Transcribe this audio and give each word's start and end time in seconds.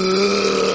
Uh... 0.00 0.67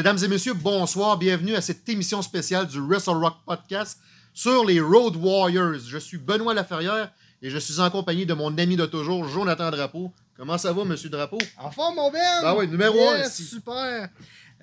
mesdames 0.00 0.24
et 0.24 0.28
messieurs, 0.28 0.54
bonsoir. 0.54 1.18
Bienvenue 1.18 1.54
à 1.54 1.60
cette 1.60 1.86
émission 1.86 2.22
spéciale 2.22 2.66
du 2.66 2.80
Wrestle 2.80 3.18
Rock 3.22 3.34
Podcast 3.44 3.98
sur 4.32 4.64
les 4.64 4.80
Road 4.80 5.14
Warriors. 5.14 5.78
Je 5.86 5.98
suis 5.98 6.16
Benoît 6.16 6.54
Laferrière 6.54 7.12
et 7.42 7.50
je 7.50 7.58
suis 7.58 7.80
en 7.80 7.90
compagnie 7.90 8.24
de 8.24 8.32
mon 8.32 8.56
ami 8.56 8.76
de 8.76 8.86
toujours, 8.86 9.28
Jonathan 9.28 9.70
Drapeau. 9.70 10.10
Comment 10.38 10.56
ça 10.56 10.72
va, 10.72 10.86
monsieur 10.86 11.10
Drapeau? 11.10 11.36
En 11.58 11.70
forme, 11.70 11.96
mon 11.96 12.10
Ben! 12.10 12.40
Ben 12.40 12.54
oui, 12.56 12.66
numéro 12.66 12.94
Yes, 12.94 13.26
un 13.26 13.28
ici. 13.28 13.44
super! 13.44 14.08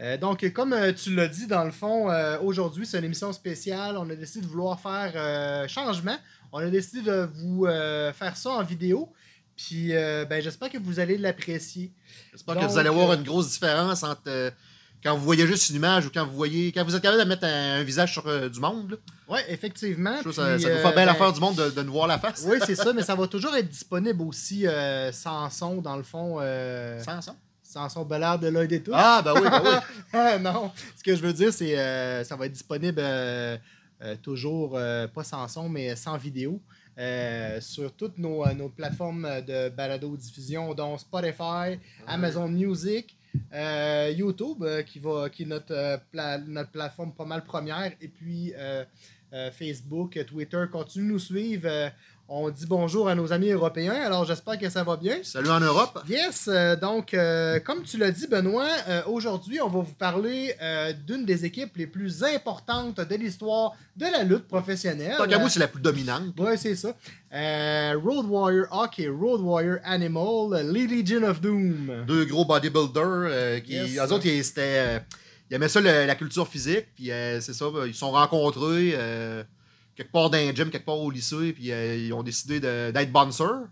Euh, 0.02 0.18
donc, 0.18 0.52
comme 0.54 0.74
euh, 0.74 0.92
tu 0.92 1.14
l'as 1.14 1.28
dit, 1.28 1.46
dans 1.46 1.66
le 1.66 1.72
fond, 1.72 2.10
euh, 2.10 2.40
aujourd'hui, 2.40 2.88
c'est 2.88 2.98
une 2.98 3.06
émission 3.06 3.32
spéciale. 3.32 3.96
On 3.96 4.10
a 4.10 4.16
décidé 4.16 4.44
de 4.44 4.50
vouloir 4.50 4.80
faire 4.80 5.70
changement. 5.70 6.18
On 6.52 6.58
a 6.58 6.70
décidé 6.72 7.04
de 7.04 7.30
vous 7.36 7.68
faire 7.68 8.36
ça 8.36 8.50
en 8.50 8.64
vidéo. 8.64 9.14
Puis, 9.56 9.90
ben, 9.90 10.42
j'espère 10.42 10.72
que 10.72 10.80
vous 10.80 11.00
allez 11.00 11.16
l'apprécier. 11.20 11.92
J'espère 12.32 12.58
que 12.58 12.66
vous 12.66 12.80
allez 12.80 12.90
voir 12.90 13.14
une 13.14 13.24
grosse 13.24 13.52
différence 13.52 14.02
entre 14.02 14.52
quand 15.04 15.16
vous 15.16 15.24
voyez 15.24 15.46
juste 15.48 15.70
une 15.70 15.76
image 15.78 16.06
ou 16.06 16.10
quand 16.14 16.26
vous 16.26 16.36
voyez 16.36 16.72
quand 16.72 16.84
vous 16.84 16.96
êtes 16.96 17.02
capable 17.02 17.24
de 17.24 17.28
mettre 17.28 17.46
un, 17.46 17.80
un 17.80 17.84
visage 17.84 18.14
sur 18.14 18.28
euh, 18.28 18.50
du 18.50 18.60
monde. 18.60 19.00
Oui, 19.30 19.40
effectivement. 19.50 20.22
Que 20.24 20.32
ça, 20.32 20.54
Puis, 20.54 20.64
ça 20.64 20.70
vous 20.70 20.76
euh, 20.76 20.84
fait 20.84 20.96
bien 20.96 21.14
ben, 21.14 21.32
du 21.32 21.40
monde 21.40 21.56
de, 21.56 21.70
de 21.70 21.84
nous 21.84 21.92
voir 21.92 22.08
la 22.08 22.18
face. 22.18 22.46
Oui, 22.48 22.58
c'est 22.66 22.76
ça, 22.76 22.94
mais 22.96 23.04
ça 23.04 23.16
va 23.16 23.28
toujours 23.28 23.56
être 23.56 23.70
disponible 23.70 24.22
aussi 24.22 24.68
euh, 24.68 25.12
sans 25.12 25.50
son, 25.50 25.82
dans 25.82 25.98
le 25.98 26.04
fond. 26.04 26.40
Sans 27.04 27.22
son? 27.22 27.36
sans 27.64 27.90
son 27.90 28.06
belard 28.06 28.40
de 28.40 28.48
l'œil 28.48 28.70
des 28.70 28.82
tous. 28.82 28.94
Ah, 28.96 29.22
ben 29.22 29.34
oui, 29.36 29.42
ben 29.42 29.62
oui. 29.62 29.72
Ah, 30.14 30.40
non, 30.42 30.72
ce 30.98 31.04
que 31.04 31.14
je 31.14 31.22
veux 31.22 31.34
dire, 31.34 31.52
c'est 31.52 31.78
euh, 31.78 32.24
ça 32.24 32.38
va 32.38 32.46
être 32.46 32.54
disponible 32.54 33.02
toujours, 34.24 34.72
pas 34.72 35.24
sans 35.24 35.48
son, 35.50 35.68
mais 35.68 35.96
sans 35.98 36.18
vidéo, 36.18 36.62
euh, 36.98 37.62
sur 37.62 37.94
toutes 37.94 38.18
nos, 38.18 38.44
nos 38.54 38.70
plateformes 38.70 39.28
de 39.46 39.70
balado-diffusion, 39.70 40.74
dont 40.74 40.98
Spotify, 40.98 41.78
Amazon 42.08 42.48
Music, 42.48 43.16
euh, 43.54 44.14
YouTube, 44.16 44.64
euh, 44.64 44.84
qui, 44.84 45.00
va, 45.00 45.30
qui 45.30 45.44
est 45.44 45.46
notre, 45.46 45.74
euh, 45.74 46.38
notre 46.48 46.72
plateforme 46.72 47.14
pas 47.14 47.26
mal 47.26 47.44
première, 47.44 47.92
et 48.02 48.08
puis 48.08 48.54
Facebook, 49.52 50.18
Twitter. 50.26 50.64
Continuez 50.72 51.08
de 51.08 51.12
nous 51.14 51.20
suivre. 51.20 51.92
On 52.30 52.50
dit 52.50 52.66
bonjour 52.66 53.08
à 53.08 53.16
nos 53.16 53.32
amis 53.32 53.52
européens, 53.52 53.94
alors 54.06 54.26
j'espère 54.26 54.60
que 54.60 54.70
ça 54.70 54.84
va 54.84 54.98
bien. 54.98 55.16
Salut 55.24 55.50
en 55.50 55.62
Europe. 55.62 56.00
Yes, 56.10 56.50
euh, 56.52 56.76
donc, 56.76 57.14
euh, 57.14 57.60
comme 57.62 57.84
tu 57.84 57.98
l'as 57.98 58.12
dit, 58.12 58.28
Benoît, 58.28 58.68
euh, 58.90 59.02
aujourd'hui, 59.08 59.62
on 59.62 59.70
va 59.70 59.80
vous 59.80 59.94
parler 59.94 60.54
d'une 61.06 61.24
des 61.26 61.46
équipes 61.46 61.78
les 61.78 61.88
plus 61.88 62.24
importantes 62.24 63.00
de 63.00 63.16
l'histoire 63.16 63.74
de 63.96 64.06
la 64.12 64.24
lutte 64.24 64.46
professionnelle. 64.48 65.16
Tant 65.18 65.26
qu'à 65.26 65.38
vous, 65.38 65.48
c'est 65.48 65.62
la 65.62 65.70
plus 65.70 65.82
dominante. 65.82 66.38
Ouais, 66.38 66.58
c'est 66.58 66.76
ça. 66.76 66.90
Road 67.32 68.26
Warrior 68.28 68.68
Hockey, 68.72 69.08
Road 69.08 69.40
Warrior 69.42 69.78
Animal, 69.86 70.70
Lee 70.70 70.88
Legion 70.88 71.24
of 71.24 71.40
Doom. 71.40 72.04
deux 72.08 72.26
gros 72.26 72.44
bodybuilders 72.44 73.64
qui 73.64 73.74
Yes. 73.74 73.98
eux 73.98 74.12
autres 74.14 74.26
ils, 74.26 74.44
c'était 74.44 75.02
ils 75.50 75.56
aimaient 75.56 75.70
ça 75.70 75.80
le- 75.80 76.06
la 76.06 76.16
culture 76.16 76.48
physique 76.48 76.88
puis 76.96 77.06
c'est 77.40 77.54
ça 77.54 77.66
ils 77.86 77.94
se 77.94 78.00
sont 78.00 78.12
rencontrés 78.12 78.98
quelque 79.98 80.12
part 80.12 80.30
dans 80.30 80.38
un 80.38 80.54
gym 80.54 80.70
quelque 80.70 80.86
part 80.86 81.00
au 81.00 81.12
lycée 81.12 81.52
puis 81.54 81.72
euh, 81.72 81.96
ils 81.98 82.14
ont 82.14 82.24
décidé 82.24 82.60
de- 82.62 82.92
d'être 82.92 83.12
bouncers 83.12 83.68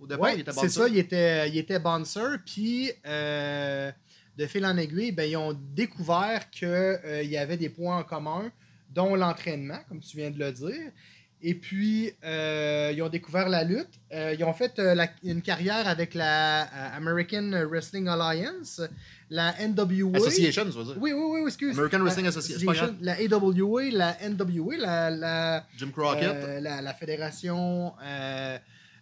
au 0.00 0.06
départ 0.06 0.22
Ouais, 0.24 0.34
ils 0.36 0.40
étaient 0.40 0.52
c'est 0.52 0.68
ça, 0.68 0.88
il 0.88 0.96
était, 0.98 1.48
il 1.50 1.56
était 1.58 1.78
bouncer, 1.78 2.36
puis 2.44 2.90
euh, 3.06 3.90
de 4.36 4.46
fil 4.46 4.64
en 4.66 4.76
aiguille, 4.76 5.10
ben, 5.12 5.24
ils 5.28 5.36
ont 5.38 5.58
découvert 5.74 6.50
qu'il 6.50 6.98
y 7.24 7.36
avait 7.38 7.56
des 7.56 7.70
points 7.70 7.96
en 7.98 8.02
commun, 8.04 8.50
dont 8.90 9.14
l'entraînement, 9.16 9.78
comme 9.88 10.00
tu 10.00 10.18
viens 10.18 10.30
de 10.30 10.38
le 10.38 10.52
dire. 10.52 10.92
Et 11.40 11.54
puis, 11.54 12.12
euh, 12.24 12.92
ils 12.94 13.00
ont 13.02 13.08
découvert 13.08 13.48
la 13.48 13.64
lutte. 13.64 13.88
Euh, 14.12 14.34
ils 14.38 14.44
ont 14.44 14.52
fait 14.52 14.78
euh, 14.78 14.94
la- 14.94 15.08
une 15.24 15.40
carrière 15.40 15.88
avec 15.88 16.12
la 16.12 16.64
euh, 16.64 16.96
American 16.98 17.50
Wrestling 17.70 18.06
Alliance, 18.08 18.82
la 19.30 19.54
NWA. 19.66 20.16
Association 20.16 20.64
dire 20.64 20.96
Oui, 21.00 21.12
oui, 21.12 21.24
oui, 21.30 21.40
excuse. 21.46 21.76
American 21.76 22.00
Wrestling 22.00 22.26
Association. 22.26 22.96
La 23.00 23.14
AWA, 23.14 23.90
la 23.90 24.16
NWA, 24.28 24.76
la, 24.76 25.10
la, 25.10 25.66
Jim 25.76 25.90
Crockett 25.92 26.36
euh, 26.44 26.60
la, 26.60 26.80
la 26.80 26.94
fédération, 26.94 27.92
euh, 28.02 28.58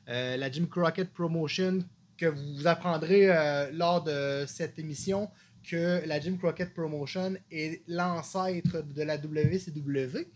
euh, 0.09 0.37
la 0.37 0.51
Jim 0.51 0.67
Crockett 0.71 1.13
Promotion, 1.13 1.85
que 2.17 2.27
vous 2.27 2.67
apprendrez 2.67 3.27
lors 3.73 4.03
de 4.03 4.45
cette 4.47 4.79
émission 4.79 5.29
que 5.69 6.07
la 6.07 6.21
Jim 6.21 6.37
Crockett 6.39 6.73
Promotion 6.73 7.35
est 7.51 7.83
l'ancêtre 7.89 8.85
de 8.95 9.03
la 9.03 9.17
WCW. 9.17 10.27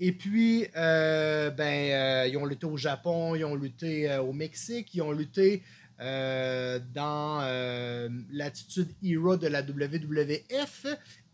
Et 0.00 0.12
puis, 0.12 0.66
ben, 0.74 2.26
ils 2.28 2.36
ont 2.36 2.46
lutté 2.46 2.66
au 2.66 2.76
Japon, 2.76 3.36
ils 3.36 3.44
ont 3.44 3.54
lutté 3.54 4.12
au 4.18 4.32
Mexique, 4.32 4.92
ils 4.94 5.02
ont 5.02 5.12
lutté 5.12 5.62
euh, 6.00 6.80
dans 6.92 7.40
euh, 7.42 8.08
l'attitude 8.32 8.88
Hero 9.02 9.36
de 9.36 9.46
la 9.46 9.62
WWF 9.62 10.86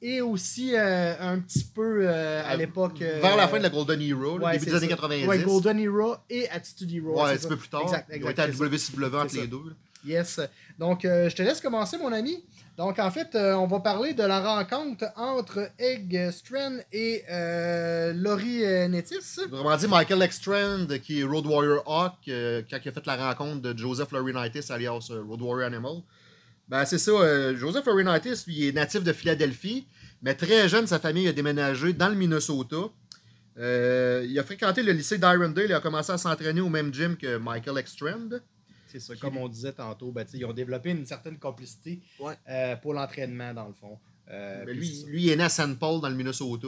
et 0.03 0.21
aussi 0.21 0.75
euh, 0.75 1.15
un 1.19 1.39
petit 1.39 1.65
peu 1.65 2.09
à 2.09 2.55
l'époque. 2.57 2.99
vers 3.01 3.37
la 3.37 3.49
fin 3.49 3.59
de 3.59 3.63
la 3.65 3.71
Golden 3.71 4.01
Hero 4.01 4.39
là, 4.39 4.47
Ouais, 4.47 4.53
début 4.59 4.67
des 4.67 4.75
années 4.75 4.89
ça. 4.89 4.95
90 4.97 5.27
Ouais, 5.27 5.39
Golden 5.43 5.79
Hero 5.79 6.17
et 6.29 6.49
Attitude 6.51 6.93
Hero. 6.93 7.15
ouais 7.23 7.31
un 7.33 7.37
petit 7.37 7.49
peu 7.49 7.57
plus 7.57 7.69
tard 7.69 7.83
Exact, 7.83 8.07
ils 8.11 8.25
ont 8.25 8.29
exact, 8.29 8.49
été 8.49 8.63
à. 8.65 8.67
WCW 8.69 9.17
entre 9.17 9.31
C'est 9.31 9.41
les 9.43 9.47
deux. 9.47 9.75
Yes. 10.07 10.41
Donc, 10.79 11.01
je 11.03 11.35
te 11.35 11.43
laisse 11.43 11.61
commencer, 11.61 11.99
mon 11.99 12.13
ami. 12.13 12.43
Donc, 12.81 12.99
en 12.99 13.11
fait, 13.11 13.35
euh, 13.35 13.53
on 13.57 13.67
va 13.67 13.81
parler 13.81 14.15
de 14.15 14.23
la 14.23 14.41
rencontre 14.41 15.05
entre 15.15 15.69
Egg 15.79 16.31
Strand 16.31 16.79
et 16.91 17.23
euh, 17.31 18.15
Laurie 18.15 18.65
euh, 18.65 18.89
Nettis. 18.89 19.39
Autrement 19.53 19.77
dit, 19.77 19.87
Michael 19.87 20.23
Extrand, 20.23 20.87
qui 21.03 21.21
est 21.21 21.25
Road 21.25 21.45
Warrior 21.45 21.83
Hawk, 21.87 22.15
quand 22.25 22.79
il 22.83 22.89
a 22.89 22.93
fait 22.93 23.05
la 23.05 23.35
rencontre 23.35 23.61
de 23.61 23.77
Joseph 23.77 24.13
Laurinaitis, 24.13 24.73
alias 24.73 25.09
euh, 25.11 25.23
Road 25.29 25.43
Warrior 25.43 25.67
Animal, 25.67 25.97
ben 26.71 26.87
c'est 26.87 26.97
ça, 26.97 27.55
Joseph 27.55 27.85
Laurinaitis, 27.85 28.45
lui, 28.47 28.57
il 28.57 28.69
est 28.69 28.73
natif 28.73 29.05
de 29.05 29.13
Philadelphie, 29.13 29.87
mais 30.23 30.33
très 30.33 30.67
jeune, 30.67 30.87
sa 30.87 30.99
famille 30.99 31.29
a 31.29 31.35
déménagé 31.35 31.93
dans 31.93 32.09
le 32.09 32.15
Minnesota. 32.15 32.89
Il 33.59 34.39
a 34.39 34.43
fréquenté 34.43 34.83
le 34.83 34.93
lycée 34.93 35.19
d'Irondale 35.19 35.71
et 35.71 35.75
a 35.75 35.81
commencé 35.81 36.13
à 36.13 36.17
s'entraîner 36.17 36.63
au 36.63 36.71
même 36.71 36.95
gym 36.95 37.19
que 37.19 37.37
Michael 37.37 37.77
Extrand. 37.77 38.41
C'est 38.93 39.01
ça, 39.01 39.15
comme 39.17 39.37
on 39.37 39.49
disait 39.49 39.73
tantôt, 39.73 40.11
ben, 40.13 40.27
ils 40.35 40.45
ont 40.45 40.53
développé 40.53 40.91
une 40.91 41.07
certaine 41.07 41.39
complicité 41.39 42.01
Ouais. 42.19 42.35
euh, 42.49 42.77
pour 42.77 42.95
l'entraînement, 42.95 43.53
dans 43.55 43.69
le 43.69 43.75
fond. 43.75 43.99
Euh, 44.31 44.65
puis 44.67 45.05
lui, 45.07 45.23
il 45.25 45.31
est 45.31 45.37
né 45.37 45.45
à 45.45 45.49
St. 45.49 45.79
Paul, 45.79 46.01
dans 46.01 46.09
le 46.09 46.15
Minnesota, 46.15 46.67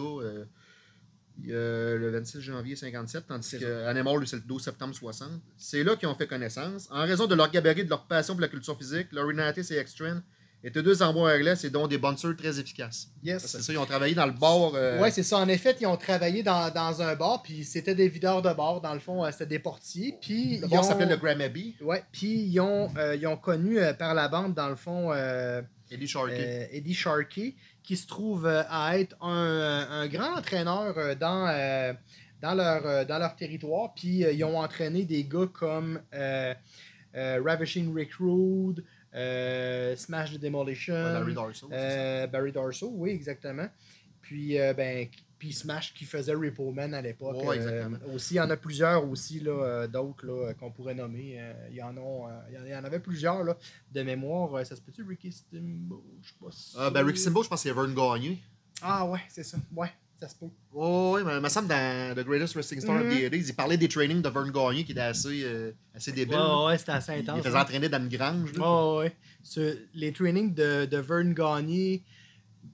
euh, 1.49 1.99
le 1.99 2.11
26 2.11 2.41
janvier 2.41 2.77
57, 2.77 3.27
tandis 3.27 3.65
Animal, 3.65 4.19
lui, 4.19 4.27
c'est 4.29 4.37
le 4.37 4.43
12 4.43 4.63
septembre 4.63 4.95
60. 4.95 5.31
C'est 5.57 5.83
là 5.83 5.97
qu'ils 5.97 6.09
ont 6.09 6.15
fait 6.15 6.27
connaissance. 6.27 6.89
En 6.91 7.03
raison 7.03 7.27
de 7.27 7.35
leur 7.35 7.51
gabarit, 7.51 7.85
de 7.85 7.91
leur 7.91 8.05
passion 8.07 8.35
pour 8.35 8.41
la 8.43 8.49
culture 8.49 8.77
physique, 8.77 9.09
Laurinaitis 9.13 9.73
et 9.73 9.79
Extrand 10.65 10.69
étaient 10.69 10.83
deux 10.83 11.03
envois 11.03 11.33
anglais 11.35 11.55
et 11.65 11.71
dont 11.71 11.87
des 11.89 11.99
bouncers 11.99 12.37
très 12.37 12.59
efficaces. 12.61 13.09
Yes. 13.23 13.45
C'est 13.47 13.63
ça, 13.63 13.73
ils 13.73 13.79
ont 13.79 13.85
travaillé 13.87 14.15
dans 14.15 14.27
le 14.27 14.33
bar. 14.33 14.73
euh, 14.75 15.01
Ouais, 15.01 15.11
c'est 15.11 15.23
ça. 15.23 15.39
En 15.39 15.49
effet, 15.49 15.77
ils 15.81 15.87
ont 15.87 15.97
travaillé 15.97 16.43
dans, 16.43 16.71
dans 16.73 17.03
un 17.03 17.15
bar, 17.17 17.43
puis 17.43 17.65
c'était 17.65 17.95
des 17.95 18.09
videurs 18.09 18.43
de 18.43 18.53
bar. 18.53 18.81
Dans 18.81 18.95
le 18.95 19.01
fond, 19.01 19.25
euh, 19.25 19.31
c'était 19.33 19.47
des 19.47 19.59
portiers. 19.59 20.17
Puis 20.21 20.59
le 20.59 20.67
ils 20.67 20.71
bar 20.71 20.81
ont- 20.81 20.83
s'appelait 20.83 21.07
le 21.07 21.17
Grammy. 21.17 21.75
Ouais, 21.81 22.03
puis 22.13 22.29
ils 22.45 22.61
ont, 22.61 22.91
euh, 22.97 23.17
ils 23.17 23.27
ont 23.27 23.37
connu 23.37 23.79
euh, 23.79 23.93
par 23.93 24.15
la 24.15 24.29
bande, 24.29 24.55
dans 24.55 24.69
le 24.69 24.77
fond, 24.77 25.11
euh, 25.13 25.63
Eddie 25.91 26.07
Sharkey. 26.07 26.69
Eddie 26.73 26.95
Sharkey, 26.95 27.55
qui 27.83 27.97
se 27.97 28.07
trouve 28.07 28.47
à 28.47 28.99
être 28.99 29.17
un, 29.21 29.87
un 29.91 30.07
grand 30.07 30.37
entraîneur 30.39 30.95
dans, 31.17 31.47
dans, 32.41 32.55
leur, 32.55 33.05
dans 33.07 33.19
leur 33.19 33.35
territoire. 33.37 33.93
Puis 33.95 34.19
ils 34.21 34.45
ont 34.45 34.59
entraîné 34.61 35.05
des 35.05 35.25
gars 35.25 35.49
comme 35.53 36.01
Ravishing 37.15 37.95
Rick 37.95 38.13
Rude, 38.21 38.85
euh, 39.15 39.95
Smash 39.97 40.33
the 40.35 40.39
Demolition, 40.41 40.95
Ouais, 40.95 41.13
Larry 41.13 41.35
Darso. 41.35 41.69
euh, 41.73 42.27
Barry 42.27 42.53
Darso, 42.53 42.91
oui, 42.95 43.11
exactement. 43.11 43.69
Puis, 44.21 44.59
euh, 44.59 44.73
ben, 44.73 45.09
puis 45.39 45.53
Smash 45.53 45.93
qui 45.95 46.05
faisait 46.05 46.35
Rippleman 46.35 46.95
à 46.95 47.03
l'époque. 47.03 47.43
Ouais, 47.45 47.59
aussi, 48.15 48.35
il 48.35 48.37
y 48.37 48.41
en 48.41 48.49
a 48.51 48.57
plusieurs 48.57 49.05
aussi, 49.09 49.41
là, 49.41 49.87
d'autres 49.89 50.25
là, 50.25 50.55
qu'on 50.55 50.71
pourrait 50.71 50.95
nommer. 50.95 51.41
Il, 51.71 51.77
y 51.77 51.83
en 51.83 51.97
a, 51.97 52.45
il 52.49 52.55
y 52.55 52.59
en- 52.59 52.65
y 52.67 52.73
avait 52.73 53.01
plusieurs 53.01 53.43
là, 53.43 53.57
de 53.91 54.03
mémoire. 54.03 54.65
Ça 54.65 54.77
se 54.77 54.81
peut-tu, 54.81 55.03
Ricky 55.03 55.33
Stimbo 55.33 56.05
Je 56.23 56.29
sais 56.29 56.35
pas. 56.41 56.51
si- 56.53 56.77
Ah, 56.79 56.91
ben, 56.91 57.05
Ricky 57.05 57.19
Simbo, 57.21 57.43
je 57.43 57.49
pense 57.49 57.63
que 57.63 57.69
c'est 57.69 57.75
Vern 57.75 57.93
Gagné. 57.93 58.41
Ah 58.81 59.05
ouais, 59.07 59.21
c'est 59.29 59.43
ça. 59.45 59.59
Ouais, 59.75 59.91
ça 60.23 60.29
se 60.29 60.37
peut. 60.37 60.47
Oh, 60.73 61.15
oui, 61.17 61.23
mais 61.25 61.35
il 61.37 61.41
me 61.41 61.49
semble 61.49 61.69
dans 61.69 62.15
The 62.15 62.25
Greatest 62.25 62.55
Wrestling 62.55 62.81
Star 62.81 62.97
of 62.97 63.07
Mhm. 63.07 63.11
the 63.11 63.23
80s, 63.33 63.49
il 63.49 63.55
parlait 63.55 63.77
des 63.77 63.89
trainings 63.89 64.23
de 64.23 64.29
Vern 64.29 64.51
Gagné 64.51 64.85
qui 64.85 64.93
étaient 64.93 65.01
assez, 65.01 65.43
euh, 65.45 65.73
assez 65.95 66.13
débiles. 66.13 66.37
Ouais, 66.37 66.67
ouais, 66.67 66.79
c'était 66.79 66.93
assez 66.93 67.13
il, 67.13 67.19
il 67.25 67.31
intense. 67.31 67.43
faisait 67.45 67.57
hein. 67.57 67.61
entraîner 67.63 67.89
dans 67.89 67.99
une 68.03 68.09
grange. 68.09 68.53
là. 68.55 68.61
Ouais, 68.95 68.99
ouais. 69.05 69.17
Ce- 69.43 69.79
les 69.95 70.13
trainings 70.13 70.55
de, 70.55 70.87
de 70.87 70.97
Vern 70.99 71.35
Gagné, 71.35 72.03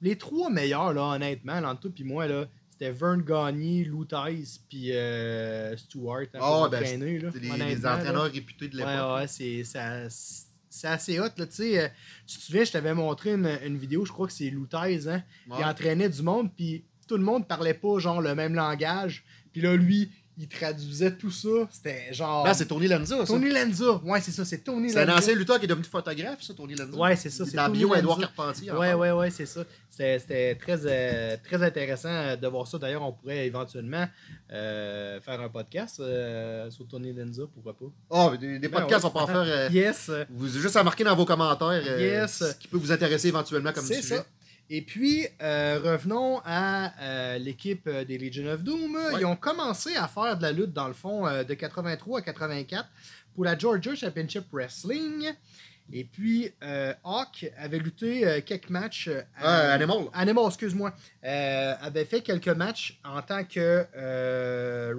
les 0.02 0.16
trois 0.16 0.50
meilleurs, 0.50 0.92
là, 0.92 1.02
honnêtement, 1.14 1.60
là, 1.60 1.70
entre 1.70 1.80
toi 1.82 1.90
et 1.98 2.04
moi, 2.04 2.26
là, 2.26 2.46
c'était 2.70 2.90
Vern 2.92 3.22
Gagné, 3.22 3.84
Lou 3.84 4.04
Tice, 4.04 4.60
puis 4.68 4.92
euh, 4.92 5.76
Stewart. 5.76 6.26
hein, 6.34 6.38
Ah, 6.40 6.68
ben, 6.70 6.78
entraîner, 6.82 7.18
là, 7.18 7.30
C'est 7.32 7.40
les, 7.40 7.48
là. 7.76 7.96
entraîneurs 7.96 8.30
réputés 8.30 8.68
de 8.68 8.76
l'époque. 8.76 8.92
Ouais, 8.92 9.14
ouais, 9.20 9.26
c'est 9.26 9.62
c'est 10.70 10.86
assez 10.88 11.18
hot. 11.18 11.24
Là, 11.36 11.46
tu 11.46 11.54
sais, 11.54 11.82
euh, 11.82 11.88
tu 12.26 12.36
te 12.36 12.42
souviens, 12.42 12.62
je 12.64 12.70
t'avais 12.72 12.94
montré 12.94 13.32
une, 13.32 13.50
une 13.64 13.78
vidéo, 13.78 14.04
je 14.04 14.12
crois 14.12 14.26
que 14.26 14.32
c'est 14.32 14.50
Lou 14.50 14.66
Tice, 14.66 15.06
hein? 15.08 15.22
Ouais. 15.48 15.56
Il 15.58 15.64
entraînait 15.64 16.08
du 16.08 16.22
monde, 16.22 16.50
puis 16.54 16.84
tout 17.08 17.16
le 17.16 17.24
monde 17.24 17.48
parlait 17.48 17.74
pas 17.74 17.98
genre 17.98 18.20
le 18.20 18.34
même 18.34 18.54
langage. 18.54 19.24
Puis 19.52 19.62
là, 19.62 19.74
lui, 19.74 20.10
il 20.40 20.46
traduisait 20.46 21.16
tout 21.16 21.32
ça. 21.32 21.48
C'était 21.68 22.12
genre. 22.14 22.44
Ben, 22.44 22.54
c'est 22.54 22.66
Tony 22.66 22.86
Lanza, 22.86 23.16
ça. 23.18 23.24
Tony 23.26 23.50
Lanza. 23.50 24.00
Ouais, 24.04 24.20
c'est 24.20 24.30
ça, 24.30 24.44
c'est 24.44 24.58
Tony 24.58 24.90
C'est 24.90 25.00
un 25.00 25.04
Lanza. 25.06 25.18
ancien 25.18 25.34
lutteur 25.34 25.58
qui 25.58 25.64
est 25.64 25.68
devenu 25.68 25.84
photographe, 25.84 26.40
ça, 26.42 26.54
Tony 26.54 26.76
Lanza. 26.76 26.96
Ouais, 26.96 27.16
c'est 27.16 27.30
ça, 27.30 27.44
c'est 27.44 27.56
Dans 27.56 27.68
Bio 27.68 27.92
Edouard 27.96 28.20
Lanza. 28.20 28.30
Carpentier. 28.36 28.70
Ouais, 28.70 28.94
ouais, 28.94 29.10
ouais, 29.10 29.30
c'est 29.30 29.46
ça. 29.46 29.64
C'était 29.90 30.54
très, 30.54 30.78
euh, 30.84 31.36
très 31.42 31.60
intéressant 31.64 32.08
euh, 32.08 32.36
de 32.36 32.46
voir 32.46 32.68
ça. 32.68 32.78
D'ailleurs, 32.78 33.02
on 33.02 33.10
pourrait 33.12 33.46
éventuellement 33.48 34.06
euh, 34.52 35.20
faire 35.20 35.40
un 35.40 35.48
podcast 35.48 35.98
euh, 35.98 36.70
sur 36.70 36.86
Tony 36.86 37.12
Lanza, 37.12 37.42
pourquoi 37.52 37.76
pas. 37.76 37.86
Ah, 38.10 38.28
mais 38.30 38.38
des, 38.38 38.58
des 38.60 38.68
Ben 38.68 38.80
podcasts, 38.80 39.04
ouais. 39.04 39.10
on 39.12 39.26
peut 39.26 39.32
en 39.32 39.44
faire. 39.44 39.72
Yes. 39.72 40.10
vous 40.30 40.46
juste 40.48 40.76
à 40.76 40.84
marquer 40.84 41.02
dans 41.02 41.16
vos 41.16 41.24
commentaires 41.24 41.98
Yes. 41.98 42.38
ce 42.38 42.54
qui 42.58 42.68
peut 42.68 42.76
vous 42.78 42.92
intéresser 42.92 43.28
éventuellement 43.28 43.72
comme 43.72 43.84
C'est 43.84 44.00
sujet. 44.02 44.16
ça. 44.18 44.26
Et 44.70 44.82
puis, 44.82 45.26
euh, 45.40 45.80
revenons 45.82 46.40
à 46.44 46.92
euh, 47.00 47.38
l'équipe 47.38 47.86
euh, 47.86 48.04
des 48.04 48.18
Legion 48.18 48.46
of 48.52 48.62
Doom. 48.62 48.94
Ouais. 48.96 49.20
Ils 49.20 49.24
ont 49.24 49.36
commencé 49.36 49.96
à 49.96 50.06
faire 50.08 50.36
de 50.36 50.42
la 50.42 50.52
lutte, 50.52 50.72
dans 50.74 50.88
le 50.88 50.94
fond, 50.94 51.26
euh, 51.26 51.42
de 51.42 51.54
83 51.54 52.18
à 52.18 52.22
84 52.22 52.86
pour 53.34 53.44
la 53.46 53.56
Georgia 53.56 53.94
Championship 53.94 54.44
Wrestling. 54.52 55.32
Et 55.90 56.04
puis, 56.04 56.52
Hawk 57.02 57.50
avait 57.56 57.78
lutté 57.78 58.42
quelques 58.44 58.68
matchs. 58.68 59.08
à- 59.38 59.72
Animal. 59.72 60.08
Animal, 60.12 60.44
excuse-moi, 60.48 60.92
avait 61.22 62.04
fait 62.04 62.20
quelques 62.20 62.48
matchs 62.48 63.00
en 63.06 63.22
tant 63.22 63.42
que 63.44 63.86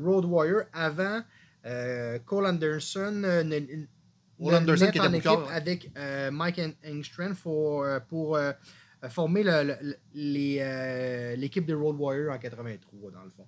Road 0.04 0.26
Warrior 0.26 0.64
avant 0.74 1.22
Cole 2.26 2.48
Anderson. 2.48 3.22
Anderson 4.42 4.86
qui 4.92 4.98
était 4.98 5.00
en 5.02 5.14
équipe 5.14 5.30
ouais. 5.32 5.54
avec 5.54 5.92
Mike 6.32 6.58
Eng- 6.58 6.76
Engstrand 6.88 7.34
pour, 7.36 7.86
pour 8.08 8.40
les, 10.14 10.58
euh, 10.62 11.36
l'équipe 11.38 11.66
des 11.66 11.74
Road 11.74 11.96
Warriors 11.98 12.34
en 12.34 12.38
83, 12.38 13.12
dans 13.12 13.24
le 13.24 13.30
fond. 13.30 13.46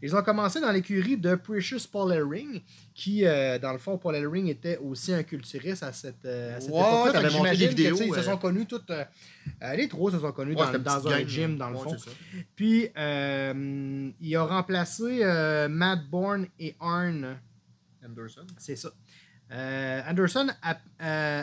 Ils 0.00 0.14
ont 0.14 0.22
commencé 0.22 0.60
dans 0.60 0.70
l'écurie 0.70 1.16
de 1.16 1.34
Precious 1.34 1.88
Paul 1.90 2.12
Ellering, 2.12 2.60
qui, 2.94 3.24
euh, 3.26 3.58
dans 3.58 3.72
le 3.72 3.78
fond, 3.78 3.98
Paul 3.98 4.14
Ellering 4.14 4.46
était 4.48 4.76
aussi 4.78 5.12
un 5.12 5.22
culturiste 5.24 5.82
à 5.82 5.92
cette, 5.92 6.24
euh, 6.24 6.56
à 6.56 6.60
cette 6.60 6.70
Ouais, 6.70 6.80
époque-là. 6.80 7.22
que 7.22 7.28
j'imagine 7.30 7.68
que, 7.70 7.74
vidéos, 7.74 7.96
sais, 7.96 8.06
Ils 8.08 8.14
se 8.14 8.22
sont 8.22 8.36
connus 8.38 8.66
toutes. 8.66 8.90
euh, 8.90 9.04
les 9.76 9.88
trois 9.88 10.10
se 10.12 10.18
sont 10.20 10.32
connus 10.32 10.54
Ouais, 10.54 10.72
dans, 10.72 10.78
dans 10.78 11.08
un 11.08 11.26
gym, 11.26 11.52
là. 11.52 11.64
dans 11.64 11.70
le 11.70 11.76
Ouais, 11.78 11.82
fond. 11.98 12.10
Puis, 12.54 12.88
euh, 12.96 14.10
il 14.20 14.36
a 14.36 14.44
remplacé 14.44 15.24
Matt 15.68 16.04
Bourne 16.08 16.46
et 16.60 16.76
Arn. 16.80 17.38
Anderson. 18.06 18.46
C'est 18.58 18.76
ça. 18.76 18.92
Anderson, 20.08 20.48
ap- 20.62 20.80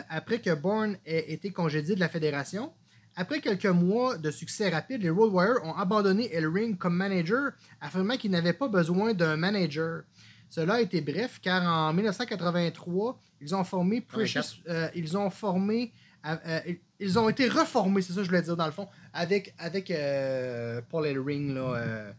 après 0.08 0.40
que 0.40 0.54
Bourne 0.54 0.96
ait 1.06 1.32
été 1.32 1.50
congédié 1.50 1.94
de 1.94 2.00
la 2.00 2.08
fédération, 2.08 2.72
après 3.16 3.40
quelques 3.40 3.66
mois 3.66 4.16
de 4.16 4.30
succès 4.30 4.68
rapide, 4.68 5.02
les 5.02 5.10
Road 5.10 5.32
Warriors 5.32 5.64
ont 5.64 5.74
abandonné 5.74 6.32
Ellering 6.32 6.76
comme 6.76 6.94
manager, 6.94 7.52
affirmant 7.80 8.16
qu'ils 8.16 8.30
n'avaient 8.30 8.52
pas 8.52 8.68
besoin 8.68 9.14
d'un 9.14 9.36
manager. 9.36 10.02
Cela 10.48 10.74
a 10.74 10.80
été 10.80 11.00
bref, 11.00 11.38
car 11.40 11.62
en 11.62 11.92
1983, 11.92 13.18
ils 13.40 13.54
ont 13.54 13.64
formé 13.64 14.00
Precious, 14.00 14.62
euh, 14.68 14.88
ils 14.94 15.16
ont 15.16 15.30
formé, 15.30 15.92
euh, 16.26 16.36
euh, 16.46 16.60
ils 16.98 17.18
ont 17.18 17.28
été 17.28 17.48
reformés, 17.48 18.02
c'est 18.02 18.12
ça 18.12 18.18
que 18.18 18.24
je 18.24 18.28
voulais 18.28 18.42
dire 18.42 18.56
dans 18.56 18.66
le 18.66 18.72
fond, 18.72 18.88
avec, 19.12 19.54
avec 19.58 19.90
euh, 19.90 20.80
Paul 20.88 21.06
Ellering 21.06 21.54
là. 21.54 22.12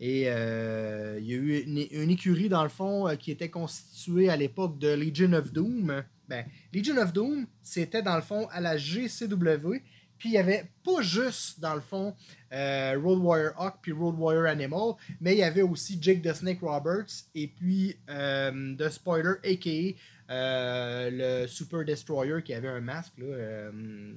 et 0.00 0.24
euh, 0.26 1.18
il 1.18 1.26
y 1.26 1.32
a 1.32 1.36
eu 1.36 1.58
une, 1.60 1.86
une 2.02 2.10
écurie, 2.10 2.48
dans 2.48 2.62
le 2.62 2.68
fond, 2.68 3.16
qui 3.18 3.30
était 3.30 3.48
constituée 3.48 4.28
à 4.28 4.36
l'époque 4.36 4.78
de 4.78 4.88
Legion 4.88 5.32
of 5.32 5.52
Doom. 5.52 6.02
Ben, 6.28 6.44
Legion 6.74 6.96
of 6.98 7.12
Doom, 7.12 7.46
c'était 7.62 8.02
dans 8.02 8.16
le 8.16 8.22
fond 8.22 8.48
à 8.52 8.60
la 8.60 8.76
GCW. 8.76 9.82
Puis 10.22 10.28
il 10.30 10.34
y 10.34 10.38
avait 10.38 10.70
pas 10.84 11.02
juste, 11.02 11.58
dans 11.58 11.74
le 11.74 11.80
fond, 11.80 12.14
euh, 12.52 12.96
Road 13.02 13.18
Warrior 13.18 13.52
Hawk 13.60 13.74
puis 13.82 13.90
Road 13.90 14.14
Warrior 14.16 14.46
Animal, 14.46 14.92
mais 15.20 15.32
il 15.32 15.38
y 15.38 15.42
avait 15.42 15.62
aussi 15.62 15.98
Jake 16.00 16.22
the 16.22 16.32
Snake 16.32 16.60
Roberts 16.62 17.24
et 17.34 17.48
puis 17.48 17.96
euh, 18.08 18.76
The 18.76 18.88
Spoiler, 18.88 19.32
a.k.a. 19.42 20.32
euh, 20.32 21.40
le 21.42 21.48
Super 21.48 21.84
Destroyer 21.84 22.40
qui 22.44 22.54
avait 22.54 22.68
un 22.68 22.80
masque 22.80 23.14
là, 23.18 23.24
euh, 23.26 24.12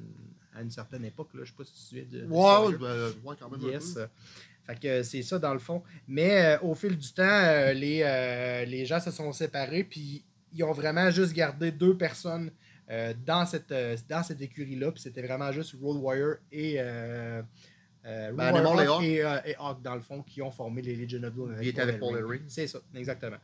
à 0.54 0.62
une 0.62 0.70
certaine 0.70 1.06
époque. 1.06 1.30
Là. 1.34 1.42
Je 1.44 1.50
sais 1.50 1.56
pas 1.58 1.64
si 1.66 1.74
tu 1.74 1.80
souviens 1.80 2.04
de. 2.12 2.20
Destroyer. 2.20 2.78
ben, 2.78 3.12
ouais, 3.24 3.36
quand 3.40 3.50
même. 3.50 3.68
un 3.68 3.72
Yes. 3.74 3.94
peu. 3.96 4.08
Fait 4.68 4.80
que 4.80 5.02
c'est 5.02 5.24
ça 5.24 5.40
dans 5.40 5.54
le 5.54 5.60
fond. 5.60 5.82
Mais 6.08 6.60
au 6.62 6.76
fil 6.76 6.96
du 6.96 7.14
temps, 7.14 7.72
les, 7.74 8.66
les 8.68 8.86
gens 8.86 9.00
se 9.00 9.10
sont 9.10 9.32
séparés 9.32 9.84
puis 9.84 10.24
ils 10.54 10.64
ont 10.64 10.72
vraiment 10.72 11.10
juste 11.10 11.34
gardé 11.34 11.72
deux 11.72 11.98
personnes 11.98 12.52
euh, 12.90 13.14
dans 13.26 13.46
cette, 13.46 13.72
euh, 13.72 13.96
dans 14.10 14.24
cette 14.24 14.42
écurie-là. 14.42 14.92
Puis 14.92 15.02
c'était 15.02 15.22
vraiment 15.22 15.52
juste 15.52 15.76
Road 15.82 15.98
Warrior 15.98 16.36
et, 16.52 16.76
euh, 16.78 17.42
euh, 18.06 18.32
Ben, 18.34 18.54
Animal 18.56 18.80
Hawk 18.88 18.90
Hawk. 18.98 19.04
et, 19.04 19.26
euh, 19.26 19.38
et 19.46 19.56
Hawk, 19.58 19.82
dans 19.82 19.96
le 19.96 20.02
fond, 20.02 20.22
qui 20.22 20.42
ont 20.42 20.52
formé 20.52 20.82
les 20.82 20.96
Legion 20.96 21.24
of 21.24 21.34
Doom. 21.34 21.56
Il 21.62 21.68
était 21.70 21.82
avec 21.82 22.00
Paul. 22.00 22.40
C'est 22.48 22.68
ça, 22.68 22.80
exactement. 22.94 23.38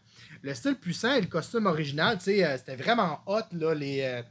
Le 0.43 0.53
style 0.53 0.75
puissant 0.75 1.13
et 1.15 1.21
le 1.21 1.27
costume 1.27 1.65
original, 1.65 2.17
euh, 2.27 2.57
c'était 2.57 2.75
vraiment 2.75 3.21
hot, 3.25 3.39
là, 3.53 3.73
les, 3.73 4.01
euh, 4.01 4.21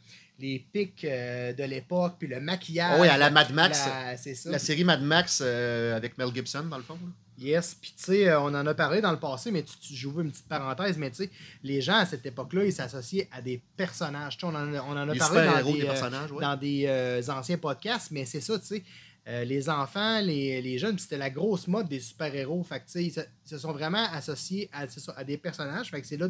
les 0.40 0.58
pics 0.72 1.04
euh, 1.04 1.52
de 1.52 1.64
l'époque, 1.64 2.16
puis 2.19 2.28
le 2.28 2.40
maquillage. 2.40 2.94
Ah 2.96 3.00
oui, 3.00 3.08
à 3.08 3.19
la 3.19 3.31
Mad 3.31 3.52
Max. 3.52 3.84
la- 3.87 4.16
C'est 4.16 4.34
ça. 4.34 4.50
La 4.50 4.58
série 4.58 4.84
Mad 4.84 5.02
Max 5.02 5.40
euh, 5.44 5.96
avec 5.96 6.16
Mel 6.19 6.32
Gibson, 6.34 6.64
dans 6.64 6.76
le 6.78 6.82
fond. 6.82 6.94
là. 6.94 7.10
Yes, 7.42 7.75
puis 7.81 7.94
tu 7.96 8.04
sais, 8.04 8.28
euh, 8.28 8.38
on 8.40 8.48
en 8.54 8.66
a 8.66 8.75
parlé 8.75 9.00
dans 9.00 9.12
le 9.12 9.19
passé, 9.19 9.50
mais 9.50 9.62
tu, 9.62 9.75
tu 9.78 9.94
j'ouvre 9.94 10.20
une 10.20 10.31
petite 10.31 10.46
parenthèse, 10.46 10.98
mais 10.98 11.10
tu 11.10 11.16
sais, 11.25 11.31
les 11.62 11.81
gens 11.81 11.96
à 11.96 12.04
cette 12.04 12.26
époque-là, 12.26 12.66
ils 12.66 12.72
s'associaient 12.72 13.28
à 13.32 13.40
des 13.40 13.62
personnages. 13.78 14.37
Tu 14.37 14.40
sais, 14.40 14.46
on 14.46 14.54
en 14.54 14.75
a, 14.75 14.82
on 14.82 14.90
en 14.92 15.08
a 15.08 15.12
Les 15.14 15.19
parlé 15.19 15.46
dans 15.46 15.62
des, 15.72 15.78
des 15.81 15.84
personnages, 15.87 16.32
ouais. 16.32 16.43
dans 16.43 16.56
des 16.56 16.84
euh, 16.86 17.22
anciens 17.28 17.56
podcasts, 17.56 18.10
mais 18.10 18.26
c'est 18.26 18.43
ça, 18.43 18.58
tu 18.58 18.66
sais. 18.66 18.82
euh, 19.26 19.44
les 19.44 19.70
enfants, 19.70 20.20
les, 20.20 20.60
les 20.60 20.76
jeunes, 20.78 20.98
c'était 20.98 21.16
la 21.16 21.31
grosse 21.31 21.66
mode 21.66 21.88
des 21.88 22.00
super-héros. 22.00 22.62
Fait 22.62 22.81
que, 22.81 22.84
tu 22.86 22.93
sais, 22.93 23.04
ils 23.04 23.12
se, 23.48 23.56
sont 23.58 23.72
vraiment 23.72 24.04
associés 24.12 24.69
à, 24.72 25.25
des 25.25 25.38
personnages. 25.38 25.90
Fait 25.90 26.02
que 26.02 26.06
c'est 26.06 26.19
là. 26.19 26.28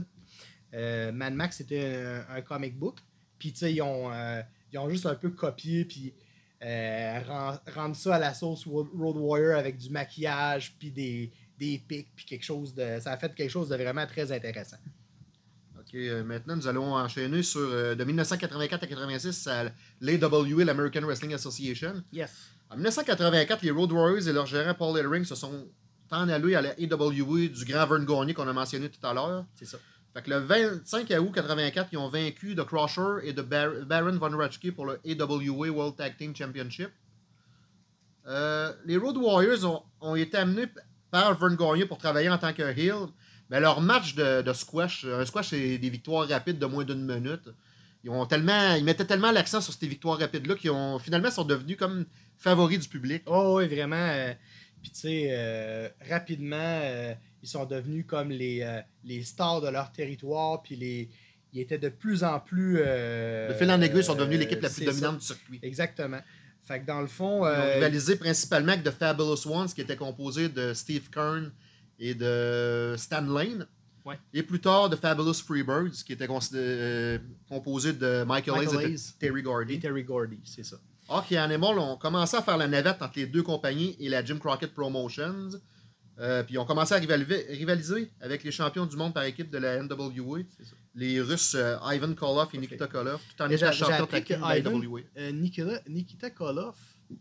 euh, 0.74 1.10
Mad 1.10 1.34
Max, 1.34 1.56
c'était 1.56 2.22
un, 2.30 2.36
un 2.36 2.40
comic 2.42 2.78
book. 2.78 2.98
Puis, 3.40 3.52
tu 3.52 3.58
sais, 3.58 3.72
ils 3.75 3.82
ont, 3.82 4.12
euh, 4.12 4.40
ils 4.72 4.78
ont 4.78 4.88
juste 4.88 5.06
un 5.06 5.16
peu 5.16 5.31
copié, 5.31 5.84
puis 5.84 6.14
euh, 6.62 7.20
ren- 7.26 7.58
rendre 7.75 7.96
ça 7.96 8.14
à 8.14 8.19
la 8.20 8.34
sauce 8.34 8.66
Road 8.66 9.16
Warrior 9.16 9.58
avec 9.58 9.76
du 9.78 9.90
maquillage, 9.90 10.76
puis 10.78 10.92
des, 10.92 11.32
des 11.58 11.82
pics, 11.88 12.08
puis 12.14 12.25
quelque 12.26 12.44
chose 12.44 12.72
de. 12.75 12.99
Ça 13.00 13.12
a 13.12 13.16
fait 13.16 13.35
quelque 13.35 13.50
chose 13.50 13.68
de 13.70 13.75
vraiment 13.76 14.06
très 14.06 14.30
intéressant. 14.30 14.76
Ok, 15.78 15.94
euh, 15.94 16.23
maintenant, 16.23 16.54
nous 16.56 16.68
allons 16.68 16.94
enchaîner 16.94 17.42
sur 17.42 17.61
euh, 17.62 17.94
de 17.94 18.04
1984 18.04 18.82
à 18.85 18.87
86 18.87 19.47
à 19.49 19.64
l'AWA, 20.00 20.64
l'American 20.64 21.00
Wrestling 21.00 21.32
Association. 21.35 22.02
Yes. 22.12 22.30
En 22.68 22.75
1984, 22.76 23.62
les 23.62 23.70
Road 23.73 23.90
Warriors 23.90 24.28
et 24.28 24.32
leur 24.32 24.47
gérant 24.47 24.75
Paul 24.75 24.97
Ellering 24.99 25.25
se 25.25 25.35
sont 25.35 25.66
en 26.12 26.28
allés 26.28 26.54
à 26.54 26.62
la 26.62 26.70
AWA 26.70 27.49
du 27.49 27.64
grand 27.64 27.87
Vern 27.87 28.04
Gagné 28.04 28.35
qu'on 28.35 28.47
a 28.47 28.52
mentionné 28.52 28.88
tout 28.90 29.04
à 29.04 29.12
l'heure. 29.14 29.44
C'est 29.54 29.64
ça. 29.64 29.78
Fait 30.14 30.23
que 30.23 30.31
le 30.31 30.38
25 30.38 31.09
août 31.21 31.31
84, 31.33 31.88
ils 31.93 31.97
ont 31.99 32.09
vaincu 32.09 32.57
The 32.57 32.64
Crusher 32.64 33.19
et 33.23 33.33
Bar- 33.33 33.85
Baron 33.87 34.19
Von 34.19 34.37
Ratchke 34.37 34.73
pour 34.75 34.87
le 34.87 35.00
AWA 35.07 35.71
World 35.71 35.97
Tag 35.97 36.17
Team 36.17 36.35
Championship. 36.35 36.90
Euh, 38.26 38.73
les 38.85 38.97
Road 38.97 39.17
Warriors 39.17 39.64
ont, 39.64 39.83
ont 40.00 40.14
été 40.17 40.37
amenés 40.37 40.67
par 41.11 41.37
Vern 41.38 41.57
Gagné 41.57 41.87
pour 41.87 41.99
travailler 41.99 42.29
en 42.29 42.38
tant 42.38 42.52
que 42.52 42.62
heel. 42.62 43.07
Mais 43.49 43.61
leur 43.61 43.81
match 43.81 44.14
de, 44.14 44.43
de 44.43 44.52
squash, 44.52 45.05
un 45.05 45.25
squash, 45.25 45.49
c'est 45.49 45.79
des 45.79 45.90
victoires 45.90 46.29
rapides 46.29 46.59
de 46.59 46.67
moins 46.67 46.85
d'une 46.85 47.05
minute. 47.05 47.49
Ils, 48.05 48.11
ont 48.11 48.25
tellement, 48.26 48.75
ils 48.75 48.85
mettaient 48.85 49.05
tellement 49.05 49.33
l'accent 49.33 49.61
sur 49.61 49.73
ces 49.73 49.88
victoires 49.88 50.19
rapides-là 50.19 50.55
qu'ils 50.55 50.71
ont 50.71 50.99
finalement 50.99 51.31
sont 51.31 51.45
devenus 51.45 51.76
comme 51.76 52.05
favoris 52.37 52.79
du 52.81 52.88
public. 52.88 53.23
Oh, 53.26 53.57
oui, 53.59 53.67
vraiment. 53.67 53.97
euh, 53.97 54.33
Puis, 54.83 54.90
tu 54.93 55.00
sais, 55.00 55.29
euh, 55.31 55.88
rapidement, 56.09 56.57
ils 57.42 57.49
sont 57.49 57.64
devenus 57.64 58.04
comme 58.06 58.30
les, 58.30 58.62
euh, 58.62 58.80
les 59.04 59.23
stars 59.23 59.61
de 59.61 59.68
leur 59.68 59.90
territoire. 59.92 60.62
Puis, 60.62 60.76
les, 60.76 61.09
ils 61.52 61.61
étaient 61.61 61.78
de 61.78 61.88
plus 61.88 62.23
en 62.25 62.38
plus. 62.40 62.78
euh, 62.80 63.49
De 63.49 63.54
fil 63.54 63.70
en 63.70 63.80
aiguille, 63.80 63.99
ils 64.00 64.04
sont 64.04 64.14
devenus 64.14 64.37
euh, 64.38 64.40
l'équipe 64.42 64.61
la 64.62 64.70
plus 64.70 64.85
dominante 64.85 65.20
ça. 65.23 65.35
du 65.35 65.40
circuit. 65.40 65.59
Exactement. 65.62 66.20
Fait 66.62 66.80
que 66.80 66.87
dans 66.87 67.00
le 67.00 67.06
fond. 67.09 67.38
Ils 67.38 67.49
ont 67.50 67.54
euh, 67.54 67.75
rivalisé 67.75 68.16
principalement 68.16 68.73
avec 68.73 68.85
The 68.85 68.90
Fabulous 68.90 69.47
Ones, 69.49 69.68
qui 69.68 69.80
était 69.80 69.97
composé 69.97 70.49
de 70.49 70.75
Steve 70.75 71.09
Kern 71.11 71.50
et 71.99 72.14
de 72.14 72.94
Stan 72.97 73.23
Lane. 73.23 73.66
Ouais. 74.04 74.18
Et 74.32 74.42
plus 74.42 74.61
tard, 74.61 74.88
The 74.88 74.97
Fabulous 74.97 75.35
Freebirds, 75.35 76.04
qui 76.06 76.12
était 76.12 76.28
euh, 76.54 77.18
composé 77.49 77.92
de 77.92 78.25
Michael, 78.25 78.54
Michael 78.64 78.87
Hayes 78.92 78.94
et. 78.94 79.18
Terry 79.18 79.40
et 79.40 79.42
Gordy. 79.42 79.78
Terry 79.80 80.04
Gordy, 80.04 80.38
c'est 80.44 80.64
ça. 80.64 80.76
Hawk 81.09 81.32
et 81.32 81.37
Animal 81.38 81.78
ont 81.78 81.97
commencé 81.97 82.37
à 82.37 82.42
faire 82.42 82.56
la 82.56 82.68
navette 82.68 83.02
entre 83.02 83.14
les 83.18 83.26
deux 83.26 83.42
compagnies 83.42 83.97
et 83.99 84.09
la 84.09 84.25
Jim 84.25 84.38
Crockett 84.38 84.73
Promotions. 84.73 85.50
Euh, 86.19 86.43
puis 86.43 86.55
ils 86.55 86.59
ont 86.59 86.64
commencé 86.67 86.95
à 86.95 86.99
rivaliser, 86.99 88.11
avec 88.21 88.45
les 88.45 88.50
champions 88.50 88.85
du 88.85 88.97
monde 88.97 89.14
par 89.14 89.25
équipe 89.25 89.50
de 89.50 89.59
la 89.59 89.83
NWA, 89.83 90.40
C'est 90.59 90.64
les 90.95 91.21
Russes 91.21 91.55
euh, 91.55 91.76
Ivan 91.85 92.14
Koloff 92.14 92.55
et. 92.55 92.59
Nikita 92.59 92.87
Koloff, 92.88 93.23
tout 93.37 93.43
en 93.43 93.49
étant 93.49 93.73
champion 93.73 94.07
de 94.07 94.40
la 94.40 94.61
NWA. 94.61 95.00
Euh, 95.17 95.33
Nikita, 95.33 95.81
Nikita 95.88 96.31
Koloff, 96.31 96.76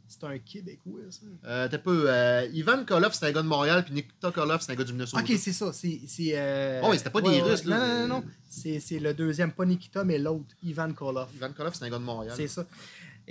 C'est 0.08 0.24
un 0.26 0.38
Québécois, 0.40 1.00
ça? 1.10 1.70
T'es 1.70 1.78
peu. 1.78 2.10
Ivan 2.52 2.84
Koloff, 2.86 3.14
c'était 3.14 3.28
un 3.28 3.32
gars 3.32 3.42
de 3.42 3.48
Montréal, 3.48 3.86
puis 3.86 3.94
Nikita 3.94 4.32
Koloff, 4.32 4.64
c'est 4.64 4.74
un 4.74 4.76
gars 4.76 4.84
du 4.84 4.92
Minnesota. 4.92 5.24
Ok, 5.24 5.38
c'est 5.38 5.54
ça. 5.54 5.72
C'est. 5.72 6.02
c'est, 6.08 6.82
Oh, 6.84 6.88
oui, 6.92 6.98
c'était 6.98 7.10
pas 7.10 7.22
des 7.22 7.42
Russes, 7.42 7.66
là. 7.66 7.80
Non, 7.80 8.08
non, 8.08 8.16
non. 8.16 8.24
C'est, 8.50 8.80
c'est 8.80 9.00
le 9.00 9.14
deuxième, 9.14 9.52
pas 9.54 9.66
Nikita, 9.66 10.04
mais 10.04 10.18
l'autre, 10.18 10.56
Ivan 10.64 10.92
Koloff. 10.92 11.30
Ivan 11.36 11.54
Koloff, 11.54 11.76
c'est 11.76 11.86
un 11.86 11.90
gars 11.90 12.00
de 12.00 12.04
Montréal. 12.04 12.34
C'est 12.36 12.48
ça. 12.48 12.66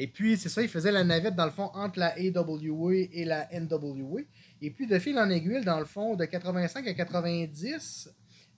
Et 0.00 0.06
puis, 0.06 0.36
c'est 0.36 0.48
ça, 0.48 0.62
il 0.62 0.68
faisait 0.68 0.92
la 0.92 1.02
navette, 1.02 1.34
dans 1.34 1.44
le 1.44 1.50
fond, 1.50 1.70
entre 1.74 1.98
la 1.98 2.14
AWA 2.14 2.94
et 2.94 3.24
la 3.24 3.48
NWA. 3.52 4.20
Et 4.60 4.70
puis, 4.70 4.86
de 4.86 4.98
fil 4.98 5.18
en 5.18 5.30
aiguille, 5.30 5.64
dans 5.64 5.78
le 5.78 5.84
fond, 5.84 6.16
de 6.16 6.24
85 6.24 6.86
à 6.86 6.94
90, 6.94 8.10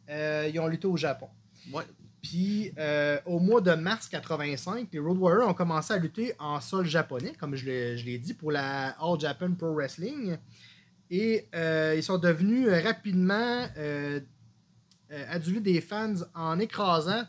euh, 0.08 0.50
ils 0.52 0.58
ont 0.58 0.66
lutté 0.66 0.86
au 0.86 0.96
Japon. 0.96 1.28
Ouais. 1.72 1.84
Puis, 2.22 2.72
euh, 2.78 3.18
au 3.26 3.38
mois 3.38 3.60
de 3.60 3.72
mars 3.72 4.08
85, 4.08 4.88
les 4.92 4.98
Road 4.98 5.18
Warriors 5.18 5.48
ont 5.48 5.54
commencé 5.54 5.92
à 5.92 5.98
lutter 5.98 6.34
en 6.38 6.60
sol 6.60 6.86
japonais, 6.86 7.32
comme 7.38 7.54
je 7.54 7.66
l'ai, 7.66 8.18
dit, 8.18 8.34
pour 8.34 8.50
la 8.52 8.88
All 9.00 9.18
Japan 9.18 9.52
Pro 9.52 9.74
Wrestling. 9.74 10.36
Et 11.10 11.48
euh, 11.54 11.94
ils 11.96 12.02
sont 12.02 12.18
devenus 12.18 12.68
rapidement 12.68 13.66
adulés 15.28 15.60
des 15.60 15.80
fans 15.80 16.14
en 16.34 16.60
écrasant 16.60 17.24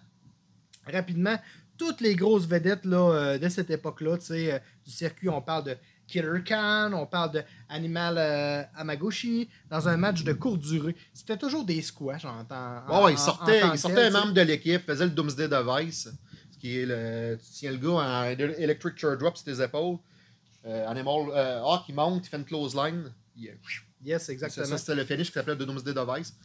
rapidement 0.85 1.35
toutes 1.77 1.99
les 1.99 2.15
grosses 2.15 2.45
vedettes 2.45 2.85
là, 2.85 3.39
de 3.39 3.49
cette 3.49 3.71
époque-là. 3.71 4.17
tu 4.17 4.25
sais, 4.25 4.61
du 4.85 4.91
circuit, 4.91 5.29
on 5.29 5.41
parle 5.41 5.63
de 5.63 5.77
Killer 6.11 6.43
Khan, 6.43 6.91
on 6.93 7.05
parle 7.05 7.31
de 7.31 7.43
Animal 7.69 8.15
euh, 8.17 8.63
Amaguchi, 8.75 9.49
dans 9.69 9.87
un 9.87 9.97
match 9.97 10.23
de 10.23 10.33
courte 10.33 10.59
durée. 10.59 10.95
C'était 11.13 11.37
toujours 11.37 11.63
des 11.65 11.81
squash 11.81 12.25
en 12.25 12.43
temps. 12.45 12.83
En- 12.87 13.05
ouais, 13.05 13.13
il 13.13 13.17
sortait, 13.17 13.63
en 13.63 13.73
il 13.73 13.79
sortait 13.79 13.95
tel, 13.95 14.15
un 14.15 14.19
membre 14.19 14.33
de 14.33 14.41
l'équipe, 14.41 14.85
faisait 14.85 15.05
le 15.05 15.11
Doomsday 15.11 15.47
Device, 15.47 16.09
ce 16.51 16.57
qui 16.59 16.77
est 16.79 16.85
le. 16.85 17.37
Tu 17.37 17.49
tiens 17.53 17.71
le 17.71 17.77
gars 17.77 17.89
en 17.89 18.23
Electric 18.25 18.97
Chair 18.97 19.17
Drop 19.17 19.35
sur 19.37 19.45
tes 19.45 19.63
épaules. 19.63 19.97
Euh, 20.65 20.87
Animal 20.87 21.29
euh, 21.33 21.61
Hawk, 21.63 21.83
il 21.89 21.95
monte, 21.95 22.25
il 22.27 22.29
fait 22.29 22.37
une 22.37 22.45
close 22.45 22.75
line. 22.75 23.11
Yes, 24.03 24.29
exactement. 24.29 24.65
ça, 24.65 24.77
c'était 24.77 24.95
le 24.95 25.05
finish 25.05 25.27
qui 25.27 25.33
s'appelait 25.33 25.55
The 25.55 25.63
Doomsday 25.63 25.93
Device. 25.93 26.35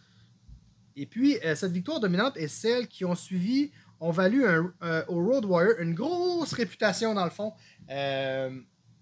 Et 0.95 1.05
puis, 1.07 1.37
euh, 1.45 1.55
cette 1.55 1.73
victoire 1.73 2.01
dominante 2.01 2.37
et 2.37 2.49
celles 2.49 2.87
qui 2.89 3.05
ont 3.05 3.15
suivi 3.15 3.71
ont 4.01 4.11
valu 4.11 4.47
un- 4.47 4.73
euh, 4.83 5.05
au 5.09 5.23
Road 5.23 5.45
Warrior 5.45 5.75
une 5.81 5.95
grosse 5.95 6.53
réputation, 6.55 7.13
dans 7.15 7.25
le 7.25 7.31
fond, 7.31 7.53
euh, 7.91 8.51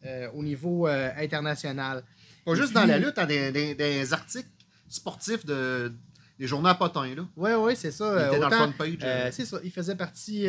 euh, 0.05 0.29
au 0.35 0.43
niveau 0.43 0.87
euh, 0.89 1.11
international. 1.19 2.03
Pas 2.45 2.55
juste 2.55 2.67
puis- 2.69 2.75
dans 2.75 2.87
la 2.87 2.99
lutte, 2.99 3.19
hein, 3.19 3.27
des, 3.27 3.51
des- 3.53 3.75
des 3.75 4.13
articles 4.13 4.49
sportifs 4.89 5.45
de, 5.47 5.93
des 6.39 6.47
journaux 6.47 6.69
à 6.69 6.75
potins. 6.75 7.15
Là. 7.15 7.23
Oui, 7.37 7.51
oui, 7.59 7.75
c'est 7.77 7.91
ça. 7.91 8.29
Il 8.31 8.37
était 8.37 8.39
dans 8.41 8.67
le 8.67 8.73
page. 8.73 8.89
Euh, 9.03 9.07
euh, 9.07 9.29
c'est 9.33 9.45
ça, 9.47 9.59
il 9.65 9.71
faisait 9.71 9.97
partie. 9.97 10.45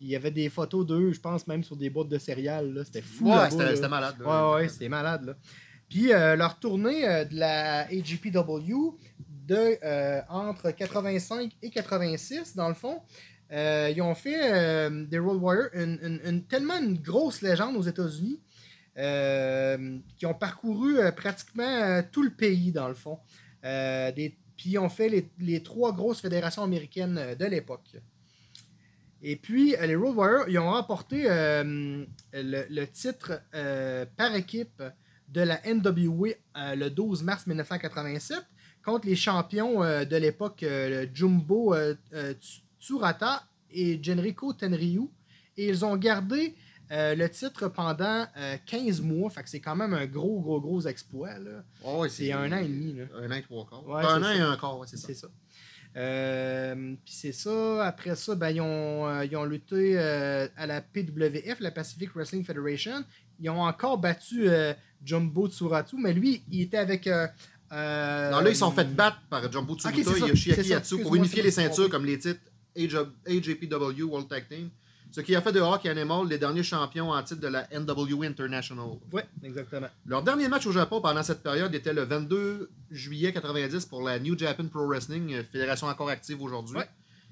il 0.00 0.08
y 0.08 0.16
avait 0.16 0.30
des 0.30 0.48
photos 0.48 0.86
d'eux, 0.86 1.12
je 1.12 1.20
pense 1.20 1.46
même 1.46 1.62
sur 1.64 1.76
des 1.76 1.90
boîtes 1.90 2.08
de 2.08 2.18
céréales. 2.18 2.72
là. 2.72 2.84
C'était 2.84 3.02
fou. 3.02 3.30
ouais, 3.30 3.50
c'était 3.50 3.88
malade. 3.88 4.16
là. 4.20 4.54
Ouais, 4.54 4.62
ouais, 4.62 4.68
c'était 4.68 4.88
malade. 4.88 5.24
Là. 5.26 5.34
Puis 5.88 6.08
leur 6.08 6.58
tournée 6.58 7.02
de 7.26 7.36
la 7.38 7.86
AGPW 7.88 8.96
de, 9.46 9.78
entre 10.30 10.70
85 10.70 11.50
et 11.62 11.70
86, 11.70 12.54
dans 12.56 12.68
le 12.68 12.74
fond, 12.74 13.00
euh, 13.52 13.92
ils 13.94 14.00
ont 14.00 14.14
fait 14.14 14.38
euh, 14.54 15.04
des 15.04 15.18
Road 15.18 15.36
Warriors 15.42 15.68
une, 15.74 15.98
une- 16.02 16.20
une- 16.24 16.44
tellement 16.44 16.78
une 16.78 16.96
grosse 16.96 17.42
légende 17.42 17.76
aux 17.76 17.82
États-Unis 17.82 18.40
qui 20.16 20.26
ont 20.26 20.34
parcouru 20.34 20.98
euh, 20.98 21.12
pratiquement 21.12 21.62
euh, 21.64 22.02
tout 22.10 22.22
le 22.22 22.30
pays, 22.30 22.72
dans 22.72 22.88
le 22.88 22.94
fond. 22.94 23.18
Euh, 23.64 24.12
des, 24.12 24.36
puis 24.56 24.76
ont 24.78 24.88
fait 24.88 25.08
les, 25.38 25.62
trois 25.62 25.92
grosses 25.92 26.20
fédérations 26.20 26.62
américaines 26.62 27.18
euh, 27.18 27.34
de 27.34 27.46
l'époque. 27.46 27.96
Et 29.22 29.36
puis, 29.36 29.74
euh, 29.76 29.86
les 29.86 29.94
Road 29.94 30.16
Warriors, 30.16 30.48
ils 30.48 30.58
ont 30.58 30.70
remporté 30.70 31.24
euh, 31.30 32.04
le, 32.32 32.84
titre 32.86 33.40
euh, 33.54 34.04
par 34.16 34.34
équipe 34.34 34.82
de 35.28 35.40
la 35.40 35.60
NWA 35.64 36.28
euh, 36.56 36.74
le 36.74 36.90
12 36.90 37.22
mars 37.22 37.46
1987 37.46 38.38
contre 38.84 39.06
les 39.06 39.14
champions 39.16 39.82
euh, 39.82 40.04
de 40.04 40.16
l'époque, 40.16 40.62
euh, 40.64 41.06
Jumbo 41.14 41.72
euh, 41.74 41.94
euh, 42.12 42.34
Tsu- 42.34 42.62
Tsurata 42.80 43.44
et 43.70 44.02
Genrico 44.02 44.52
Tenryu. 44.52 45.08
Et 45.56 45.68
ils 45.68 45.84
ont 45.84 45.96
gardé 45.96 46.54
euh, 46.90 47.14
le 47.14 47.28
titre 47.30 47.68
pendant 47.68 48.26
euh, 48.36 48.56
15 48.66 49.00
mois. 49.00 49.30
Fait 49.30 49.42
que 49.42 49.48
c'est 49.48 49.60
quand 49.60 49.76
même 49.76 49.94
un 49.94 50.06
gros, 50.06 50.40
gros, 50.40 50.60
gros 50.60 50.80
exploit. 50.86 51.38
là. 51.38 51.62
Ouais, 51.84 52.08
C'est 52.08 52.32
un 52.32 52.50
an 52.52 52.58
et 52.58 52.68
demi. 52.68 52.94
Là. 52.94 53.04
Un 53.22 53.30
an 53.30 53.34
et 53.34 53.42
trois 53.42 53.66
quarts. 53.66 53.86
Ouais, 53.86 54.02
un 54.04 54.20
an 54.20 54.24
ça. 54.24 54.34
et 54.36 54.40
un 54.40 54.56
quart, 54.56 54.78
ouais, 54.78 54.86
c'est 54.90 54.96
ça. 54.98 55.06
C'est 55.06 55.14
ça. 55.14 55.28
Euh, 55.96 56.94
Puis 57.04 57.14
c'est 57.14 57.32
ça. 57.32 57.84
Après 57.84 58.14
ça, 58.16 58.34
ben, 58.34 58.50
ils, 58.50 58.60
ont, 58.60 59.06
euh, 59.08 59.24
ils 59.24 59.36
ont 59.36 59.44
lutté 59.44 59.98
euh, 59.98 60.48
à 60.56 60.66
la 60.66 60.80
PWF, 60.80 61.60
la 61.60 61.70
Pacific 61.70 62.10
Wrestling 62.14 62.44
Federation. 62.44 63.04
Ils 63.40 63.50
ont 63.50 63.60
encore 63.62 63.98
battu 63.98 64.48
euh, 64.48 64.72
Jumbo 65.04 65.48
Tsuratu, 65.48 65.96
mais 65.98 66.12
lui, 66.12 66.42
il 66.50 66.62
était 66.62 66.78
avec. 66.78 67.06
euh, 67.06 67.26
euh, 67.72 68.30
Non, 68.30 68.40
là, 68.40 68.50
ils 68.50 68.56
sont 68.56 68.70
fait 68.70 68.84
battre 68.94 69.18
par 69.28 69.50
Jumbo 69.50 69.78
ça, 69.78 69.90
et 69.90 70.00
Yoshiaki 70.00 70.68
Yatsu 70.68 70.98
pour 71.00 71.14
unifier 71.16 71.42
les 71.42 71.50
ceintures 71.50 71.88
comme 71.90 72.04
les 72.06 72.18
titres 72.18 72.40
AJ- 72.76 73.10
AJPW 73.26 74.02
World 74.04 74.28
Tag 74.28 74.48
Team. 74.48 74.70
Ce 75.12 75.20
qui 75.20 75.36
a 75.36 75.42
fait 75.42 75.52
de 75.52 75.60
Hawk 75.60 75.84
et 75.84 75.90
Animal 75.90 76.26
les 76.26 76.38
derniers 76.38 76.62
champions 76.62 77.10
en 77.10 77.22
titre 77.22 77.42
de 77.42 77.48
la 77.48 77.68
NWA 77.70 78.26
International. 78.26 78.86
Ouais, 79.12 79.26
exactement. 79.42 79.88
Leur 80.06 80.22
dernier 80.22 80.48
match 80.48 80.66
au 80.66 80.72
Japon 80.72 81.02
pendant 81.02 81.22
cette 81.22 81.42
période 81.42 81.74
était 81.74 81.92
le 81.92 82.04
22 82.04 82.70
juillet 82.90 83.30
90 83.30 83.84
pour 83.86 84.02
la 84.02 84.18
New 84.18 84.38
Japan 84.38 84.66
Pro 84.68 84.86
Wrestling, 84.86 85.34
euh, 85.34 85.42
fédération 85.44 85.86
encore 85.86 86.08
active 86.08 86.40
aujourd'hui. 86.40 86.78
Ouais. 86.78 86.88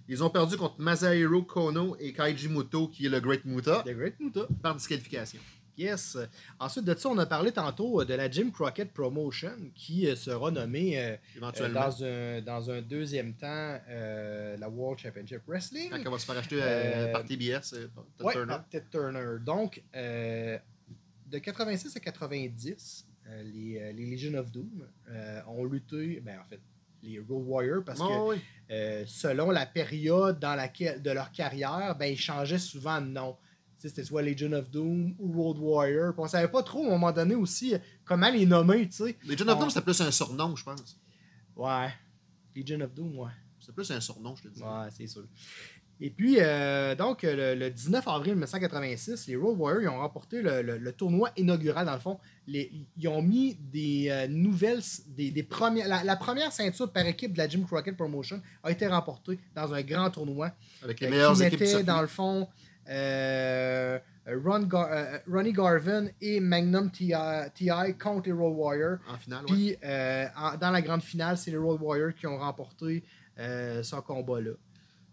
Ils 0.09 0.23
ont 0.23 0.29
perdu 0.29 0.59
contre 0.59 0.75
Masahiro 0.79 1.43
Kono 1.43 1.97
et 1.99 2.13
Kaiji 2.13 2.49
Muto, 2.49 2.89
qui 2.89 3.07
est 3.07 3.09
le 3.09 3.21
Great 3.21 3.45
Muta, 3.47 3.83
The 3.87 3.97
Great 3.97 4.21
Muta. 4.21 4.41
par 4.61 4.75
disqualification. 4.75 5.41
Yes. 5.81 6.19
Ensuite 6.59 6.85
de 6.85 6.95
ça, 6.95 7.09
on 7.09 7.17
a 7.19 7.25
parlé 7.27 7.53
tantôt 7.53 8.01
euh, 8.01 8.05
de 8.05 8.13
la 8.15 8.31
Jim 8.31 8.51
Crockett 8.53 8.93
Promotion 8.93 9.57
qui 9.75 10.07
euh, 10.07 10.15
sera 10.15 10.51
nommée 10.51 10.99
euh, 10.99 11.17
Éventuellement. 11.37 11.81
dans, 11.89 12.05
un, 12.05 12.41
dans 12.43 12.71
un 12.71 12.83
deuxième 12.83 13.33
temps 13.35 13.79
euh, 13.89 14.57
la 14.59 14.69
World 14.69 14.99
Championship 15.01 15.41
Wrestling. 15.49 15.89
Quand 15.91 15.97
elle 15.97 16.09
va 16.11 16.19
se 16.19 16.27
faire 16.27 16.37
acheter 16.37 16.59
euh, 16.63 17.13
par 17.13 17.25
TBS, 17.25 17.71
Ted 17.71 17.89
Ouais, 18.21 18.33
Turner. 18.35 18.57
Ted 18.71 18.87
Turner. 18.91 19.39
Donc, 19.45 19.83
de 19.95 21.39
86 21.39 21.97
à 21.97 22.01
90, 22.01 23.07
euh, 23.29 23.43
les, 23.45 23.93
les 23.95 24.07
Legion 24.11 24.35
of 24.35 24.51
Doom 24.51 24.87
ont 25.47 25.65
lutté, 25.65 26.21
ben 26.21 26.39
en 26.41 26.45
fait, 26.49 26.61
les 27.03 27.19
Road 27.19 27.45
Warriors, 27.47 27.83
parce 27.85 27.99
que 27.99 28.29
ouais. 28.29 28.37
euh, 28.71 29.05
selon 29.07 29.51
la 29.51 29.65
période 29.65 30.39
dans 30.39 30.55
laquelle 30.55 31.01
de 31.01 31.11
leur 31.11 31.33
carrière, 31.33 31.97
ben, 31.99 32.07
ils 32.13 32.19
changeaient 32.19 32.59
souvent 32.59 33.01
de 33.01 33.07
nom. 33.07 33.37
C'était 33.89 34.05
soit 34.05 34.23
Legion 34.23 34.53
of 34.53 34.71
Doom 34.71 35.15
ou 35.19 35.33
Road 35.43 35.59
Warrior. 35.59 36.13
Puis 36.13 36.23
on 36.23 36.29
savait 36.29 36.49
pas 36.49 36.63
trop 36.63 36.85
à 36.85 36.87
un 36.89 36.91
moment 36.91 37.13
donné 37.13 37.35
aussi 37.35 37.75
comment 38.05 38.31
les 38.31 38.45
nommer, 38.47 38.87
tu 38.89 38.97
sais. 39.07 39.17
Les 39.25 39.37
John 39.37 39.49
of 39.51 39.57
on- 39.57 39.61
Doom, 39.61 39.71
c'était 39.71 39.85
plus 39.85 40.01
un 40.03 40.11
surnom, 40.11 40.55
je 40.57 40.65
pense. 40.65 40.99
Ouais. 41.57 41.89
Legion 42.55 42.81
of 42.83 42.93
Doom, 42.95 43.19
ouais. 43.19 43.31
C'est 43.59 43.75
plus 43.75 43.91
un 43.91 44.01
surnom, 44.01 44.35
je 44.37 44.43
te 44.43 44.49
dis. 44.49 44.63
Ouais, 44.63 44.89
c'est 44.97 45.07
sûr. 45.07 45.25
Et 46.03 46.09
puis, 46.09 46.37
euh, 46.41 46.95
donc, 46.95 47.23
le, 47.25 47.55
le 47.55 47.71
19 47.71 48.09
avril 48.09 48.33
1986, 48.33 49.27
les 49.27 49.37
Road 49.37 49.59
Warriors 49.59 49.83
ils 49.83 49.89
ont 49.95 49.99
remporté 50.01 50.41
le, 50.41 50.63
le- 50.63 50.79
le 50.79 50.93
tournoi 50.95 51.31
inaugural, 51.37 51.85
dans 51.85 51.93
le 51.93 52.01
fond. 52.01 52.19
Les- 52.47 52.73
ils 52.97 53.09
ont 53.09 53.21
mis 53.21 53.57
des 53.61 54.09
euh, 54.11 54.27
nouvelles, 54.27 54.81
des, 55.09 55.31
des 55.31 55.43
premières, 55.43 55.89
la, 55.89 56.03
la 56.03 56.17
première 56.17 56.53
ceinture 56.53 56.91
par 56.91 57.05
équipe 57.07 57.35
de 57.35 57.39
la 57.39 57.49
Jim 57.49 57.65
Crockett 57.67 57.97
Promotion 57.99 58.41
a 58.63 58.71
été 58.71 58.87
remportée 58.87 59.39
dans 59.55 59.75
un 59.75 59.83
grand 59.83 60.11
tournoi 60.11 60.53
Avec 60.83 61.01
les 61.01 61.07
euh, 61.07 61.11
meilleures 61.11 61.35
qui 61.37 61.43
équipes 61.45 61.61
mettait, 61.61 61.83
dans 61.85 62.01
le 62.01 62.07
fond, 62.09 62.49
Ron 62.87 64.61
Gar- 64.67 64.89
euh, 64.93 65.19
Ronnie 65.29 65.53
Garvin 65.53 66.07
et 66.21 66.41
Magnum 66.41 66.91
TI, 66.91 67.13
contre 67.99 68.27
les 68.27 68.33
Road 68.33 68.55
Warriors. 68.57 68.99
En 69.09 69.17
finale. 69.19 69.45
Puis, 69.47 69.77
euh, 69.85 70.27
dans 70.61 70.71
la 70.71 70.83
grande 70.83 71.03
finale, 71.03 71.37
c'est 71.37 71.51
les 71.51 71.57
Road 71.57 71.81
Warriors 71.81 72.15
qui 72.15 72.27
ont 72.27 72.39
remporté 72.39 73.05
euh, 73.39 73.83
ce 73.83 73.97
combat-là. 73.97 74.53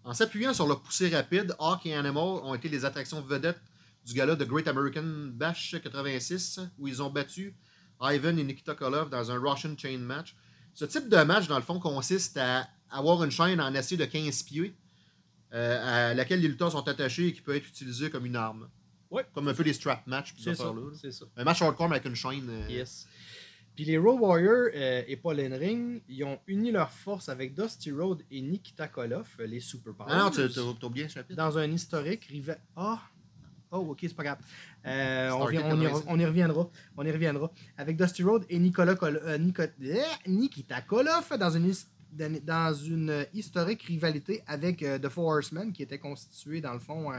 En 0.04 0.14
s'appuyant 0.14 0.54
sur 0.54 0.68
leur 0.68 0.82
poussée 0.82 1.10
rapide, 1.10 1.54
Hawk 1.60 1.86
et 1.86 1.94
Animal 1.96 2.24
ont 2.44 2.54
été 2.56 2.70
les 2.70 2.86
attractions 2.86 3.22
vedettes 3.22 3.60
du 4.06 4.14
gala 4.14 4.36
de 4.36 4.46
Great 4.46 4.68
American 4.68 5.04
Bash 5.34 5.76
86, 5.84 6.62
où 6.80 6.88
ils 6.88 7.02
ont 7.02 7.10
battu 7.10 7.54
Ivan 8.02 8.38
et 8.38 8.44
Nikita 8.44 8.74
Koloff 8.76 9.10
dans 9.10 9.32
un 9.32 9.40
Russian 9.40 9.76
Chain 9.78 9.98
match. 10.00 10.36
Ce 10.74 10.86
type 10.86 11.10
de 11.10 11.18
match, 11.24 11.48
dans 11.48 11.58
le 11.58 11.64
fond, 11.64 11.80
consiste 11.80 12.38
à 12.38 12.68
avoir 12.90 13.22
une 13.24 13.32
chaîne 13.32 13.60
en 13.60 13.74
acier 13.76 13.98
de 13.98 14.06
15 14.06 14.44
pieds 14.44 14.76
euh, 15.54 16.10
à 16.12 16.14
laquelle 16.14 16.42
les 16.42 16.48
lutteurs 16.48 16.72
sont 16.72 16.88
attachés 16.88 17.28
et 17.28 17.34
qui 17.34 17.42
peut 17.42 17.56
être 17.56 17.68
utilisée 17.68 18.10
comme 18.10 18.26
une 18.26 18.36
arme. 18.36 18.68
Ouais. 19.10 19.26
Comme 19.34 19.48
un 19.48 19.54
peu 19.54 19.64
des 19.64 19.74
strap 19.74 20.06
match. 20.08 20.34
puis 20.34 20.44
C'est 20.44 20.52
ces 20.56 20.64
ça. 21.12 21.20
ça. 21.20 21.26
Un 21.38 21.44
match 21.46 21.62
hardcore 21.62 21.92
avec 21.92 22.06
une 22.06 22.16
chaîne. 22.16 22.48
euh, 22.50 22.68
Yes. 22.70 23.08
Puis 23.76 23.86
les 23.86 23.98
Road 23.98 24.20
Warriors 24.20 24.70
euh, 24.74 25.04
et 25.08 25.16
Paul 25.18 25.40
Henring, 25.40 26.02
ils 26.10 26.24
ont 26.24 26.40
uni 26.48 26.72
leurs 26.72 26.90
forces 26.92 27.30
avec 27.30 27.54
Dusty 27.54 27.92
Road 27.92 28.24
et 28.32 28.42
Nikita 28.42 28.88
Koloff, 28.88 29.38
euh, 29.40 29.46
les 29.46 29.60
Superpowers, 29.60 30.10
Ah 30.12 30.18
non, 30.24 30.32
tu 30.32 30.42
t'as 30.52 30.62
oublié 30.88 31.06
un 31.06 31.10
chapitre. 31.10 31.38
dans 31.38 31.58
un 31.60 31.72
historique 31.72 32.26
rival. 32.26 32.60
Ah! 32.76 33.00
Oh, 33.70 33.78
ok, 33.90 33.98
c'est 34.02 34.16
pas 34.16 34.24
grave. 34.24 34.38
Euh, 34.86 35.30
on, 35.32 35.50
y, 35.50 35.56
96. 35.58 36.04
on 36.08 36.20
y 36.20 36.26
reviendra. 36.26 36.70
On 36.98 37.06
y 37.06 37.12
reviendra. 37.12 37.52
Avec 37.78 37.98
Dusty 37.98 38.24
Road 38.24 38.46
et 38.50 38.58
Nicolas 38.60 38.96
Kol- 38.96 39.22
Nico- 39.40 39.62
eh, 39.84 40.02
Nikita 40.26 40.82
Koloff 40.82 41.38
dans 41.38 41.50
une, 41.52 41.72
dans- 42.12 42.74
une 42.74 43.26
historique 43.34 43.84
rivalité 43.84 44.42
avec 44.48 44.82
euh, 44.84 44.98
The 45.00 45.10
Four 45.10 45.26
Horsemen 45.28 45.72
qui 45.74 45.84
était 45.84 46.00
constituée 46.00 46.62
dans 46.62 46.74
le 46.74 46.80
fond 46.80 47.12
euh, 47.12 47.16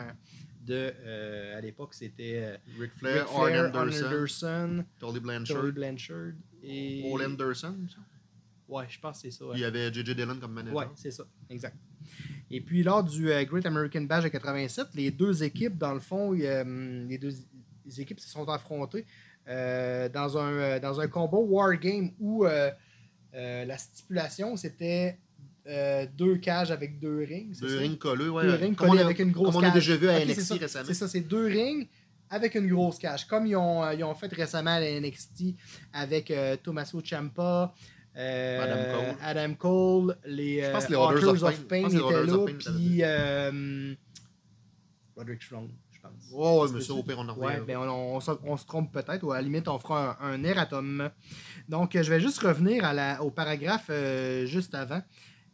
de. 0.67 0.93
euh, 1.05 1.59
à 1.59 1.61
l'époque, 1.61 1.95
c'était 1.95 2.41
euh, 2.43 2.57
Ric 2.79 2.81
Ric 2.81 2.93
Flair, 2.99 3.27
Arn 3.35 3.77
Anderson, 3.77 4.05
Anderson, 4.07 4.85
Tully 4.99 5.21
Blanchard, 5.21 5.73
Blanchard 5.73 6.33
et. 6.63 7.03
Paul 7.11 7.23
Anderson. 7.25 7.77
ça. 7.89 7.99
Ouais, 8.69 8.85
je 8.89 9.01
pense 9.01 9.23
que 9.23 9.31
c'est 9.31 9.39
ça. 9.39 9.47
ouais. 9.47 9.53
Il 9.57 9.61
y 9.61 9.65
avait 9.65 9.91
J.J. 9.93 10.15
Dillon 10.15 10.37
comme 10.39 10.53
manager. 10.53 10.77
Ouais, 10.77 10.87
c'est 10.95 11.11
ça, 11.11 11.25
exact. 11.49 11.77
Et 12.51 12.61
puis 12.61 12.83
lors 12.83 13.03
du 13.03 13.25
Great 13.47 13.65
American 13.65 14.03
Bash 14.03 14.25
de 14.25 14.29
87, 14.29 14.89
les 14.95 15.11
deux 15.11 15.43
équipes, 15.43 15.79
dans 15.79 15.95
le 15.95 16.01
fond, 16.01 16.33
les 16.33 17.19
deux 17.19 17.33
les 17.87 18.01
équipes 18.03 18.21
se 18.21 18.29
sont 18.29 18.47
affrontées 18.51 19.07
euh, 19.49 20.11
dans, 20.11 20.37
un, 20.37 20.79
dans 20.79 21.01
un 21.01 21.09
combat 21.09 21.39
War 21.39 21.75
Game 21.79 22.11
où 22.19 22.45
euh, 22.45 22.71
euh, 23.35 23.65
la 23.65 23.77
stipulation 23.79 24.57
c'était 24.57 25.19
euh, 25.67 26.07
deux 26.17 26.37
cages 26.39 26.71
avec 26.71 26.99
deux 26.99 27.25
rings. 27.29 27.59
Deux 27.61 27.69
ça? 27.69 27.79
rings 27.81 27.99
collés, 27.99 28.29
ouais. 28.29 28.43
Deux 28.45 28.55
rings 28.55 28.73
on 28.81 28.87
collés 28.89 29.03
a- 29.03 29.05
avec 29.05 29.19
une 29.19 29.33
grosse 29.33 29.55
Comme 29.55 29.65
on 29.65 29.69
a 29.69 29.71
déjà 29.71 29.97
vu 29.97 30.09
à 30.09 30.19
NXT 30.25 30.53
récemment. 30.61 30.85
C'est 30.87 30.95
ça, 30.95 31.09
c'est 31.09 31.21
deux 31.21 31.47
rings 31.47 31.87
avec 32.31 32.55
une 32.55 32.69
grosse 32.69 32.99
cage. 32.99 33.27
Comme 33.27 33.47
ils 33.47 33.57
ont, 33.57 33.85
euh, 33.85 33.93
ils 33.95 34.03
ont 34.05 34.15
fait 34.15 34.33
récemment 34.33 34.71
à 34.77 34.81
la 34.81 34.99
NXT 35.01 35.55
avec 35.93 36.31
euh, 36.31 36.57
Tommaso 36.57 37.01
Ciampa, 37.03 37.75
Adam 38.15 38.77
Cole. 38.93 39.17
Adam 39.23 39.55
Cole, 39.55 40.19
les, 40.25 40.63
Je 40.63 40.71
pense 40.71 40.85
que 40.87 40.91
les 40.91 40.97
Orders 40.97 41.23
Authors 41.29 41.49
of 41.51 41.65
Pain. 41.67 41.87
Étaient 41.89 41.99
là, 41.99 42.47
puis 42.59 43.03
Roderick 45.17 45.43
Strong, 45.43 45.69
je 45.91 46.01
pense. 46.01 46.13
Ouais, 46.33 46.61
ouais, 46.61 46.69
C'est 46.69 46.75
mais 46.75 46.81
ça, 46.81 46.87
ça. 46.87 46.93
au 46.95 47.03
pire, 47.03 47.19
on 47.19 47.29
en 47.29 47.37
Ouais, 47.37 47.55
revient. 47.57 47.67
ben 47.67 47.77
on, 47.79 48.17
on 48.17 48.21
se, 48.21 48.31
on 48.45 48.57
se 48.57 48.67
trompe 48.67 48.93
peut-être, 48.93 49.23
ou 49.25 49.33
à 49.33 49.37
la 49.37 49.43
limite, 49.43 49.69
on 49.69 49.79
fera 49.79 50.17
un, 50.23 50.33
un 50.35 50.45
erratum. 50.45 51.11
Donc, 51.69 51.95
euh, 51.97 52.03
je 52.03 52.11
vais 52.11 52.21
juste 52.21 52.39
revenir 52.41 52.85
à 52.85 52.93
la, 52.93 53.23
au 53.23 53.31
paragraphe 53.31 53.87
euh, 53.91 54.47
juste 54.47 54.75
avant. 54.75 55.03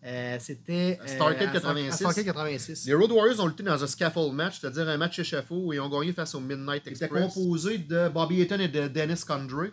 Euh, 0.06 0.37
C'était. 0.38 0.99
euh, 1.02 1.06
Starrcade 1.06 1.49
à- 1.49 1.52
86. 1.52 1.88
à 1.88 1.97
Starrcade 1.97 2.25
86. 2.26 2.87
Les 2.87 2.94
Road 2.94 3.11
Warriors 3.11 3.40
ont 3.40 3.47
lutté 3.47 3.62
dans 3.62 3.83
un 3.83 3.87
scaffold 3.87 4.33
match, 4.35 4.61
c'est-à-dire 4.61 4.88
un 4.88 4.97
match 4.99 5.18
échafaud, 5.18 5.73
et 5.73 5.76
ils 5.76 5.80
ont 5.80 5.88
gagné 5.88 6.12
face 6.12 6.35
au 6.35 6.40
Midnight 6.40 6.87
Express. 6.87 7.11
étaient 7.11 7.21
composé 7.21 7.78
de 7.78 8.09
Bobby 8.11 8.42
Eaton 8.42 8.59
et 8.61 8.68
de 8.68 8.87
Dennis 8.88 9.25
Condrey. 9.26 9.71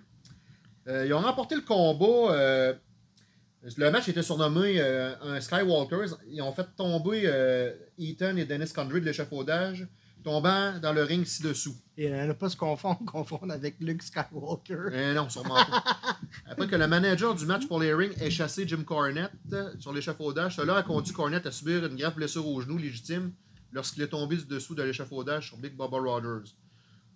Euh, 0.88 1.06
ils 1.06 1.14
ont 1.14 1.20
remporté 1.20 1.56
le 1.56 1.62
combat. 1.62 2.34
euh, 2.34 2.74
le 3.78 3.92
match 3.92 4.08
était 4.10 4.24
surnommé 4.24 4.76
euh, 4.80 5.14
un 5.22 5.40
Skywalkers. 5.40 6.18
Ils 6.30 6.42
ont 6.42 6.52
fait 6.54 6.66
tomber 6.76 7.24
euh, 7.26 7.72
Eaton 8.00 8.36
et 8.38 8.46
Dennis 8.46 8.72
Condrey 8.74 9.02
de 9.02 9.06
l'échafaudage, 9.06 9.86
tombant 10.24 10.80
dans 10.80 10.94
le 10.94 11.04
ring 11.04 11.26
ci-dessous. 11.26 11.76
Et 11.98 12.12
euh, 12.12 12.28
ne 12.28 12.34
pas 12.34 12.50
se 12.50 12.58
confondre, 12.58 13.00
confondre 13.06 13.52
avec 13.54 13.76
Luke 13.80 14.02
Skywalker. 14.04 14.90
Eh 14.94 15.14
non, 15.14 15.30
sûrement 15.30 15.56
pas. 15.56 15.84
Après 16.46 16.68
que 16.68 16.76
le 16.76 16.88
manager 16.88 17.36
du 17.36 17.46
match 17.46 17.68
pour 17.68 17.80
les 17.80 17.94
rings 17.94 18.14
ait 18.22 18.30
chassé 18.32 18.68
Jim 18.68 18.84
Cornette 18.84 19.32
euh, 19.54 19.74
sur 19.80 19.94
l'échafaudage, 19.94 20.56
cela 20.56 20.78
a 20.78 20.84
conduit 20.84 21.14
Cornette 21.14 21.46
à 21.46 21.52
subir 21.52 21.86
une 21.86 21.96
grave 21.96 22.16
blessure 22.16 22.48
au 22.48 22.62
genou 22.62 22.78
légitime 22.78 23.32
lorsqu'il 23.72 24.04
est 24.04 24.08
tombé 24.10 24.38
du 24.38 24.46
dessous 24.46 24.76
de 24.76 24.84
l'échafaudage 24.84 25.48
sur 25.48 25.58
Big 25.58 25.72
Bubba 25.76 25.98
Rogers. 26.00 26.52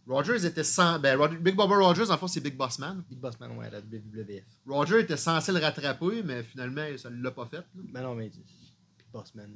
Rogers 0.07 0.45
était 0.45 0.63
sans. 0.63 0.99
Ben, 0.99 1.17
Big 1.41 1.55
Bubba 1.55 1.75
Rogers, 1.77 2.11
en 2.11 2.17
fait, 2.17 2.27
c'est 2.27 2.39
Big 2.39 2.55
Boss 2.55 2.77
Man. 2.79 3.03
Big 3.09 3.19
Boss 3.19 3.39
Man, 3.39 3.57
ouais, 3.57 3.69
la 3.71 3.79
WWF. 3.79 4.43
Roger 4.67 4.99
était 4.99 5.17
censé 5.17 5.51
le 5.51 5.59
rattraper, 5.59 6.21
mais 6.23 6.43
finalement, 6.43 6.85
ça 6.97 7.09
ne 7.09 7.23
l'a 7.23 7.31
pas 7.31 7.47
fait. 7.47 7.57
là. 7.57 7.63
Ben 7.91 8.03
non, 8.03 8.13
mais 8.13 8.29
Big 8.29 8.43
Boss 9.11 9.33
Man. 9.33 9.51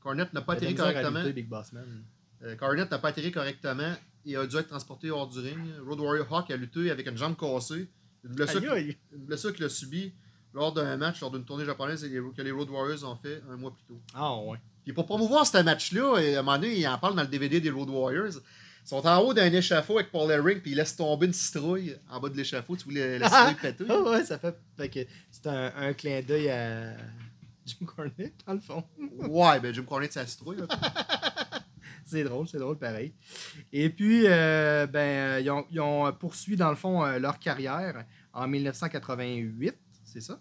Cornette 0.00 0.32
n'a 0.32 0.40
pas 0.40 0.54
atterri 0.54 0.74
correctement. 0.74 1.22
Big 1.30 1.46
Boss 1.48 1.72
Man. 1.72 2.04
Euh, 2.44 2.56
Cornette 2.56 2.90
n'a 2.90 2.98
pas 2.98 3.08
atterri 3.08 3.30
correctement 3.30 3.94
et 4.26 4.36
a 4.36 4.46
dû 4.46 4.56
être 4.56 4.68
transporté 4.68 5.10
hors 5.10 5.28
du 5.28 5.38
ring. 5.40 5.58
Road 5.86 6.00
Warrior 6.00 6.26
Hawk 6.32 6.50
a 6.50 6.56
lutté 6.56 6.90
avec 6.90 7.06
une 7.06 7.16
jambe 7.16 7.36
cassée. 7.36 7.88
Une 8.24 8.34
blessure, 8.34 8.62
une 8.76 9.52
qu'il 9.52 9.64
a 9.64 9.68
subie 9.68 10.14
lors 10.54 10.72
d'un 10.72 10.96
match, 10.96 11.20
lors 11.20 11.30
d'une 11.30 11.44
tournée 11.44 11.64
japonaise 11.64 12.02
que 12.36 12.42
les 12.42 12.50
Road 12.50 12.68
Warriors 12.70 13.04
ont 13.04 13.16
fait 13.16 13.42
un 13.50 13.56
mois 13.56 13.72
plus 13.72 13.84
tôt. 13.84 14.00
Ah, 14.14 14.36
ouais. 14.38 14.58
Puis 14.84 14.92
pour 14.92 15.06
promouvoir 15.06 15.46
ce 15.46 15.58
match-là, 15.58 16.16
à 16.16 16.20
un 16.20 16.42
moment 16.42 16.58
donné, 16.58 16.78
il 16.78 16.86
en 16.86 16.98
parle 16.98 17.16
dans 17.16 17.22
le 17.22 17.28
DVD 17.28 17.60
des 17.60 17.70
Road 17.70 17.88
Warriors. 17.88 18.34
Ils 18.84 18.88
sont 18.88 19.06
en 19.06 19.18
haut 19.20 19.32
d'un 19.32 19.52
échafaud 19.52 19.98
avec 19.98 20.10
Paul 20.10 20.30
Ellering, 20.30 20.60
puis 20.60 20.72
ils 20.72 20.76
laissent 20.76 20.96
tomber 20.96 21.26
une 21.26 21.32
citrouille 21.32 21.96
en 22.10 22.20
bas 22.20 22.28
de 22.28 22.36
l'échafaud. 22.36 22.76
Tu 22.76 22.84
voulais 22.84 23.18
la 23.18 23.28
citrouille 23.28 23.54
péter. 23.54 23.84
Ah, 23.88 24.00
ouais, 24.02 24.24
ça 24.24 24.38
fait. 24.38 24.56
fait 24.76 24.88
que 24.88 25.00
c'est 25.30 25.46
un, 25.46 25.72
un 25.76 25.92
clin 25.92 26.20
d'œil 26.20 26.50
à 26.50 26.94
Jim 27.64 27.86
Cornette, 27.86 28.34
dans 28.46 28.54
le 28.54 28.60
fond. 28.60 28.84
Ouais, 29.28 29.60
ben 29.60 29.72
Jim 29.72 29.84
Cornette, 29.84 30.12
c'est 30.12 30.20
la 30.20 30.26
citrouille. 30.26 30.58
là. 30.58 30.66
C'est 32.12 32.24
drôle, 32.24 32.46
c'est 32.46 32.58
drôle 32.58 32.76
pareil. 32.76 33.14
Et 33.72 33.88
puis, 33.88 34.24
euh, 34.26 34.86
ben, 34.86 34.98
euh, 34.98 35.40
ils, 35.40 35.50
ont, 35.50 35.64
ils 35.70 35.80
ont 35.80 36.12
poursuivi 36.12 36.58
dans 36.58 36.68
le 36.68 36.76
fond 36.76 37.02
euh, 37.02 37.18
leur 37.18 37.38
carrière 37.38 38.04
en 38.34 38.46
1988, 38.46 39.74
c'est 40.04 40.20
ça? 40.20 40.38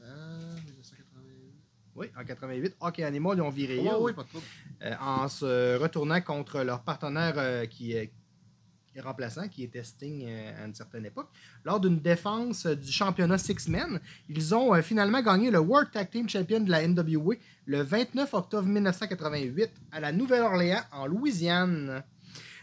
Euh, 0.00 0.54
1988. 0.64 1.54
Oui, 1.96 2.06
en 2.16 2.24
88. 2.24 2.76
Hockey 2.78 3.02
Animal, 3.02 3.36
ils 3.36 3.40
ont 3.40 3.50
viré 3.50 3.82
pas 3.82 4.22
de 4.22 4.86
euh, 4.86 4.94
en 5.00 5.26
se 5.26 5.76
retournant 5.76 6.20
contre 6.20 6.62
leur 6.62 6.84
partenaire 6.84 7.68
qui 7.68 7.94
est 7.94 8.12
remplaçant, 9.00 9.48
qui 9.48 9.64
était 9.64 9.82
Sting 9.82 10.24
euh, 10.26 10.62
à 10.62 10.66
une 10.66 10.74
certaine 10.74 11.06
époque. 11.06 11.28
Lors 11.64 11.80
d'une 11.80 12.00
défense 12.00 12.66
du 12.66 12.90
championnat 12.90 13.38
Six 13.38 13.68
Men, 13.68 14.00
ils 14.28 14.54
ont 14.54 14.74
euh, 14.74 14.82
finalement 14.82 15.22
gagné 15.22 15.50
le 15.50 15.58
World 15.58 15.90
Tag 15.90 16.10
Team 16.10 16.28
Champion 16.28 16.60
de 16.60 16.70
la 16.70 16.86
NWA 16.86 17.34
le 17.66 17.82
29 17.82 18.34
octobre 18.34 18.66
1988 18.66 19.70
à 19.92 20.00
la 20.00 20.12
Nouvelle-Orléans, 20.12 20.82
en 20.92 21.06
Louisiane, 21.06 22.02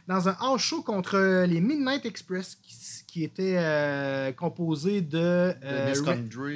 dans 0.08 0.30
un 0.30 0.36
house 0.40 0.62
show 0.62 0.82
contre 0.82 1.46
les 1.46 1.62
Midnight 1.62 2.06
Express, 2.06 2.58
qui 3.16 3.24
était 3.24 3.56
euh, 3.58 4.34
composé 4.34 5.00
de... 5.00 5.18
euh, 5.18 5.54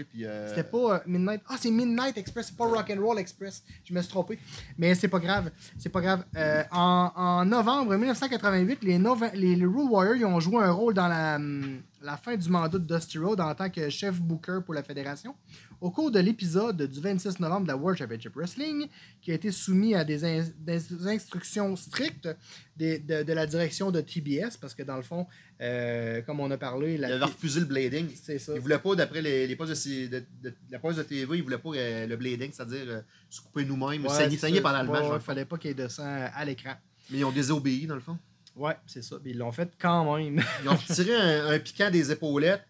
puis. 0.03 0.25
euh, 0.25 0.49
c'était 0.49 0.65
pas 0.69 1.01
Midnight. 1.07 1.39
Ah, 1.47 1.55
c'est 1.57 1.71
Midnight 1.71 2.17
Express, 2.17 2.47
c'est 2.47 2.57
pas 2.57 2.65
Rock 2.65 2.91
and 2.93 3.01
Roll 3.01 3.17
Express. 3.17 3.63
Je 3.85 3.93
me 3.93 4.01
suis 4.01 4.09
trompé. 4.09 4.37
Mais 4.77 4.93
c'est 4.93 5.07
pas 5.07 5.19
grave. 5.19 5.51
C'est 5.77 5.87
pas 5.87 6.01
grave. 6.01 6.25
En, 6.73 7.13
en 7.15 7.45
novembre 7.45 7.95
1988, 7.95 8.79
les, 8.83 8.97
Nova- 8.97 9.31
les, 9.33 9.55
les 9.55 9.65
Road 9.65 9.89
Warriors 9.89 10.17
ils 10.17 10.25
ont 10.25 10.41
joué 10.41 10.61
un 10.61 10.71
rôle 10.71 10.93
dans 10.93 11.07
la, 11.07 11.37
hum, 11.37 11.79
la 12.01 12.17
fin 12.17 12.35
du 12.35 12.49
mandat 12.49 12.77
de 12.77 12.93
Dusty 12.93 13.19
Road 13.19 13.39
en 13.39 13.55
tant 13.55 13.69
que 13.69 13.89
chef 13.89 14.19
booker 14.19 14.59
pour 14.65 14.73
la 14.73 14.83
fédération. 14.83 15.33
Au 15.81 15.91
cours 15.91 16.11
de 16.11 16.19
l'épisode 16.19 16.81
du 16.81 16.99
26 16.99 17.39
novembre 17.39 17.63
de 17.63 17.67
la 17.69 17.77
World 17.77 17.97
Championship 17.97 18.35
Wrestling, 18.35 18.87
qui 19.21 19.31
a 19.31 19.35
été 19.35 19.49
soumis 19.51 19.95
à 19.95 20.03
des, 20.03 20.25
in- 20.25 20.45
des 20.59 21.07
instructions 21.07 21.73
strictes 21.77 22.27
des- 22.75 22.99
de, 22.99 23.23
de 23.23 23.33
la 23.33 23.47
direction 23.47 23.89
de 23.89 24.01
TBS, 24.01 24.57
parce 24.59 24.73
que 24.73 24.83
dans 24.83 24.97
le 24.97 25.03
fond, 25.03 25.25
euh, 25.61 26.21
comme 26.23 26.41
on 26.41 26.51
a 26.51 26.57
parlé, 26.57 26.95
Il 26.95 27.01
la, 27.01 27.15
avait 27.15 27.23
refusé 27.25 27.61
le 27.61 27.65
blading. 27.65 28.07
c'est 28.21 28.39
ça. 28.39 28.53
Il 28.55 28.59
voulait 28.59 28.77
pas, 28.79 28.93
d'après 28.95 29.21
les, 29.21 29.47
les 29.47 29.55
postes 29.55 29.69
de, 29.69 29.75
C- 29.75 30.09
de- 30.09 30.23
de- 30.43 30.53
la 30.69 30.79
poste 30.79 30.97
de 30.97 31.03
TV, 31.03 31.37
il 31.37 31.43
voulait 31.43 31.57
pas 31.57 31.69
euh, 31.75 32.07
le 32.07 32.17
blading, 32.17 32.51
c'est-à-dire 32.51 32.83
euh, 32.87 33.01
se 33.29 33.39
couper 33.41 33.63
nous-mêmes, 33.63 34.03
Ouais, 34.05 34.09
saigner, 34.13 34.37
saigner 34.37 34.61
pendant 34.61 34.83
le 34.83 34.89
match. 34.89 35.05
Il 35.13 35.19
fallait 35.21 35.45
pas 35.45 35.57
qu'il 35.57 35.69
y 35.69 35.71
ait 35.71 35.75
de 35.75 35.87
sang 35.87 36.03
à 36.33 36.43
l'écran. 36.43 36.73
Mais 37.09 37.19
ils 37.19 37.23
ont 37.25 37.31
désobéi, 37.31 37.87
dans 37.87 37.95
le 37.95 38.01
fond. 38.01 38.17
Ouais, 38.55 38.75
c'est 38.85 39.01
ça. 39.03 39.15
Puis 39.21 39.31
ils 39.31 39.37
l'ont 39.37 39.53
fait 39.53 39.71
quand 39.79 40.17
même. 40.17 40.43
Ils 40.63 40.67
ont 40.69 40.75
retiré 40.75 41.15
un, 41.15 41.51
un 41.51 41.59
piquant 41.59 41.89
des 41.89 42.11
épaulettes. 42.11 42.63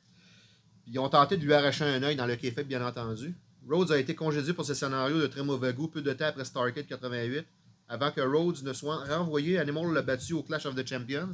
Ils 0.91 0.99
ont 0.99 1.09
tenté 1.09 1.37
de 1.37 1.43
lui 1.45 1.53
arracher 1.53 1.83
un 1.85 2.01
œil 2.03 2.15
dans 2.15 2.25
le 2.25 2.35
kéfeb, 2.35 2.67
bien 2.67 2.85
entendu. 2.85 3.35
Rhodes 3.69 3.91
a 3.91 3.99
été 3.99 4.15
congédié 4.15 4.53
pour 4.53 4.65
ce 4.65 4.73
scénario 4.73 5.21
de 5.21 5.27
très 5.27 5.43
mauvais 5.43 5.73
goût 5.73 5.87
peu 5.87 6.01
de 6.01 6.11
temps 6.13 6.25
après 6.25 6.45
Starcade 6.45 6.87
88, 6.87 7.45
avant 7.87 8.11
que 8.11 8.21
Rhodes 8.21 8.63
ne 8.63 8.73
soit 8.73 9.05
renvoyé. 9.05 9.59
Animal 9.59 9.93
l'a 9.93 10.01
battu 10.01 10.33
au 10.33 10.41
Clash 10.41 10.65
of 10.65 10.75
the 10.75 10.87
Champions. 10.87 11.33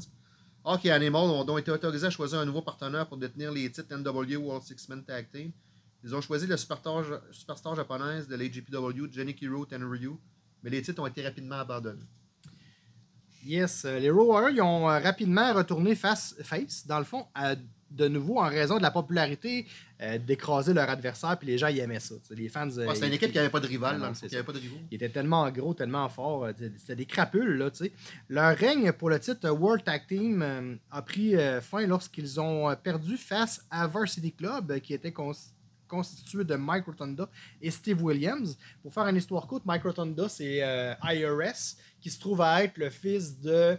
Hawk 0.65 0.83
et 0.85 0.91
Animal 0.91 1.21
ont 1.29 1.45
donc 1.45 1.59
été 1.59 1.71
autorisés 1.71 2.07
à 2.07 2.09
choisir 2.09 2.39
un 2.39 2.45
nouveau 2.45 2.61
partenaire 2.61 3.07
pour 3.07 3.17
détenir 3.17 3.51
les 3.51 3.71
titres 3.71 3.95
NW 3.95 4.35
World 4.37 4.63
Six-Man 4.63 5.03
Tag 5.05 5.27
Team. 5.31 5.51
Ils 6.03 6.13
ont 6.13 6.21
choisi 6.21 6.47
le 6.47 6.57
superstar, 6.57 7.03
superstar 7.31 7.75
japonaise 7.75 8.27
de 8.27 8.35
l'AGPW, 8.35 9.11
Jenny 9.11 9.33
Kiro 9.33 9.65
Tenryu, 9.65 10.11
mais 10.63 10.69
les 10.69 10.81
titres 10.81 11.01
ont 11.01 11.07
été 11.07 11.23
rapidement 11.23 11.55
abandonnés. 11.59 12.03
Yes, 13.45 13.85
euh, 13.85 13.99
les 13.99 14.07
ils 14.07 14.61
ont 14.61 14.89
euh, 14.89 14.99
rapidement 14.99 15.53
retourné 15.53 15.95
face, 15.95 16.35
face, 16.41 16.85
dans 16.87 16.97
le 16.97 17.05
fond, 17.05 17.27
à- 17.35 17.55
de 17.91 18.07
nouveau 18.07 18.39
en 18.39 18.47
raison 18.49 18.77
de 18.77 18.81
la 18.81 18.91
popularité 18.91 19.65
euh, 20.01 20.17
d'écraser 20.17 20.73
leur 20.73 20.89
adversaire, 20.89 21.37
puis 21.37 21.47
les 21.47 21.57
gens 21.57 21.67
ils 21.67 21.79
aimaient 21.79 21.99
ça. 21.99 22.15
tu 22.15 22.21
sais, 22.27 22.35
Les 22.35 22.49
fans. 22.49 22.67
euh, 22.77 22.87
Ouais, 22.87 22.95
C'était 22.95 23.07
une 23.07 23.13
équipe 23.13 23.31
qui 23.31 23.37
n'avait 23.37 23.49
pas 23.49 23.59
de 23.59 23.67
rival, 23.67 23.93
Non, 23.93 23.99
dans 23.99 24.05
non, 24.05 24.09
le 24.09 24.15
fond, 24.15 24.19
c'est 24.23 24.27
qui 24.29 24.35
avait 24.35 24.43
pas 24.43 24.51
de 24.53 24.59
rivaux. 24.59 24.77
Ils 24.91 24.95
étaient 24.95 25.09
tellement 25.09 25.49
gros, 25.51 25.73
tellement 25.73 26.09
forts. 26.09 26.45
euh, 26.45 26.51
C'était 26.77 26.95
des 26.95 27.05
crapules, 27.05 27.57
là, 27.57 27.69
tu 27.71 27.85
sais. 27.85 27.91
Leur 28.27 28.57
règne 28.57 28.91
pour 28.91 29.09
le 29.09 29.19
titre 29.19 29.49
World 29.49 29.83
Tag 29.83 30.07
Team 30.07 30.41
euh, 30.41 30.75
a 30.91 31.01
pris 31.01 31.35
fin 31.61 31.85
lorsqu'ils 31.87 32.39
ont 32.39 32.75
perdu 32.83 33.17
face 33.17 33.65
à 33.69 33.87
Varsity 33.87 34.31
Club, 34.33 34.79
qui 34.79 34.93
était 34.93 35.11
cons- 35.11 35.31
constitué 35.87 36.43
de 36.43 36.55
Mike 36.55 36.85
Rotunda 36.87 37.29
et 37.61 37.69
Steve 37.69 38.03
Williams. 38.03 38.57
Pour 38.81 38.91
faire 38.93 39.07
une 39.07 39.17
histoire 39.17 39.45
courte, 39.47 39.63
Mike 39.65 39.83
Rotunda, 39.83 40.27
c'est 40.27 40.61
IRS, 41.03 41.77
qui 42.01 42.09
se 42.09 42.19
trouve 42.19 42.41
à 42.41 42.63
être 42.63 42.77
le 42.77 42.89
fils 42.89 43.39
de... 43.39 43.77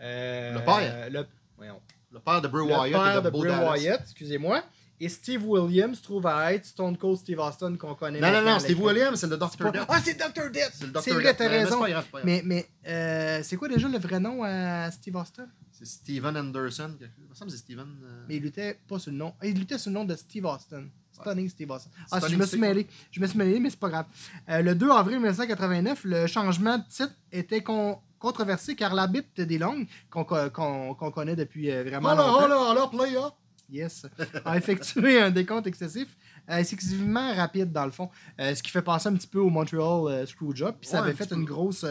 Le 0.00 0.64
père. 0.64 1.10
Le, 1.10 1.26
voyons, 1.56 1.80
Le 2.18 2.24
père 2.24 2.42
de 2.42 2.48
Bray 2.48 2.66
le 2.66 2.72
Wyatt 2.74 2.92
père 2.92 3.12
et 3.12 3.22
de, 3.22 3.22
de 3.22 3.30
Bray. 3.30 3.80
Wyatt, 3.80 4.00
excusez-moi. 4.02 4.62
Et 5.00 5.08
Steve 5.08 5.46
Williams 5.46 6.02
trouve 6.02 6.26
à 6.26 6.52
être 6.52 6.66
Stone 6.66 6.96
Cold 6.96 7.18
Steve 7.18 7.38
Austin 7.38 7.76
qu'on 7.76 7.94
connaît 7.94 8.20
Non, 8.20 8.32
non, 8.32 8.42
non, 8.42 8.58
Steve. 8.58 8.80
Williams, 8.82 9.20
c'est 9.20 9.28
le 9.28 9.36
Dr. 9.36 9.70
Death. 9.70 9.84
Ah, 9.88 10.00
c'est 10.04 10.14
Dr. 10.18 10.50
Death! 10.50 10.72
C'est 11.00 11.10
le 11.12 11.20
vrai, 11.20 11.34
t'as 11.34 11.48
raison. 11.48 11.84
Mais, 12.24 12.42
mais 12.44 12.66
euh, 12.88 13.40
c'est 13.44 13.56
quoi 13.56 13.68
déjà 13.68 13.86
le 13.86 13.98
vrai 13.98 14.18
nom 14.18 14.42
à 14.42 14.90
Steve 14.90 15.14
Austin? 15.14 15.46
C'est 15.70 15.86
Steven 15.86 16.36
Anderson. 16.36 16.96
Il 17.00 17.28
me 17.28 17.34
semble 17.34 17.52
que 17.52 17.56
c'est 17.56 17.62
Steven. 17.62 17.86
euh, 18.02 18.24
Mais 18.28 18.36
il 18.38 18.42
luttait 18.42 18.80
pas 18.88 18.98
sur 18.98 19.12
le 19.12 19.18
nom. 19.18 19.34
Il 19.44 19.56
luttait 19.56 19.78
sur 19.78 19.90
le 19.90 19.94
nom 19.94 20.04
de 20.04 20.16
Steve 20.16 20.44
Austin. 20.46 20.86
Stunning 21.12 21.48
Steve 21.48 21.70
Austin. 21.70 21.90
Ah, 22.10 22.18
Stunning 22.18 22.34
je 22.36 22.40
me 22.42 22.46
suis 22.46 22.58
mêlé. 22.58 22.86
Je 23.12 23.20
me 23.20 23.26
suis 23.28 23.38
mêlé, 23.38 23.60
mais 23.60 23.70
c'est 23.70 23.78
pas 23.78 23.88
grave. 23.90 24.06
Euh, 24.48 24.62
le 24.62 24.74
2 24.74 24.90
avril 24.90 25.18
1989, 25.18 26.00
le 26.04 26.26
changement 26.26 26.78
de 26.78 26.84
titre 26.88 27.12
était 27.30 27.60
con- 27.62 27.98
controversé 28.18 28.74
car 28.74 28.94
l'arbitre 28.94 29.28
des 29.42 29.58
longues, 29.58 29.86
qu'on 30.10 31.10
connaît 31.12 31.36
depuis 31.36 31.70
euh, 31.70 31.82
vraiment 31.84 32.10
longtemps, 32.14 32.44
hola, 32.44 32.58
hola, 32.70 32.86
play, 32.88 33.16
hein? 33.16 33.30
yes, 33.70 34.06
a 34.44 34.56
effectué 34.56 35.20
un 35.20 35.30
décompte 35.30 35.66
excessif, 35.66 36.08
euh, 36.50 36.56
excessivement 36.58 37.34
rapide 37.34 37.70
dans 37.72 37.84
le 37.84 37.90
fond, 37.90 38.10
euh, 38.40 38.54
ce 38.54 38.62
qui 38.62 38.70
fait 38.70 38.82
penser 38.82 39.08
un 39.08 39.14
petit 39.14 39.26
peu 39.28 39.38
au 39.40 39.50
Montreal 39.50 40.26
Screwjob, 40.26 40.76
puis 40.80 40.88
ça 40.88 40.98
Ouais, 41.02 41.08
avait 41.08 41.12
un 41.12 41.16
fait 41.16 41.32
une 41.34 41.44
peu. 41.46 41.52
grosse... 41.52 41.84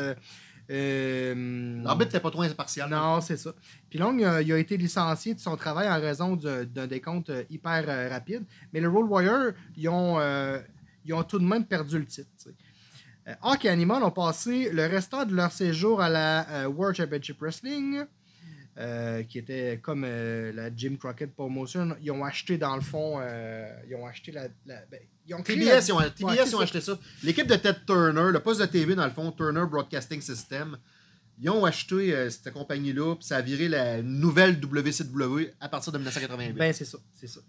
euh, 0.69 1.81
L'arbitre 1.83 2.09
n'était 2.09 2.19
pas 2.19 2.31
trop 2.31 2.41
impartial. 2.43 2.89
non, 2.89 3.21
c'est 3.21 3.37
ça. 3.37 3.51
Puis 3.89 3.99
Long, 3.99 4.17
il 4.17 4.51
a 4.51 4.57
été 4.57 4.77
licencié 4.77 5.33
de 5.33 5.39
son 5.39 5.55
travail 5.55 5.87
en 5.89 5.99
raison 5.99 6.35
d'un 6.35 6.87
décompte 6.87 7.31
hyper 7.49 7.85
euh, 7.87 8.09
rapide. 8.09 8.43
Mais 8.73 8.79
les 8.81 8.87
Road 8.87 9.07
Warriors, 9.09 9.53
ils 9.75 9.87
ont, 9.89 10.19
euh, 10.19 10.59
ils 11.05 11.13
ont 11.13 11.23
tout 11.23 11.39
de 11.39 11.45
même 11.45 11.65
perdu 11.65 11.97
le 11.99 12.05
titre. 12.05 12.27
Hawk 13.41 13.65
et 13.65 13.69
Animal 13.69 14.03
ont 14.03 14.11
passé 14.11 14.69
le 14.71 14.85
restant 14.85 15.25
de 15.25 15.35
leur 15.35 15.51
séjour 15.51 16.01
à 16.01 16.09
la 16.09 16.47
euh, 16.49 16.67
World 16.67 16.95
Championship 16.95 17.39
Wrestling, 17.41 18.03
euh, 18.77 19.23
qui 19.23 19.39
était 19.39 19.79
comme 19.81 20.03
euh, 20.05 20.51
la 20.53 20.69
Jim 20.75 20.95
Crockett 20.99 21.33
Promotion. 21.33 21.95
Ils 22.01 22.11
ont 22.11 22.23
acheté, 22.23 22.57
dans 22.57 22.75
le 22.75 22.81
fond, 22.81 23.17
euh, 23.19 23.67
ils 23.89 23.95
ont 23.95 24.05
acheté 24.05 24.31
la. 24.31 24.43
la- 24.65 24.85
ben, 24.91 24.99
ils 25.25 25.33
ont 25.33 25.39
la- 25.39 25.43
TBS, 25.43 25.87
ils 25.87 25.91
ont, 25.93 25.99
TBS, 25.99 26.23
Ouais, 26.23 26.35
ils 26.35 26.47
c'est 26.47 26.53
ont 26.55 26.57
ça. 26.59 26.63
acheté 26.63 26.81
ça. 26.81 26.99
L'équipe 27.23 27.47
de 27.47 27.55
Ted 27.55 27.79
Turner, 27.85 28.31
le 28.31 28.39
poste 28.39 28.61
de 28.61 28.65
TV 28.65 28.95
dans 28.95 29.05
le 29.05 29.11
fond, 29.11 29.31
Turner 29.31 29.65
Broadcasting 29.69 30.21
System, 30.21 30.77
ils 31.39 31.49
ont 31.49 31.65
acheté 31.65 32.15
euh, 32.15 32.29
cette 32.29 32.53
compagnie-là, 32.53 33.15
puis 33.15 33.25
ça 33.25 33.37
a 33.37 33.41
viré 33.41 33.67
la 33.67 34.01
nouvelle 34.01 34.57
WCW 34.59 35.49
à 35.59 35.69
partir 35.69 35.91
de 35.91 35.97
1988. 35.97 36.53
Ben, 36.53 36.71
c'est 36.73 36.85
ça, 36.85 36.97
c'est 37.13 37.27
ça. 37.27 37.39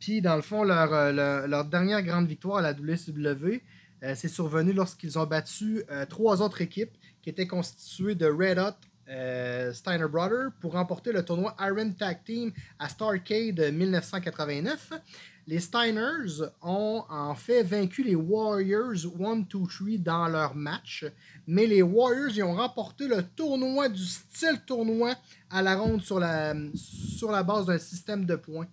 Puis, 0.00 0.20
dans 0.20 0.34
le 0.36 0.42
fond, 0.42 0.64
leur, 0.64 0.92
euh, 0.92 1.12
leur, 1.12 1.46
leur 1.48 1.64
dernière 1.66 2.02
grande 2.02 2.26
victoire 2.26 2.58
à 2.58 2.62
la 2.62 2.72
WCW, 2.72 3.62
euh, 4.02 4.14
c'est 4.16 4.28
survenu 4.28 4.72
lorsqu'ils 4.72 5.18
ont 5.18 5.26
battu 5.26 5.84
euh, 5.90 6.06
trois 6.06 6.42
autres 6.42 6.60
équipes 6.60 6.92
qui 7.22 7.30
étaient 7.30 7.46
constituées 7.46 8.14
de 8.14 8.26
Red 8.26 8.58
Hot, 8.58 8.74
euh, 9.08 9.72
Steiner 9.72 10.08
Brothers 10.08 10.50
pour 10.60 10.72
remporter 10.72 11.12
le 11.12 11.24
tournoi 11.24 11.54
Iron 11.60 11.90
Tag 11.92 12.24
Team 12.24 12.52
à 12.78 12.88
Starcade 12.88 13.72
1989. 13.72 14.92
Les 15.48 15.58
Steiners 15.58 16.46
ont 16.62 17.04
en 17.08 17.34
fait 17.34 17.62
vaincu 17.62 18.04
les 18.04 18.14
Warriors 18.14 19.06
1, 19.20 19.36
2, 19.38 19.44
3 19.48 19.68
dans 19.98 20.28
leur 20.28 20.54
match, 20.54 21.04
mais 21.46 21.66
les 21.66 21.82
Warriors 21.82 22.30
ils 22.34 22.42
ont 22.44 22.54
remporté 22.54 23.08
le 23.08 23.22
tournoi 23.22 23.88
du 23.88 24.04
style 24.04 24.60
tournoi 24.64 25.14
à 25.50 25.62
la 25.62 25.76
ronde 25.76 26.02
sur 26.02 26.20
la, 26.20 26.54
sur 26.74 27.32
la 27.32 27.42
base 27.42 27.66
d'un 27.66 27.78
système 27.78 28.24
de 28.24 28.36
points. 28.36 28.68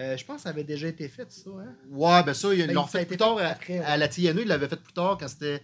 Euh, 0.00 0.16
je 0.16 0.24
pense 0.24 0.36
que 0.36 0.42
ça 0.44 0.48
avait 0.48 0.64
déjà 0.64 0.88
été 0.88 1.08
fait, 1.08 1.30
ça. 1.30 1.50
Hein? 1.50 1.76
Ouais, 1.90 2.22
ben 2.24 2.32
ça, 2.32 2.54
ils 2.54 2.66
Ben, 2.66 2.72
l'ont 2.72 2.86
fait 2.86 3.04
plus 3.04 3.18
tard 3.18 3.36
fait 3.38 3.44
à, 3.44 3.50
après, 3.50 3.78
ouais. 3.78 3.84
à 3.84 3.96
la 3.98 4.08
TNA, 4.08 4.40
ils 4.40 4.48
l'avaient 4.48 4.68
fait 4.68 4.80
plus 4.80 4.94
tard 4.94 5.18
quand 5.20 5.28
c'était 5.28 5.62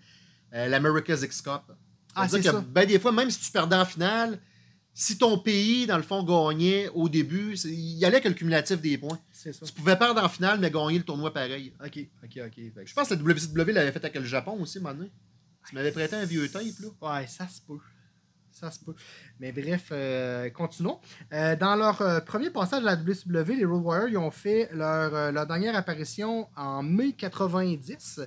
euh, 0.53 0.69
l'America's 0.69 1.23
X 1.23 1.41
Cup. 1.41 1.63
Ah, 2.15 2.29
c'est 2.29 2.43
ça. 2.43 2.61
Ben, 2.61 2.87
des 2.87 2.99
fois, 2.99 3.13
même 3.13 3.31
si 3.31 3.41
tu 3.41 3.51
perdais 3.51 3.77
en 3.77 3.85
finale, 3.87 4.39
si 4.93 5.17
ton 5.19 5.39
pays, 5.39 5.87
dans 5.87 5.97
le 5.97 6.03
fond, 6.03 6.23
gagnait 6.23 6.89
au 6.95 7.09
début, 7.09 7.55
il 7.65 7.99
y 7.99 8.05
allait 8.05 8.21
que 8.21 8.29
le 8.29 8.35
cumulatif 8.35 8.81
des 8.81 8.99
points. 8.99 9.19
C'est 9.33 9.53
ça. 9.53 9.65
Tu 9.67 9.73
pouvais 9.73 9.97
perdre 9.97 10.23
en 10.23 10.29
finale, 10.29 10.59
mais 10.59 10.71
gagner 10.71 10.99
le 10.99 11.05
tournoi 11.05 11.33
pareil. 11.33 11.73
Ok, 11.85 11.99
ok, 12.25 12.41
ok. 12.47 12.85
Je 12.85 12.95
pense 12.95 13.09
que 13.09 13.15
la 13.15 13.21
WCW 13.21 13.73
l'avait 13.73 13.93
fait 13.93 14.05
avec 14.05 14.15
le 14.15 14.25
Japon 14.25 14.59
aussi, 14.61 14.81
maintenant. 14.81 15.09
Tu 15.69 15.75
m'avais 15.75 15.93
prêté 15.93 16.15
un 16.17 16.25
vieux 16.25 16.49
tape, 16.49 16.63
là. 16.81 17.19
Ouais, 17.21 17.27
ça 17.27 17.49
se 17.49 17.61
peut. 17.61 17.79
Ça 18.59 18.71
se 18.71 18.83
peut. 18.83 18.95
Mais 19.39 19.53
bref, 19.53 19.89
euh, 19.93 20.49
continuons. 20.49 20.99
Euh, 21.31 21.57
dans 21.57 21.77
leur 21.77 22.01
euh, 22.01 22.21
premier 22.21 22.49
passage 22.49 22.83
à 22.83 22.87
la 22.87 22.97
WCW, 22.97 23.55
les 23.55 23.67
Road 23.67 23.83
Warriors 23.83 24.09
ils 24.09 24.17
ont 24.17 24.31
fait 24.31 24.71
leur, 24.73 25.31
leur 25.31 25.47
dernière 25.47 25.77
apparition 25.77 26.49
en 26.57 26.83
mai 26.83 27.13
90 27.13 28.23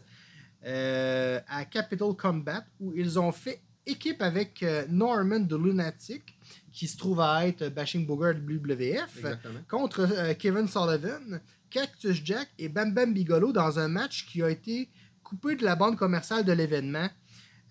euh, 0.65 1.39
à 1.47 1.65
Capital 1.65 2.09
Combat 2.15 2.63
où 2.79 2.93
ils 2.93 3.17
ont 3.17 3.31
fait 3.31 3.59
équipe 3.87 4.21
avec 4.21 4.63
Norman 4.87 5.39
de 5.39 5.55
Lunatic 5.55 6.37
qui 6.71 6.87
se 6.87 6.95
trouve 6.95 7.21
à 7.21 7.47
être 7.47 7.67
Bashing 7.69 8.05
Booger 8.05 8.35
de 8.35 8.53
WWF 8.53 9.17
Exactement. 9.17 9.59
contre 9.67 10.33
Kevin 10.37 10.67
Sullivan, 10.67 11.41
Cactus 11.71 12.21
Jack 12.23 12.49
et 12.59 12.69
Bam 12.69 12.93
Bam 12.93 13.15
Bigolo 13.15 13.51
dans 13.51 13.79
un 13.79 13.87
match 13.87 14.27
qui 14.27 14.43
a 14.43 14.49
été 14.51 14.89
coupé 15.23 15.55
de 15.55 15.63
la 15.63 15.75
bande 15.75 15.97
commerciale 15.97 16.45
de 16.45 16.51
l'événement. 16.51 17.09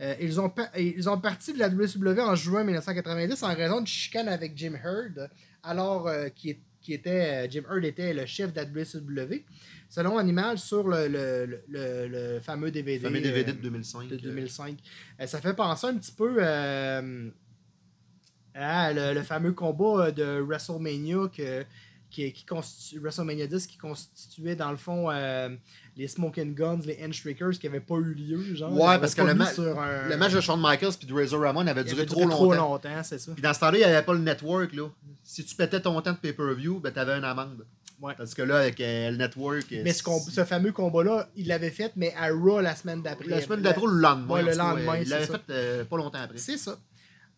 Euh, 0.01 0.15
ils, 0.21 0.41
ont 0.41 0.53
ils 0.79 1.09
ont 1.11 1.19
parti 1.19 1.53
de 1.53 1.59
la 1.59 1.69
WCW 1.69 2.21
en 2.21 2.35
juin 2.37 2.63
1990 2.65 3.43
en 3.43 3.55
raison 3.55 3.81
de 3.81 3.87
chicanes 3.89 4.29
avec 4.29 4.57
Jim 4.57 4.75
Hurd, 4.85 5.29
alors 5.63 6.07
euh, 6.07 6.29
qui, 6.29 6.51
est- 6.51 6.61
qui 6.81 6.93
était 6.95 7.47
euh, 7.47 7.51
Jim 7.51 7.63
Hurd 7.69 7.85
était 7.85 8.15
le 8.15 8.25
chef 8.27 8.53
de 8.53 8.61
la 8.61 8.65
WCW. 8.65 9.45
Selon 9.91 10.19
Animal 10.19 10.59
sur 10.59 10.87
le, 10.87 11.09
le- 11.09 11.63
le- 12.07 12.41
fameux 12.41 12.71
DVD, 12.71 13.01
fameux 13.01 13.21
DVD 13.21 13.51
euh, 13.51 13.55
de 13.55 13.59
2005. 13.63 14.09
de 14.09 14.15
euh, 14.15 14.19
2005. 14.19 14.77
Euh, 15.21 15.27
ça 15.27 15.41
fait 15.41 15.55
penser 15.55 15.87
un 15.87 15.97
petit 15.97 16.13
peu 16.13 16.39
à 18.55 18.93
le, 18.93 19.15
le 19.15 19.23
fameux 19.23 19.53
combat 19.53 20.11
de 20.11 20.41
WrestleMania 20.41 21.29
que, 21.35 21.65
qui, 22.11 22.33
qui 22.33 22.45
WrestleMania 22.99 23.47
10 23.47 23.67
qui 23.67 23.77
constituait 23.77 24.57
dans 24.57 24.71
le 24.71 24.77
fond 24.77 25.11
euh, 25.11 25.49
les 25.97 26.09
Smoking 26.09 26.55
Guns, 26.55 26.81
les 26.85 26.99
Handshakers 27.05 27.59
qui 27.59 27.67
n'avaient 27.67 27.81
pas 27.81 27.97
eu 27.97 28.15
lieu. 28.15 28.55
Genre, 28.55 28.73
Ouais, 28.73 28.99
parce 28.99 29.15
que 29.15 29.23
le 29.23 29.35
ma- 29.35 29.53
sur 29.53 29.79
un- 29.79 30.09
Le 30.09 30.17
match 30.17 30.33
de 30.33 30.41
Shawn 30.41 30.61
Michaels 30.61 30.95
puis 30.99 31.07
de 31.07 31.15
Razor 31.15 31.41
Ramon 31.43 31.67
avait 31.67 31.85
duré 31.85 31.99
avait 31.99 32.07
trop 32.07 32.17
duré 32.21 32.27
longtemps. 32.31 32.37
trop 32.55 32.55
longtemps, 32.55 33.03
c'est 33.03 33.19
ça. 33.19 33.33
Puis 33.33 33.43
dans 33.43 33.53
ce 33.53 33.61
temps-là, 33.61 33.79
il 33.79 33.81
n'y 33.81 33.85
avait 33.85 34.05
pas 34.07 34.15
le 34.15 34.21
network. 34.21 34.73
Là. 34.75 34.89
Si 35.23 35.45
tu 35.45 35.55
pétais 35.55 35.81
ton 35.81 36.01
temps 36.01 36.13
de 36.13 36.17
pay-per-view, 36.19 36.81
ben, 36.81 36.93
tu 36.93 36.99
avais 36.99 37.13
une 37.17 37.25
amende. 37.25 37.67
Ouais. 38.01 38.15
Parce 38.17 38.33
que 38.33 38.43
là, 38.43 38.59
avec 38.59 38.81
euh, 38.81 39.11
le 39.11 39.17
network. 39.17 39.67
Mais 39.83 39.93
ce, 39.93 40.45
fameux 40.45 40.71
combat-là, 40.71 41.29
il 41.35 41.49
l'avait 41.49 41.71
fait, 41.71 41.93
mais 41.97 42.15
à 42.17 42.29
Raw 42.29 42.61
la 42.61 42.77
semaine 42.77 43.03
d'après. 43.03 43.27
La 43.29 43.41
semaine 43.43 43.61
d'après, 43.61 43.87
le 43.87 43.99
lendemain. 43.99 44.35
Ouais, 44.35 44.43
le 44.45 44.55
lendemain, 44.57 44.99
Il 45.03 45.09
l'avait 45.09 45.27
fait 45.27 45.41
euh, 45.51 45.85
pas 45.85 45.97
longtemps 45.97 46.21
après. 46.21 46.39
C'est 46.39 46.59
ça. 46.59 46.79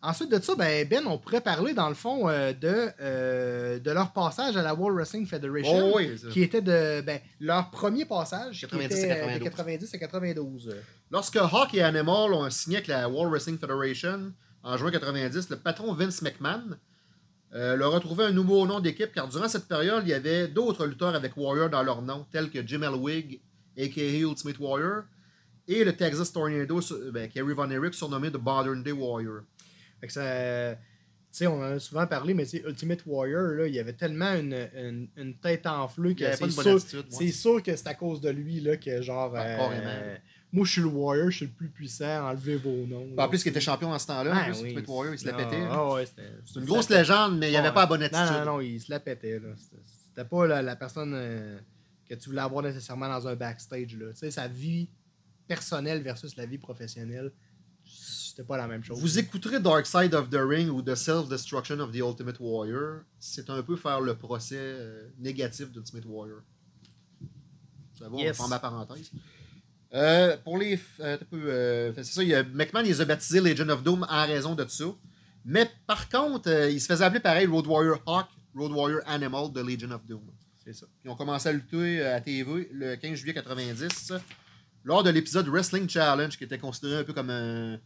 Ensuite 0.03 0.31
de 0.31 0.41
ça, 0.41 0.55
ben, 0.55 0.87
ben, 0.87 1.05
on 1.05 1.19
pourrait 1.19 1.41
parler 1.41 1.73
dans 1.75 1.87
le 1.87 1.93
fond 1.93 2.27
euh, 2.27 2.53
de, 2.53 2.89
euh, 2.99 3.77
de 3.77 3.91
leur 3.91 4.11
passage 4.13 4.57
à 4.57 4.63
la 4.63 4.73
World 4.73 4.97
Wrestling 4.97 5.27
Federation, 5.27 5.91
Oh, 5.93 5.97
oui, 5.97 6.15
qui 6.31 6.41
était 6.41 6.61
de 6.61 7.01
ben, 7.01 7.19
leur 7.39 7.69
premier 7.69 8.05
passage, 8.05 8.61
90 8.61 8.87
qui 8.87 9.01
était 9.03 9.11
à 9.11 9.27
euh, 9.27 9.37
de 9.37 9.43
92. 9.43 9.91
90 9.91 9.93
à 9.93 9.97
92. 9.99 10.75
Lorsque 11.11 11.35
Hawk 11.35 11.75
et 11.75 11.83
Animal 11.83 12.33
ont 12.33 12.49
signé 12.49 12.77
avec 12.77 12.87
la 12.87 13.07
World 13.07 13.31
Wrestling 13.31 13.59
Federation 13.59 14.33
en 14.63 14.77
juin 14.77 14.89
90, 14.89 15.49
le 15.51 15.57
patron 15.57 15.93
Vince 15.93 16.21
McMahon 16.23 16.77
euh, 17.53 17.75
leur 17.75 17.93
a 17.93 17.99
trouvé 17.99 18.23
un 18.25 18.31
nouveau 18.31 18.65
nom 18.65 18.79
d'équipe 18.79 19.11
car 19.13 19.27
durant 19.27 19.49
cette 19.49 19.67
période, 19.67 20.03
il 20.05 20.09
y 20.09 20.13
avait 20.13 20.47
d'autres 20.47 20.85
lutteurs 20.85 21.13
avec 21.13 21.35
Warrior 21.35 21.69
dans 21.69 21.83
leur 21.83 22.01
nom, 22.01 22.25
tels 22.31 22.49
que 22.49 22.65
Jim 22.65 22.81
Elwig, 22.81 23.41
a.k.a. 23.77 24.19
Ultimate 24.19 24.57
Warrior, 24.57 25.03
et 25.67 25.83
le 25.83 25.95
Texas 25.95 26.31
Tornado, 26.31 26.79
ben, 27.11 27.29
Kerry 27.29 27.53
Von 27.53 27.69
Erich, 27.69 27.93
surnommé 27.93 28.31
The 28.31 28.41
Modern 28.41 28.81
Day 28.83 28.93
Warrior. 28.93 29.41
Fait 30.01 30.07
que 30.07 30.13
ça. 30.13 30.75
Tu 31.31 31.37
sais, 31.37 31.47
on 31.47 31.59
en 31.59 31.61
a 31.61 31.79
souvent 31.79 32.05
parlé, 32.07 32.33
mais 32.33 32.43
Ultimate 32.67 33.03
Warrior, 33.05 33.41
là, 33.53 33.65
il 33.67 33.73
y 33.73 33.79
avait 33.79 33.93
tellement 33.93 34.33
une, 34.33 34.67
une, 34.75 35.07
une 35.15 35.33
tête 35.37 35.65
enflée 35.65 36.13
que 36.13 36.25
c'est 36.35 36.49
sûr, 36.51 36.81
c'est 37.09 37.31
sûr 37.31 37.63
que 37.63 37.73
c'est 37.73 37.87
à 37.87 37.93
cause 37.93 38.19
de 38.19 38.29
lui 38.29 38.59
là, 38.59 38.75
que 38.75 39.01
genre. 39.01 39.31
Ah, 39.37 39.71
euh, 39.71 40.17
moi, 40.51 40.65
je 40.65 40.71
suis 40.73 40.81
le 40.81 40.87
Warrior, 40.87 41.29
je 41.31 41.37
suis 41.37 41.45
le 41.45 41.51
plus 41.53 41.69
puissant, 41.69 42.27
enlevez 42.27 42.57
vos 42.57 42.85
noms. 42.85 43.07
En 43.17 43.29
plus, 43.29 43.45
il 43.45 43.47
était 43.47 43.61
champion 43.61 43.93
en 43.93 43.97
ce 43.99 44.07
temps-là. 44.07 44.31
Ah, 44.35 44.49
oui. 44.51 44.59
Ultimate 44.63 44.87
Warrior, 44.89 45.13
il 45.13 45.19
se 45.19 45.25
la 45.25 45.31
Non, 45.31 45.37
pétait. 45.37 45.61
ah 45.69 45.93
ouais, 45.93 46.05
C'est 46.45 46.59
une 46.59 46.65
grosse 46.65 46.89
légende, 46.89 47.37
mais 47.37 47.47
il 47.47 47.51
n'y 47.51 47.55
avait 47.55 47.69
Ouais. 47.69 47.73
pas 47.75 47.81
la 47.81 47.85
bonne 47.87 48.03
attitude. 48.03 48.25
Non, 48.25 48.39
non, 48.39 48.45
non, 48.55 48.59
il 48.61 48.81
se 48.81 48.91
la 48.91 48.99
pétait. 48.99 49.39
C'était- 49.55 50.25
pas 50.25 50.45
la, 50.47 50.61
la 50.61 50.75
personne 50.75 51.13
euh, 51.15 51.57
que 52.09 52.15
tu 52.15 52.27
voulais 52.27 52.41
avoir 52.41 52.61
nécessairement 52.61 53.07
dans 53.07 53.25
un 53.29 53.35
backstage. 53.37 53.95
Là. 53.95 54.07
Tu 54.11 54.17
sais, 54.17 54.31
sa 54.31 54.49
vie 54.49 54.89
personnelle 55.47 56.01
versus 56.01 56.35
la 56.35 56.45
vie 56.45 56.57
professionnelle, 56.57 57.31
c'était 58.31 58.43
pas 58.47 58.55
la 58.57 58.65
même 58.67 58.81
chose. 58.81 58.97
Vous 58.97 59.19
écouterez 59.19 59.59
Dark 59.59 59.85
Side 59.85 60.13
of 60.15 60.29
the 60.29 60.39
Ring 60.39 60.69
ou 60.69 60.81
The 60.81 60.95
Self-Destruction 60.95 61.79
of 61.81 61.91
the 61.91 61.97
Ultimate 61.97 62.37
Warrior. 62.39 63.01
C'est 63.19 63.49
un 63.49 63.61
peu 63.61 63.75
faire 63.75 63.99
le 63.99 64.15
procès 64.15 64.55
euh, 64.57 65.09
négatif 65.19 65.69
d'Ultimate 65.69 66.05
Warrior. 66.05 66.39
Ça 67.99 68.07
va, 68.07 68.17
Yes. 68.17 68.39
on 68.39 68.47
ma 68.47 68.59
parenthèse. 68.59 69.11
Euh, 69.93 70.37
pour 70.37 70.57
les. 70.57 70.79
euh, 71.01 71.91
c'est 71.97 72.03
ça, 72.05 72.23
il 72.23 72.29
y 72.29 72.35
a, 72.35 72.43
McMahon, 72.43 72.83
il 72.85 72.87
les 72.87 73.01
a 73.01 73.05
baptisés 73.05 73.41
Legend 73.41 73.69
of 73.69 73.83
Doom 73.83 74.07
en 74.09 74.25
raison 74.25 74.55
de 74.55 74.65
ça. 74.65 74.85
Mais 75.43 75.69
par 75.85 76.07
contre, 76.07 76.49
il 76.69 76.79
se 76.79 76.87
faisait 76.87 77.03
appeler 77.03 77.19
pareil 77.19 77.47
Road 77.47 77.67
Warrior 77.67 78.01
Hawk, 78.05 78.27
Road 78.55 78.71
Warrior 78.71 79.01
Animal 79.07 79.51
de 79.51 79.59
Legion 79.59 79.91
of 79.91 80.05
Doom. 80.05 80.23
C'est 80.63 80.73
ça. 80.73 80.85
Ils 81.03 81.11
ont 81.11 81.15
commencé 81.15 81.49
à 81.49 81.51
lutter 81.51 82.01
à 82.05 82.21
TV 82.21 82.69
le 82.71 82.95
15 82.95 83.15
juillet 83.15 83.33
90 83.33 84.13
lors 84.85 85.03
de 85.03 85.09
l'épisode 85.09 85.47
Wrestling 85.49 85.89
Challenge 85.89 86.37
qui 86.37 86.43
était 86.45 86.57
considéré 86.59 87.01
un 87.01 87.03
peu 87.03 87.13
comme 87.13 87.29
un, 87.29 87.77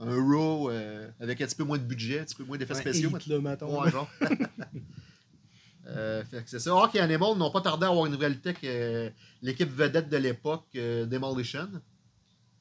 un 0.00 0.14
Raw 0.16 0.70
euh, 0.70 1.08
avec 1.20 1.40
un 1.40 1.46
petit 1.46 1.54
peu 1.54 1.64
moins 1.64 1.78
de 1.78 1.84
budget, 1.84 2.20
un 2.20 2.24
petit 2.24 2.34
peu 2.34 2.44
moins 2.44 2.56
d'effets 2.56 2.74
spéciaux. 2.74 3.10
hit, 3.10 3.26
là, 3.26 3.38
mettons. 3.38 3.82
Ouais, 3.82 3.90
genre. 3.90 4.10
Euh, 5.86 6.22
fait 6.24 6.42
que 6.42 6.50
c'est 6.50 6.58
ça. 6.58 6.70
Hawk 6.70 6.94
et 6.94 7.00
Animal 7.00 7.36
n'ont 7.36 7.50
pas 7.50 7.60
tardé 7.60 7.86
à 7.86 7.88
avoir 7.88 8.06
une 8.06 8.14
rivalité 8.14 8.50
avec 8.50 8.64
euh, 8.64 9.10
l'équipe 9.42 9.70
vedette 9.74 10.08
de 10.08 10.16
l'époque, 10.16 10.66
euh, 10.76 11.06
Demolition, 11.06 11.68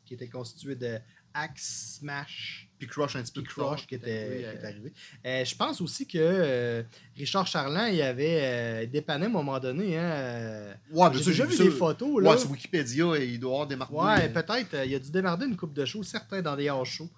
Qui 0.05 0.15
était 0.15 0.27
constitué 0.27 0.75
de 0.75 0.97
Axe, 1.31 1.99
Smash, 1.99 2.67
puis 2.79 2.87
Crush 2.87 3.15
un 3.15 3.21
petit 3.21 3.31
peu 3.31 3.43
puis 3.43 3.53
Crush 3.53 3.85
qui 3.85 3.93
était, 3.93 4.19
arrivé, 4.19 4.39
qui 4.39 4.45
est 4.45 4.65
arrivé. 4.65 5.45
Je 5.45 5.55
pense 5.55 5.79
aussi 5.79 6.07
que 6.07 6.83
Richard 7.15 7.45
Charland, 7.45 7.93
il 7.93 8.01
avait 8.01 8.87
dépanné 8.87 9.25
à 9.25 9.27
un 9.27 9.31
moment 9.31 9.59
donné. 9.59 9.95
Hein, 9.95 10.73
Ouais, 10.91 11.07
J'ai 11.13 11.25
déjà 11.25 11.45
vu 11.45 11.55
des 11.55 11.69
photos. 11.69 12.23
Là. 12.23 12.31
Ouais, 12.31 12.37
sur 12.37 12.49
Wikipédia, 12.49 13.17
il 13.17 13.39
doit 13.39 13.51
avoir 13.51 13.67
démarqué. 13.67 13.93
Ouais, 13.93 14.29
peut-être. 14.29 14.87
il 14.87 14.95
a 14.95 14.99
dû 14.99 15.11
démarrer 15.11 15.45
une 15.45 15.55
coupe 15.55 15.73
de 15.73 15.85
show, 15.85 16.01
certains 16.01 16.41
dans 16.41 16.55
des 16.55 16.67
hors 16.67 16.83
shows. 16.83 17.09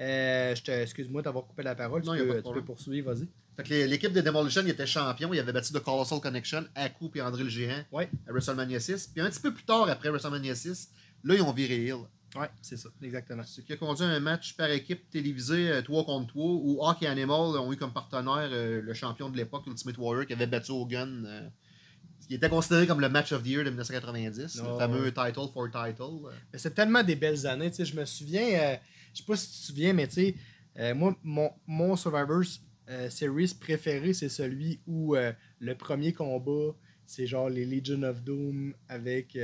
Euh, 0.00 0.54
Excuse-moi 0.82 1.22
d'avoir 1.22 1.44
coupé 1.46 1.62
la 1.62 1.74
parole. 1.74 2.04
Non, 2.04 2.14
tu, 2.14 2.26
peux, 2.26 2.42
tu 2.42 2.62
poursuivre, 2.62 3.12
vas-y. 3.12 3.28
L'équipe 3.88 4.12
de 4.12 4.20
Demolition 4.20 4.62
ils 4.64 4.70
étaient 4.70 4.86
champions. 4.86 5.32
Ils 5.34 5.40
avaient 5.40 5.52
battu 5.52 5.72
The 5.72 5.80
Colossal 5.80 6.20
Connection, 6.20 6.64
Aku 6.76 7.10
et 7.16 7.20
André 7.22 7.42
le 7.42 7.48
Géant 7.48 7.82
Ouais. 7.90 8.08
à 8.28 8.32
WrestleMania 8.32 8.78
6. 8.78 9.08
Puis 9.08 9.20
un 9.20 9.28
petit 9.30 9.40
peu 9.40 9.52
plus 9.52 9.64
tard, 9.64 9.88
après 9.88 10.10
WrestleMania 10.10 10.54
6, 10.54 10.90
là, 11.24 11.34
ils 11.34 11.42
ont 11.42 11.52
viré 11.52 11.76
Hill. 11.84 11.96
Ouais, 12.36 12.48
c'est 12.62 12.76
ça, 12.76 12.90
exactement. 13.02 13.42
Ce 13.44 13.60
qui 13.62 13.72
a 13.72 13.76
conduit 13.76 14.04
à 14.04 14.08
un 14.10 14.20
match 14.20 14.54
par 14.54 14.70
équipe 14.70 15.08
télévisé 15.10 15.80
3 15.82 16.04
contre 16.04 16.28
3 16.28 16.44
où 16.44 16.84
Hawk 16.84 17.02
et 17.02 17.06
Animal 17.06 17.56
ont 17.58 17.72
eu 17.72 17.76
comme 17.76 17.92
partenaire 17.92 18.50
euh, 18.52 18.80
le 18.82 18.94
champion 18.94 19.30
de 19.30 19.36
l'époque, 19.36 19.66
Ultimate 19.66 19.96
Warrior, 19.98 20.26
qui 20.26 20.34
avait 20.34 20.46
battu 20.46 20.70
Hogan. 20.70 21.24
euh, 21.26 21.48
qui 22.28 22.34
était 22.34 22.50
considéré 22.50 22.86
comme 22.86 23.00
le 23.00 23.08
match 23.08 23.32
of 23.32 23.42
the 23.42 23.46
year 23.46 23.64
de 23.64 23.70
1990, 23.70 24.60
Oh, 24.62 24.72
le 24.72 24.78
fameux 24.78 25.02
ouais. 25.04 25.12
title 25.12 25.48
for 25.52 25.66
title. 25.70 26.02
euh. 26.26 26.30
Mais 26.52 26.58
C'est 26.58 26.74
tellement 26.74 27.02
des 27.02 27.16
belles 27.16 27.46
années. 27.46 27.70
tu 27.70 27.76
sais, 27.76 27.84
Je 27.86 27.96
me 27.96 28.04
souviens, 28.04 28.42
euh, 28.60 28.76
sais 29.18 29.26
pas 29.26 29.36
si 29.36 29.46
tu 29.52 29.58
te 29.60 29.66
souviens, 29.66 29.92
mais 29.92 30.06
tu 30.06 30.14
sais, 30.14 30.34
euh, 30.78 30.94
moi, 30.94 31.16
mon, 31.22 31.50
mon 31.66 31.96
Survivor 31.96 32.42
euh, 32.88 33.10
Series 33.10 33.54
préféré, 33.60 34.12
c'est 34.14 34.28
celui 34.28 34.80
où 34.86 35.14
euh, 35.16 35.32
le 35.58 35.74
premier 35.74 36.12
combat, 36.12 36.74
c'est 37.06 37.26
genre 37.26 37.48
les 37.48 37.64
Legion 37.66 38.02
of 38.04 38.22
Doom 38.22 38.74
avec. 38.88 39.36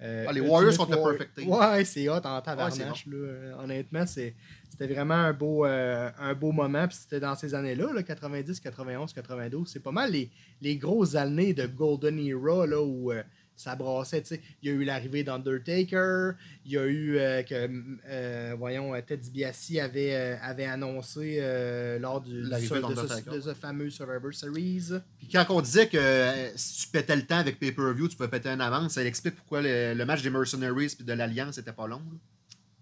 Ah, 0.00 0.32
les 0.32 0.40
Warriors 0.40 0.76
contre 0.76 0.92
le 0.92 0.96
War- 0.98 1.10
Perfect 1.10 1.34
Team. 1.36 1.48
Ouais, 1.50 1.84
c'est 1.84 2.08
hot 2.08 2.20
en 2.24 2.36
Ouais, 2.36 2.42
tabarnache. 2.42 3.06
là. 3.06 3.16
Euh, 3.16 3.54
Honnêtement, 3.58 4.06
c'est- 4.06 4.36
c'était 4.70 4.86
vraiment 4.86 5.14
un 5.14 5.32
beau, 5.32 5.64
un 5.64 6.34
beau 6.34 6.52
moment. 6.52 6.86
Puis 6.86 6.98
c'était 7.00 7.18
dans 7.18 7.34
ces 7.34 7.52
années-là, 7.52 7.92
là, 7.92 8.02
90, 8.04 8.60
91, 8.60 9.12
92. 9.12 9.68
C'est 9.68 9.82
pas 9.82 9.90
mal 9.90 10.12
les, 10.12 10.30
les 10.60 10.76
grosses 10.76 11.16
années 11.16 11.52
de 11.52 11.66
Golden 11.66 12.16
Era 12.20 12.64
là, 12.66 12.80
où 12.80 13.10
ça 13.58 13.74
brassait. 13.76 14.22
tu 14.22 14.28
sais. 14.28 14.40
Il 14.62 14.68
y 14.68 14.72
a 14.72 14.74
eu 14.74 14.84
l'arrivée 14.84 15.24
d'Undertaker. 15.24 16.30
Il 16.64 16.72
y 16.72 16.78
a 16.78 16.86
eu 16.86 17.16
euh, 17.18 17.42
que, 17.42 17.68
euh, 18.08 18.54
voyons, 18.58 18.94
euh, 18.94 19.00
Ted 19.00 19.22
DiBiase 19.22 19.76
avait, 19.82 20.14
euh, 20.14 20.36
avait 20.42 20.64
annoncé 20.66 21.38
euh, 21.40 21.98
lors 21.98 22.20
du, 22.20 22.42
de, 22.42 22.56
ce, 22.56 23.30
de 23.34 23.40
ce 23.40 23.54
fameux 23.54 23.90
Survivor 23.90 24.32
Series. 24.32 24.90
Puis 25.18 25.28
quand 25.32 25.46
on 25.50 25.60
disait 25.60 25.88
que 25.88 26.50
si 26.56 26.86
tu 26.86 26.88
pétais 26.92 27.16
le 27.16 27.26
temps 27.26 27.38
avec 27.38 27.58
pay-per-view, 27.58 28.08
tu 28.08 28.16
pouvais 28.16 28.28
péter 28.28 28.48
un 28.48 28.60
avance, 28.60 28.92
ça 28.94 29.04
explique 29.04 29.34
pourquoi 29.36 29.60
le, 29.62 29.94
le 29.94 30.04
match 30.06 30.22
des 30.22 30.30
Mercenaries 30.30 30.96
et 31.00 31.02
de 31.02 31.12
l'Alliance 31.12 31.58
était 31.58 31.72
pas 31.72 31.86
long. 31.86 31.98
là. 32.10 32.18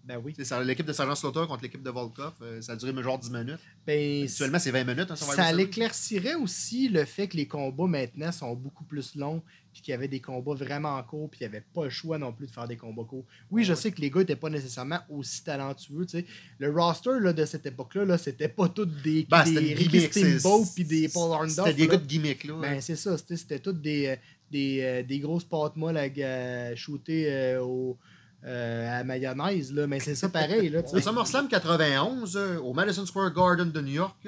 Ben 0.03 0.21
oui. 0.23 0.33
L'équipe 0.63 0.85
de 0.85 0.93
Sergeant 0.93 1.15
Slaughter 1.15 1.43
contre 1.49 1.63
l'équipe 1.63 1.83
de 1.83 1.89
Volkov, 1.89 2.31
euh, 2.41 2.61
ça 2.61 2.71
a 2.71 2.75
duré 2.77 2.93
genre 3.03 3.19
10 3.19 3.29
minutes. 3.29 3.59
Ben, 3.85 4.23
Actuellement, 4.23 4.57
c'est 4.57 4.71
20 4.71 4.85
minutes. 4.85 5.11
Hein, 5.11 5.15
Ça 5.17 5.51
l'éclaircirait 5.51 6.35
aussi 6.35 6.87
le 6.87 7.03
fait 7.03 7.27
que 7.27 7.35
les 7.35 7.45
combats 7.45 7.87
maintenant 7.87 8.31
sont 8.31 8.55
beaucoup 8.55 8.85
plus 8.85 9.15
longs, 9.17 9.43
puis 9.77 9.83
qu'il 9.83 9.91
y 9.91 9.93
avait 9.93 10.07
des 10.07 10.19
combats 10.21 10.55
vraiment 10.55 10.99
courts, 11.03 11.29
puis 11.29 11.41
il 11.41 11.43
n'y 11.47 11.55
avait 11.55 11.63
pas 11.71 11.83
le 11.83 11.91
choix 11.91 12.17
non 12.17 12.33
plus 12.33 12.47
de 12.47 12.51
faire 12.51 12.67
des 12.67 12.77
combats 12.77 13.03
courts. 13.03 13.25
Oui, 13.51 13.63
je 13.63 13.73
Ouais. 13.73 13.75
sais 13.75 13.91
que 13.91 14.01
les 14.01 14.09
gars 14.09 14.21
n'étaient 14.21 14.35
pas 14.35 14.49
nécessairement 14.49 15.01
aussi 15.07 15.43
talentueux. 15.43 16.03
tu 16.07 16.17
sais. 16.17 16.25
Le 16.57 16.71
roster 16.71 17.19
là, 17.21 17.31
de 17.31 17.45
cette 17.45 17.67
époque-là, 17.67 18.05
-là, 18.05 18.17
c'était 18.17 18.47
pas 18.47 18.69
tous 18.69 18.85
des, 18.87 19.27
Ben, 19.29 19.43
des 19.43 19.75
Ricky 19.75 20.01
Steamboat 20.01 20.65
puis 20.73 20.83
des 20.83 21.09
Paul 21.09 21.29
Orndorff. 21.29 21.67
C'était 21.69 21.73
des 21.73 21.87
gars 21.87 21.97
de 21.97 22.07
gimmick. 22.07 22.43
Là, 22.45 22.55
Ben, 22.59 22.81
c'est 22.81 22.95
ça, 22.95 23.15
c'était, 23.19 23.59
toutes 23.59 23.79
des, 23.83 24.07
euh, 24.07 24.15
des, 24.51 24.79
euh, 24.81 25.03
des 25.03 25.19
grosses 25.19 25.43
pâtes 25.43 25.75
molles 25.75 25.97
à, 25.97 26.75
shooter 26.75 27.27
euh, 27.31 27.61
au, 27.61 27.97
euh, 28.45 28.89
à 28.89 28.97
la 28.97 29.03
mayonnaise, 29.03 29.71
là. 29.71 29.85
mais 29.85 29.99
c'est 29.99 30.15
ça 30.15 30.27
pareil. 30.29 30.69
Là, 30.69 30.81
sais. 30.87 31.01
SummerSlam 31.01 31.47
91, 31.47 32.35
euh, 32.35 32.57
au 32.61 32.73
Madison 32.73 33.05
Square 33.05 33.31
Garden 33.31 33.71
de 33.71 33.81
New 33.81 33.93
York, 33.93 34.27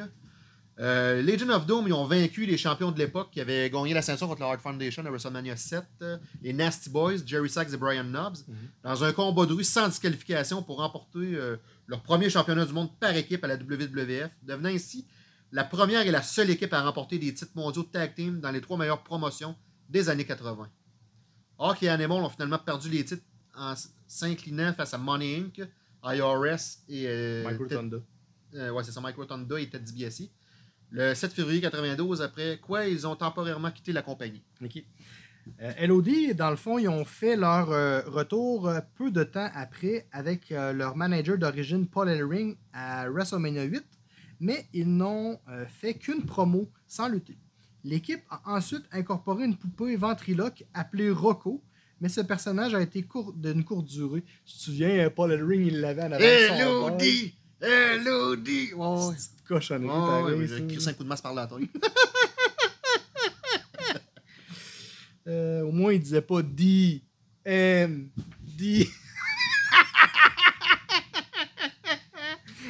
euh, 0.80 1.22
Legion 1.22 1.50
of 1.50 1.66
Doom, 1.66 1.88
ils 1.88 1.94
ont 1.94 2.06
vaincu 2.06 2.46
les 2.46 2.58
champions 2.58 2.92
de 2.92 2.98
l'époque 2.98 3.30
qui 3.32 3.42
avaient 3.42 3.70
gagné 3.70 3.94
la 3.94 4.02
ceinture 4.02 4.28
contre 4.28 4.42
la 4.42 4.48
Hard 4.48 4.62
Foundation 4.62 5.06
à 5.06 5.10
WrestleMania 5.10 5.56
7, 5.58 5.84
euh, 6.02 6.18
les 6.42 6.54
Nasty 6.54 6.90
Boys, 6.90 7.18
Jerry 7.26 7.50
Sachs 7.50 7.74
et 7.74 7.78
Brian 7.78 8.04
Knobs, 8.06 8.38
Mhm. 8.48 8.56
dans 8.84 9.04
un 9.04 9.12
combat 9.12 9.46
de 9.46 9.54
rue 9.54 9.64
sans 9.64 9.88
disqualification 9.90 10.64
pour 10.64 10.78
remporter 10.78 11.20
euh, 11.36 11.58
leur 11.88 12.02
premier 12.02 12.30
championnat 12.30 12.66
du 12.66 12.74
monde 12.74 12.90
par 13.00 13.16
équipe 13.16 13.44
à 13.44 13.48
la 13.48 13.58
WWF, 13.58 14.30
devenant 14.44 14.70
ainsi 14.70 15.06
la 15.52 15.64
première 15.64 16.02
et 16.08 16.12
la 16.12 16.22
seule 16.22 16.50
équipe 16.52 16.72
à 16.74 16.82
remporter 16.82 17.18
des 17.18 17.34
titres 17.34 17.52
mondiaux 17.56 17.84
de 17.84 17.88
tag 17.90 18.14
team 18.16 18.40
dans 18.40 18.52
les 18.52 18.62
trois 18.62 18.78
meilleures 18.78 19.04
promotions 19.04 19.56
des 19.90 20.08
années 20.08 20.26
80. 20.26 20.70
Hawk 21.58 21.84
et 21.84 21.90
Animal 21.90 22.24
ont 22.24 22.30
finalement 22.30 22.60
perdu 22.60 22.90
les 22.90 23.04
titres 23.04 23.24
en 23.58 23.74
s'inclinant 24.08 24.74
face 24.74 24.94
à 24.94 24.98
Money 24.98 25.36
Inc., 25.38 25.68
IRS 26.04 26.78
et 26.88 27.06
euh, 27.08 27.44
Mike 27.44 27.58
Ted- 27.68 27.76
Rotundo. 27.76 28.02
euh, 28.56 28.70
ouais, 28.70 28.84
c'est 28.86 28.92
ça, 28.94 29.02
Mike 29.02 29.18
Rotundo 29.18 29.58
et 29.58 29.68
Ted 29.70 29.84
DiBiase. 29.84 30.30
Le 30.92 31.14
7 31.14 31.34
février 31.34 31.62
92, 31.62 32.22
après 32.22 32.60
quoi 32.62 32.86
ils 32.86 33.06
ont 33.06 33.16
temporairement 33.16 33.72
quitté 33.72 33.92
la 33.92 34.02
compagnie. 34.02 34.42
OK. 34.64 34.84
Euh, 35.62 35.88
LOD, 35.88 36.36
dans 36.36 36.50
le 36.50 36.56
fond, 36.56 36.78
ils 36.78 36.88
ont 36.88 37.06
fait 37.06 37.36
leur 37.36 37.72
euh, 37.72 38.02
retour 38.06 38.68
euh, 38.68 38.80
peu 38.96 39.12
de 39.12 39.24
temps 39.24 39.50
après 39.54 40.08
avec 40.12 40.52
euh, 40.52 40.74
leur 40.74 40.96
manager 40.96 41.38
d'origine 41.38 41.88
Paul 41.88 42.10
Ellering 42.10 42.56
à 42.74 43.10
WrestleMania 43.10 43.64
8, 43.64 43.84
mais 44.40 44.66
ils 44.74 44.88
n'ont 44.88 45.40
fait 45.68 45.96
qu'une 45.96 46.26
promo 46.26 46.70
sans 46.88 47.10
lutter. 47.10 47.38
L'équipe 47.84 48.22
a 48.30 48.42
ensuite 48.46 48.84
incorporé 48.92 49.46
une 49.46 49.58
poupée 49.58 49.96
ventriloque 49.96 50.66
appelée 50.74 51.10
Rocco, 51.10 51.64
mais 52.02 52.10
ce 52.10 52.22
personnage 52.22 52.74
a 52.74 52.82
été 52.82 53.04
court, 53.04 53.34
d'une 53.34 53.64
courte 53.64 53.86
durée. 53.86 54.24
Tu 54.46 54.54
te 54.56 54.62
souviens, 54.62 55.10
Paul 55.10 55.32
Ellering, 55.34 55.66
il 55.66 55.82
l'avait 55.82 56.04
en 56.04 56.12
avant. 56.12 56.24
L.O.D. 56.24 57.34
L.O.D. 57.62 58.74
Ouais, 58.74 59.16
petite 59.16 59.44
cochonnerie, 59.48 59.88
pareil, 59.88 60.48
j'ai 60.48 60.66
crissé 60.68 60.90
un 60.90 60.94
coup 60.94 61.04
de 61.04 61.10
masse 61.10 61.22
par 61.22 61.34
la 61.34 61.48
tête. 61.48 61.60
Euh, 65.28 65.62
au 65.64 65.72
moins, 65.72 65.94
il 65.94 66.00
disait 66.00 66.22
pas 66.22 66.42
D, 66.42 67.02
M, 67.46 68.10
D. 68.42 68.88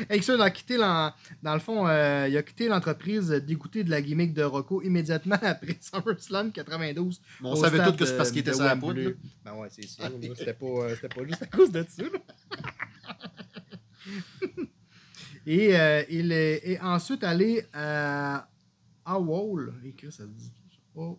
Avec 0.10 0.24
ça, 0.24 0.34
il 0.34 0.42
a 0.42 0.50
quitté 0.50 0.78
dans 0.78 1.54
le 1.54 1.60
fond, 1.60 1.88
euh, 1.88 2.28
il 2.30 2.36
a 2.36 2.44
quitté 2.44 2.68
l'entreprise 2.68 3.30
dégoûté 3.30 3.84
de 3.84 3.92
la 3.92 4.02
gimmick 4.02 4.34
de 4.34 4.44
Rocco 4.44 4.82
immédiatement 4.82 5.38
après 5.42 5.78
SummerSlam 5.80 6.52
92. 6.52 7.22
Mais 7.42 7.50
on 7.50 7.56
savait 7.56 7.84
tous 7.84 7.96
que 7.96 8.06
c'est 8.06 8.18
parce 8.18 8.32
qu'il 8.32 8.40
était 8.40 8.54
sur 8.54 8.64
la 8.64 8.76
poudre. 8.76 9.12
Ben 9.46 9.54
ouais, 9.54 9.68
c'est 9.70 9.88
sûr. 9.88 10.06
C'était 10.36 10.54
pas, 10.54 10.66
euh, 10.66 10.96
c'était 10.96 11.10
pas 11.10 11.26
juste 11.26 11.44
à 11.44 11.46
cause 11.46 11.72
de 11.72 11.86
ça. 11.88 12.04
Et 15.46 15.78
euh, 15.80 16.04
il 16.10 16.32
est, 16.32 16.62
est 16.72 16.80
ensuite 16.82 17.24
allé 17.24 17.66
à 17.74 18.48
AWOL, 19.06 19.74
écrit 19.86 20.12
ça 20.12 20.24
dit 20.26 20.52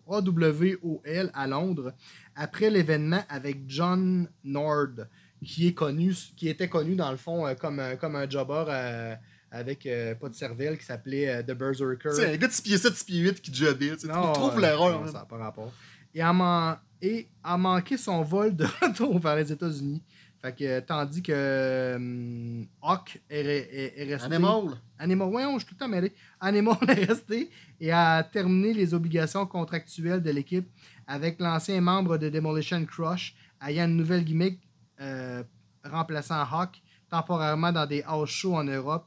A-W-O-L 0.09 1.31
à 1.33 1.47
Londres, 1.47 1.93
après 2.35 2.69
l'événement 2.69 3.23
avec 3.29 3.63
John 3.67 4.27
Nord, 4.43 5.05
qui, 5.43 5.67
est 5.67 5.73
connu, 5.73 6.13
qui 6.37 6.47
était 6.49 6.69
connu 6.69 6.95
dans 6.95 7.11
le 7.11 7.17
fond 7.17 7.45
euh, 7.47 7.55
comme, 7.55 7.79
un- 7.79 7.95
comme 7.95 8.15
un 8.15 8.29
jobber 8.29 8.65
euh, 8.69 9.15
avec 9.49 9.85
euh, 9.85 10.13
pas 10.15 10.29
de 10.29 10.35
cervelle 10.35 10.77
qui 10.77 10.85
s'appelait 10.85 11.27
euh, 11.29 11.43
The 11.43 11.51
Berserker. 11.57 12.11
Sais, 12.11 12.33
un 12.33 12.37
gars 12.37 12.47
de 12.47 12.53
6 12.53 12.61
pieds 12.61 12.77
7, 12.77 12.93
6 12.95 13.03
pieds 13.05 13.19
8 13.21 13.41
qui 13.41 13.53
jobait. 13.53 13.97
Tu 13.97 14.07
trouves 14.07 14.57
euh, 14.57 14.61
l'erreur. 14.61 15.01
man. 15.01 15.11
Ça 15.11 15.19
n'a 15.19 15.25
pas 15.25 15.37
rapport. 15.37 15.73
Et 16.13 16.21
a, 16.21 16.31
man- 16.31 16.77
et 17.01 17.27
a 17.43 17.57
manqué 17.57 17.97
son 17.97 18.21
vol 18.21 18.55
de 18.55 18.65
retour 18.81 19.17
vers 19.19 19.35
les 19.35 19.51
États-Unis. 19.51 20.03
Fait 20.41 20.55
que, 20.55 20.79
tandis 20.79 21.21
que 21.21 21.93
hum, 21.95 22.65
Hawk 22.81 23.21
est, 23.29 23.43
re- 23.43 23.67
est- 23.71 23.93
est 24.01 24.13
resté. 24.15 24.33
Animal? 24.33 24.75
Animal, 24.97 25.27
ouais, 25.29 25.43
je 25.53 25.57
suis 25.59 25.67
tout 25.67 25.73
le 25.75 25.79
temps 25.79 25.87
mêlé. 25.87 26.11
Animal 26.39 26.77
est 26.89 27.05
resté 27.05 27.49
et 27.79 27.91
a 27.91 28.23
terminé 28.23 28.73
les 28.73 28.93
obligations 28.93 29.45
contractuelles 29.45 30.21
de 30.23 30.31
l'équipe 30.31 30.67
avec 31.05 31.39
l'ancien 31.39 31.79
membre 31.81 32.17
de 32.17 32.29
Demolition 32.29 32.83
Crush 32.85 33.35
ayant 33.67 33.85
une 33.85 33.97
nouvelle 33.97 34.23
gimmick 34.23 34.59
euh, 34.99 35.43
remplaçant 35.83 36.41
Hawk 36.51 36.81
temporairement 37.09 37.71
dans 37.71 37.85
des 37.85 38.01
house 38.03 38.29
shows 38.29 38.55
en 38.55 38.63
Europe 38.63 39.05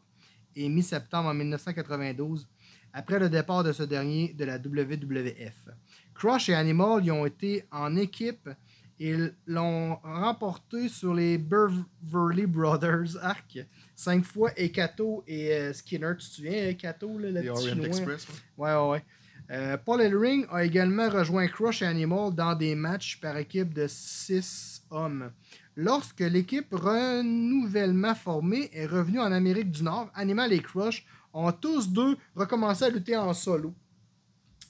et 0.55 0.69
mi-septembre 0.69 1.31
en 1.31 1.35
1992 1.35 2.47
après 2.93 3.19
le 3.19 3.29
départ 3.29 3.65
de 3.65 3.73
ce 3.73 3.83
dernier 3.83 4.33
de 4.35 4.45
la 4.45 4.57
WWF. 4.59 5.65
Crush 6.15 6.49
et 6.49 6.55
Animal 6.55 7.05
y 7.05 7.11
ont 7.11 7.27
été 7.27 7.65
en 7.73 7.97
équipe 7.97 8.49
et 9.01 9.15
l'ont 9.47 9.97
remporté 10.03 10.89
sur 10.89 11.15
les 11.15 11.37
Beverly 11.39 12.47
Brothers 12.47 13.17
Arc 13.23 13.59
cinq 13.97 14.25
fois 14.25 14.51
et 14.57 14.71
Kato 14.71 15.25
et 15.27 15.53
euh, 15.53 15.73
Skinner. 15.73 16.13
Tu 16.19 16.27
te 16.29 16.33
souviens, 16.35 16.53
euh, 16.71 16.73
Kato, 16.75 17.19
là, 17.19 17.29
le 17.31 17.35
Les 17.35 17.41
petit 17.43 17.49
Orient 17.51 17.69
chinois? 17.75 17.87
Express. 17.87 18.27
ouais. 18.57 18.75
Ouais, 18.75 18.91
ouais. 18.91 19.05
Euh, 19.51 19.77
Paul 19.77 20.01
Ellering 20.01 20.47
a 20.51 20.65
également 20.65 21.09
rejoint 21.11 21.47
Crush 21.49 21.83
et 21.83 21.87
Animal 21.87 22.35
dans 22.35 22.55
des 22.55 22.75
matchs 22.75 23.21
par 23.21 23.37
équipe 23.37 23.75
de 23.75 23.87
6 23.87 24.85
hommes. 24.91 25.31
Lorsque 25.77 26.21
l'équipe 26.21 26.73
renouvellement 26.73 28.15
formée 28.15 28.71
est 28.73 28.87
revenue 28.87 29.21
en 29.21 29.33
Amérique 29.33 29.71
du 29.71 29.83
Nord, 29.83 30.11
Animal 30.15 30.53
et 30.53 30.61
Crush 30.61 31.05
ont 31.33 31.53
tous 31.53 31.93
deux 31.93 32.17
recommencé 32.35 32.85
à 32.85 32.91
lutter 32.91 33.17
en 33.17 33.35
solo. 33.35 33.75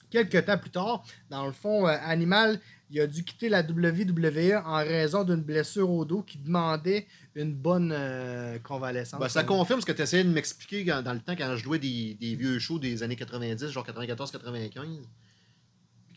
Quelques 0.09 0.45
temps 0.45 0.57
plus 0.57 0.69
tard, 0.71 1.03
dans 1.29 1.45
le 1.45 1.51
fond, 1.51 1.87
euh, 1.87 1.95
Animal 2.03 2.59
il 2.89 2.99
a 3.01 3.07
dû 3.07 3.23
quitter 3.23 3.49
la 3.49 3.61
WWE 3.61 4.61
en 4.65 4.77
raison 4.77 5.23
d'une 5.23 5.41
blessure 5.41 5.89
au 5.89 6.05
dos 6.05 6.21
qui 6.21 6.37
demandait 6.37 7.07
une 7.35 7.53
bonne 7.53 7.91
euh, 7.93 8.59
convalescence. 8.59 9.19
Ben, 9.19 9.29
ça 9.29 9.43
confirme 9.43 9.81
ce 9.81 9.85
que 9.85 9.91
tu 9.91 10.01
essayais 10.01 10.23
de 10.23 10.29
m'expliquer 10.29 10.83
dans 10.83 11.13
le 11.13 11.19
temps 11.19 11.35
quand 11.35 11.55
je 11.55 11.63
jouais 11.63 11.79
des, 11.79 12.15
des 12.19 12.35
vieux 12.35 12.59
shows 12.59 12.79
des 12.79 13.03
années 13.03 13.15
90, 13.15 13.67
genre 13.69 13.85
94-95. 13.85 15.01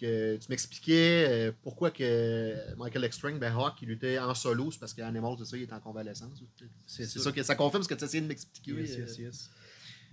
que 0.01 0.37
tu 0.37 0.47
m'expliquais 0.51 1.27
euh, 1.29 1.53
pourquoi 1.63 1.91
que 1.91 2.55
Michael 2.77 3.05
Extrang, 3.05 3.35
ben 3.39 3.53
Hawk, 3.53 3.75
il 3.83 3.89
luttait 3.89 4.19
en 4.19 4.35
solo, 4.35 4.71
c'est 4.71 4.79
parce 4.79 4.95
qu'Animal, 4.95 5.35
c'est 5.39 5.47
ça, 5.47 5.57
il 5.57 5.63
est 5.65 5.73
en 5.73 5.81
convalescence. 5.81 6.43
C'est 6.87 7.07
ça. 7.07 7.33
que 7.33 7.43
ça 7.43 7.55
confirme 7.55 7.83
ce 7.83 7.89
que 7.89 7.95
tu 7.95 8.05
essayais 8.05 8.23
de 8.23 8.29
m'expliquer. 8.29 8.73
Yes, 8.73 8.97
yes, 8.97 9.19
yes. 9.19 9.51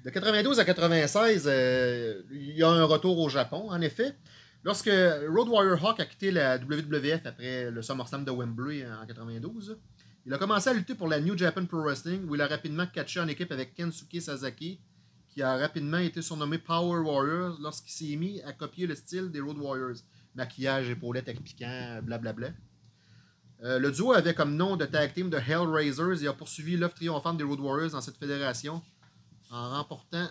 De 0.05 0.11
92 0.11 0.59
à 0.59 0.65
96, 0.65 1.45
euh, 1.47 2.21
il 2.31 2.55
y 2.55 2.63
a 2.63 2.69
un 2.69 2.83
retour 2.83 3.17
au 3.17 3.27
Japon, 3.27 3.69
en 3.69 3.81
effet. 3.81 4.13
Lorsque 4.65 4.89
Road 4.89 5.47
Warrior 5.47 5.85
Hawk 5.85 5.99
a 5.99 6.05
quitté 6.05 6.31
la 6.31 6.57
WWF 6.57 7.23
après 7.27 7.69
le 7.69 7.83
SummerSlam 7.83 8.25
de 8.25 8.31
Wembley 8.31 8.83
en 8.83 9.05
92, 9.05 9.77
il 10.25 10.33
a 10.33 10.39
commencé 10.39 10.71
à 10.71 10.73
lutter 10.73 10.95
pour 10.95 11.07
la 11.07 11.21
New 11.21 11.37
Japan 11.37 11.67
Pro 11.67 11.83
Wrestling, 11.83 12.27
où 12.27 12.33
il 12.33 12.41
a 12.41 12.47
rapidement 12.47 12.87
catché 12.87 13.19
en 13.19 13.27
équipe 13.27 13.51
avec 13.51 13.75
Kensuke 13.75 14.19
Sasaki, 14.19 14.79
qui 15.29 15.43
a 15.43 15.55
rapidement 15.55 15.99
été 15.99 16.23
surnommé 16.23 16.57
Power 16.57 17.01
Warriors 17.01 17.59
lorsqu'il 17.61 17.91
s'est 17.91 18.15
mis 18.15 18.41
à 18.41 18.53
copier 18.53 18.87
le 18.87 18.95
style 18.95 19.29
des 19.29 19.39
Road 19.39 19.59
Warriors. 19.59 19.97
Maquillage, 20.33 20.89
épaulettes 20.89 21.31
piquant, 21.43 21.99
blablabla. 22.01 22.49
Euh, 23.63 23.77
le 23.77 23.91
duo 23.91 24.13
avait 24.13 24.33
comme 24.33 24.55
nom 24.55 24.77
de 24.77 24.85
tag 24.85 25.13
team 25.13 25.29
de 25.29 25.37
Hellraisers 25.37 26.23
et 26.23 26.27
a 26.27 26.33
poursuivi 26.33 26.75
l'œuvre 26.75 26.95
triomphante 26.95 27.37
des 27.37 27.43
Road 27.43 27.59
Warriors 27.59 27.91
dans 27.91 28.01
cette 28.01 28.17
fédération 28.17 28.81
en 29.51 29.69
remportant 29.69 30.27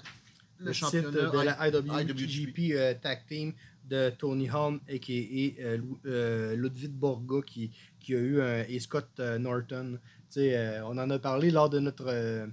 le, 0.58 0.66
Le 0.66 0.72
championnat 0.72 1.10
de 1.10 1.38
la 1.38 1.68
IWGP. 1.68 2.10
IWGP 2.10 2.58
euh, 2.72 2.94
Tag 3.00 3.24
Team 3.28 3.54
de 3.84 4.10
Tony 4.10 4.48
Holm, 4.50 4.80
a.k.a. 4.88 5.62
euh, 5.62 5.78
euh, 6.06 6.56
Ludwig 6.56 6.92
Borga, 6.92 7.42
qui, 7.46 7.70
qui 8.00 8.14
a 8.14 8.18
eu 8.18 8.40
un, 8.40 8.64
et 8.68 8.80
Scott 8.80 9.08
euh, 9.20 9.38
Norton. 9.38 9.98
On 10.36 10.98
en 10.98 11.10
a 11.10 11.18
parlé 11.18 11.50
lors 11.50 11.70
de 11.70 11.78
notre 11.78 12.48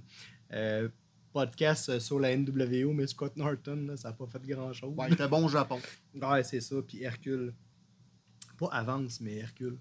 podcast 1.32 1.98
sur 1.98 2.20
la 2.20 2.36
NWO, 2.36 2.92
mais 2.92 3.06
Scott 3.06 3.36
Norton, 3.36 3.86
là, 3.88 3.96
ça 3.96 4.10
n'a 4.10 4.14
pas 4.14 4.26
fait 4.26 4.46
grand-chose. 4.46 4.94
Ouais, 4.96 5.06
il 5.08 5.14
était 5.14 5.28
bon 5.28 5.44
au 5.44 5.48
Japon. 5.48 5.80
Ouais, 6.14 6.44
c'est 6.44 6.60
ça. 6.60 6.76
Puis 6.86 7.02
Hercule. 7.02 7.54
Pas 8.58 8.68
Avance, 8.68 9.20
mais 9.20 9.38
Hercule. 9.38 9.78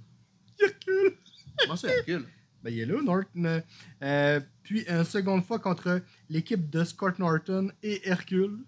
Hercule! 0.59 1.17
Moi, 1.67 1.77
c'est 1.77 1.89
Hercule? 1.89 2.25
Ben, 2.63 2.71
il 2.71 2.79
est 2.79 2.85
là, 2.85 3.01
Norton. 3.01 3.61
Euh, 4.03 4.39
puis, 4.63 4.83
une 4.87 5.03
seconde 5.03 5.43
fois 5.43 5.59
contre 5.59 6.01
l'équipe 6.29 6.69
de 6.69 6.83
Scott 6.83 7.17
Norton 7.17 7.71
et 7.81 8.07
Hercule, 8.07 8.59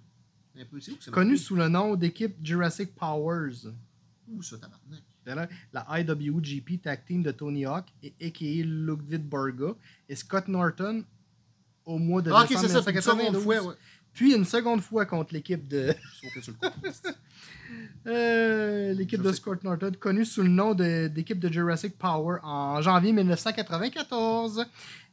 peu 0.70 0.78
où 0.78 1.12
connu 1.12 1.38
sous 1.38 1.56
le 1.56 1.68
nom 1.68 1.96
d'équipe 1.96 2.36
Jurassic 2.44 2.94
Powers. 2.96 3.72
Où 4.28 4.42
ça, 4.42 4.58
tabarnak? 4.58 5.50
La 5.72 6.00
IWGP 6.00 6.82
Tag 6.82 7.06
Team 7.06 7.24
de 7.24 7.32
Tony 7.32 7.66
Hawk 7.66 7.86
et 8.04 8.14
a.k.a. 8.22 8.64
Ludwig 8.66 9.22
Borga 9.22 9.74
et 10.10 10.16
Scott 10.16 10.48
Norton 10.48 11.06
au 11.86 11.98
mois 11.98 12.22
de 12.22 12.32
Ah, 12.32 12.44
ok, 12.44 12.50
décembre 12.50 12.68
c'est 12.68 12.74
ça. 12.74 12.92
Une 12.92 13.02
seconde 13.02 13.18
1992. 13.36 13.44
fois, 13.44 13.70
ouais. 13.70 13.76
Puis 14.14 14.34
une 14.36 14.46
seconde 14.46 14.82
fois 14.82 15.06
contre 15.06 15.34
l'équipe 15.34 15.68
de 15.68 15.94
euh, 18.08 18.94
l'équipe 18.94 19.22
de. 19.22 19.32
Scott 19.32 19.64
Norton, 19.64 19.92
connue 20.00 20.26
sous 20.26 20.44
le 20.44 20.50
nom 20.50 20.74
d'équipe 20.74 21.40
de 21.40 21.52
Jurassic 21.52 21.98
Power 21.98 22.38
en 22.44 22.82
janvier 22.82 23.12
1994. 23.14 24.66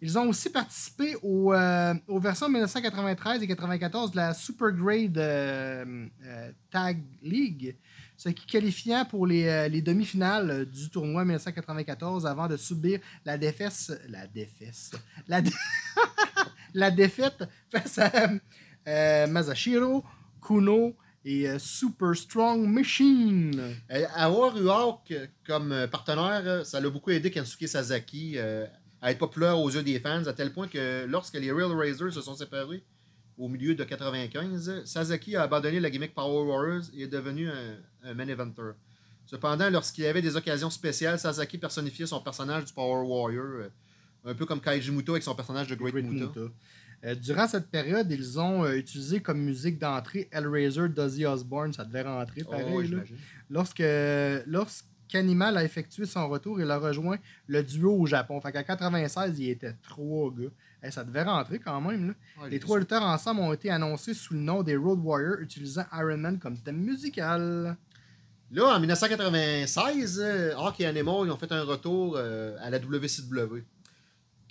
Ils 0.03 0.19
ont 0.19 0.29
aussi 0.29 0.51
participé 0.51 1.15
au, 1.23 1.53
euh, 1.53 1.95
aux 2.09 2.19
versions 2.21 2.49
1993 2.49 3.43
et 3.43 3.47
94 3.47 4.11
de 4.13 4.17
la 4.17 4.35
Super 4.35 4.71
Grade 4.73 5.19
euh, 5.19 6.07
Tag 6.71 7.03
League, 7.23 7.77
ce 8.17 8.29
qui 8.31 8.47
qualifiant 8.47 9.05
pour 9.05 9.27
les, 9.27 9.69
les 9.69 9.83
demi-finales 9.83 10.67
du 10.67 10.89
tournoi 10.91 11.25
1994 11.25 12.27
avant 12.27 12.49
de 12.49 12.57
subir 12.57 13.01
la 13.25 13.37
défaite, 13.39 13.93
la 14.09 14.27
défaite, 14.27 14.93
la, 15.29 15.41
dé- 15.43 15.51
la 16.75 16.91
défaite 16.91 17.45
face 17.71 17.99
à 17.99 18.29
Masashiro, 19.29 20.05
Kuno 20.41 20.95
et 21.25 21.49
euh, 21.49 21.59
Super 21.59 22.15
Strong 22.17 22.67
Machine. 22.67 23.77
Euh, 23.91 24.07
Avoir 24.15 24.57
eu 24.57 24.69
Hawk 24.69 25.11
euh, 25.11 25.27
comme 25.47 25.73
euh, 25.73 25.87
partenaire, 25.87 26.43
euh, 26.47 26.65
ça 26.65 26.81
l'a 26.81 26.89
beaucoup 26.89 27.11
aidé 27.11 27.31
Kensuke 27.31 27.69
Sasaki 27.69 28.35
euh, 28.37 28.67
à 29.03 29.11
être 29.11 29.19
populaire 29.19 29.59
aux 29.59 29.71
yeux 29.71 29.83
des 29.83 30.01
fans, 30.01 30.25
à 30.27 30.33
tel 30.33 30.53
point 30.53 30.67
que 30.69 31.05
lorsque 31.07 31.35
les 31.35 31.53
Real 31.53 31.73
Razors 31.73 32.13
se 32.13 32.21
sont 32.23 32.35
séparés 32.35 32.83
au 33.39 33.49
milieu 33.49 33.75
de 33.75 33.85
95, 33.85 34.83
Sasaki 34.85 35.37
a 35.37 35.43
abandonné 35.43 35.81
la 35.81 35.91
gimmick 35.91 36.15
Power 36.15 36.45
Warriors 36.47 36.85
et 36.95 37.03
est 37.03 37.09
devenu 37.09 37.49
un, 37.49 37.77
un 38.05 38.15
main 38.15 38.29
eventer. 38.29 38.73
Cependant, 39.27 39.71
lorsqu'il 39.71 40.05
y 40.05 40.07
avait 40.07 40.21
des 40.23 40.37
occasions 40.37 40.71
spéciales, 40.71 41.19
Sasaki 41.19 41.57
personnifiait 41.57 42.07
son 42.07 42.21
personnage 42.21 42.65
du 42.67 42.73
Power 42.73 43.07
Warrior, 43.07 43.45
euh, 43.45 43.69
un 44.25 44.35
peu 44.35 44.45
comme 44.45 44.61
Kaiji 44.61 44.91
Muto 44.91 45.13
avec 45.13 45.23
son 45.23 45.35
personnage 45.35 45.69
de 45.69 45.75
Great, 45.75 45.95
Great. 45.95 46.07
Muta. 46.07 46.41
Euh, 47.05 47.15
durant 47.15 47.49
cette 47.49 47.71
période, 47.71 48.11
ils 48.11 48.39
ont 48.39 48.65
euh, 48.65 48.77
utilisé 48.77 49.21
comme 49.21 49.41
musique 49.41 49.79
d'entrée 49.79 50.29
Hellraiser 50.33 50.89
d'Ozzy 50.89 51.25
Osbourne. 51.25 51.73
Ça 51.73 51.85
devait 51.85 52.03
rentrer 52.03 52.43
Oh, 52.47 52.51
pareil. 52.51 52.89
là. 52.89 52.99
Lorsque, 53.49 53.83
lorsqu'Animal 54.47 55.57
a 55.57 55.65
effectué 55.65 56.05
son 56.07 56.29
retour, 56.29 56.61
il 56.61 56.71
a 56.71 56.79
rejoint 56.79 57.19
le 57.47 57.63
duo 57.63 57.97
au 57.99 58.07
Japon. 58.07 58.41
Fait 58.41 58.53
qu'en 58.53 58.63
96, 58.63 59.39
il 59.39 59.51
était 59.51 59.75
trois 59.83 60.31
gars. 60.31 60.51
Eh, 60.83 60.91
ça 60.91 61.05
devait 61.05 61.23
rentrer 61.23 61.59
quand 61.59 61.81
même. 61.81 62.09
là. 62.09 62.15
Ouais, 62.43 62.51
Les 62.51 62.59
trois 62.61 62.79
lutteurs 62.79 63.03
ensemble 63.03 63.41
ont 63.41 63.53
été 63.53 63.71
annoncés 63.71 64.15
sous 64.15 64.35
le 64.35 64.41
nom 64.41 64.63
des 64.63 64.77
Road 64.77 65.01
Warriors, 65.03 65.41
utilisant 65.41 65.85
Iron 65.93 66.17
Man 66.19 66.39
comme 66.39 66.57
thème 66.59 66.79
musical. 66.83 67.77
Là, 68.53 68.65
en 68.77 68.81
1996, 68.81 70.21
euh, 70.23 70.55
Hawk 70.57 70.81
et 70.81 70.87
Animal 70.87 71.31
ont 71.31 71.37
fait 71.37 71.53
un 71.53 71.63
retour 71.65 72.15
euh, 72.17 72.57
à 72.61 72.71
la 72.71 72.79
WCW. 72.79 73.63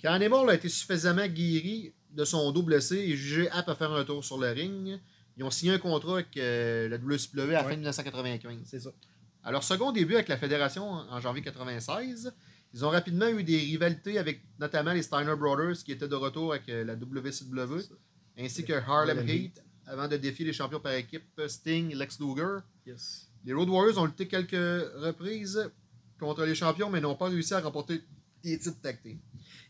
Quand 0.02 0.12
Animal 0.12 0.48
a 0.50 0.54
été 0.54 0.68
suffisamment 0.68 1.26
guéri 1.26 1.92
de 2.12 2.24
son 2.24 2.50
dos 2.52 2.62
blessé 2.62 2.96
et 2.96 3.16
jugé 3.16 3.50
apte 3.50 3.68
à 3.68 3.74
faire 3.74 3.92
un 3.92 4.04
tour 4.04 4.24
sur 4.24 4.38
le 4.38 4.50
ring, 4.50 4.98
ils 5.36 5.44
ont 5.44 5.50
signé 5.50 5.72
un 5.72 5.78
contrat 5.78 6.14
avec 6.14 6.36
euh, 6.36 6.88
la 6.88 6.96
WCW 6.96 7.40
à 7.40 7.62
la 7.62 7.64
fin 7.64 7.70
de 7.70 7.76
1995. 7.76 8.58
C'est 8.64 8.80
ça. 8.80 8.90
À 9.42 9.50
leur 9.50 9.64
second 9.64 9.92
début 9.92 10.14
avec 10.14 10.28
la 10.28 10.36
fédération 10.36 10.84
en 10.84 11.20
janvier 11.20 11.42
96, 11.42 12.32
ils 12.74 12.84
ont 12.84 12.90
rapidement 12.90 13.28
eu 13.28 13.42
des 13.42 13.58
rivalités 13.58 14.18
avec 14.18 14.42
notamment 14.58 14.92
les 14.92 15.02
Steiner 15.02 15.34
Brothers 15.36 15.82
qui 15.84 15.92
étaient 15.92 16.08
de 16.08 16.14
retour 16.14 16.52
avec 16.52 16.68
euh, 16.68 16.84
la 16.84 16.94
WCW, 16.94 17.80
ainsi 18.38 18.64
que 18.64 18.74
Harlem 18.74 19.26
Heat 19.28 19.62
avant 19.86 20.06
de 20.06 20.16
défier 20.16 20.46
les 20.46 20.52
champions 20.52 20.78
par 20.78 20.92
équipe 20.92 21.40
Sting 21.48 21.90
et 21.90 21.94
Lex 21.94 22.20
Luger. 22.20 22.58
Yes. 22.86 23.28
Les 23.44 23.52
Road 23.52 23.68
Warriors 23.68 23.98
ont 23.98 24.04
lutté 24.04 24.28
quelques 24.28 24.52
reprises 24.52 25.70
contre 26.18 26.44
les 26.44 26.54
champions, 26.54 26.90
mais 26.90 27.00
n'ont 27.00 27.16
pas 27.16 27.28
réussi 27.28 27.54
à 27.54 27.60
remporter 27.60 28.02
les 28.44 28.58
titres 28.58 28.76
team. 29.02 29.18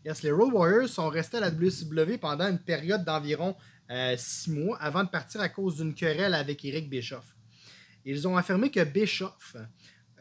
Yes, 0.04 0.22
les 0.22 0.30
Road 0.30 0.52
Warriors 0.52 0.88
sont 0.88 1.08
restés 1.08 1.38
à 1.38 1.40
la 1.40 1.50
WCW 1.50 2.18
pendant 2.18 2.48
une 2.48 2.58
période 2.58 3.04
d'environ 3.04 3.54
euh, 3.90 4.14
six 4.16 4.50
mois 4.50 4.78
avant 4.80 5.04
de 5.04 5.08
partir 5.08 5.40
à 5.40 5.48
cause 5.48 5.76
d'une 5.76 5.94
querelle 5.94 6.34
avec 6.34 6.64
Eric 6.64 6.88
Bischoff. 6.88 7.34
Ils 8.04 8.26
ont 8.26 8.36
affirmé 8.36 8.70
que 8.70 8.82
Bischoff 8.84 9.56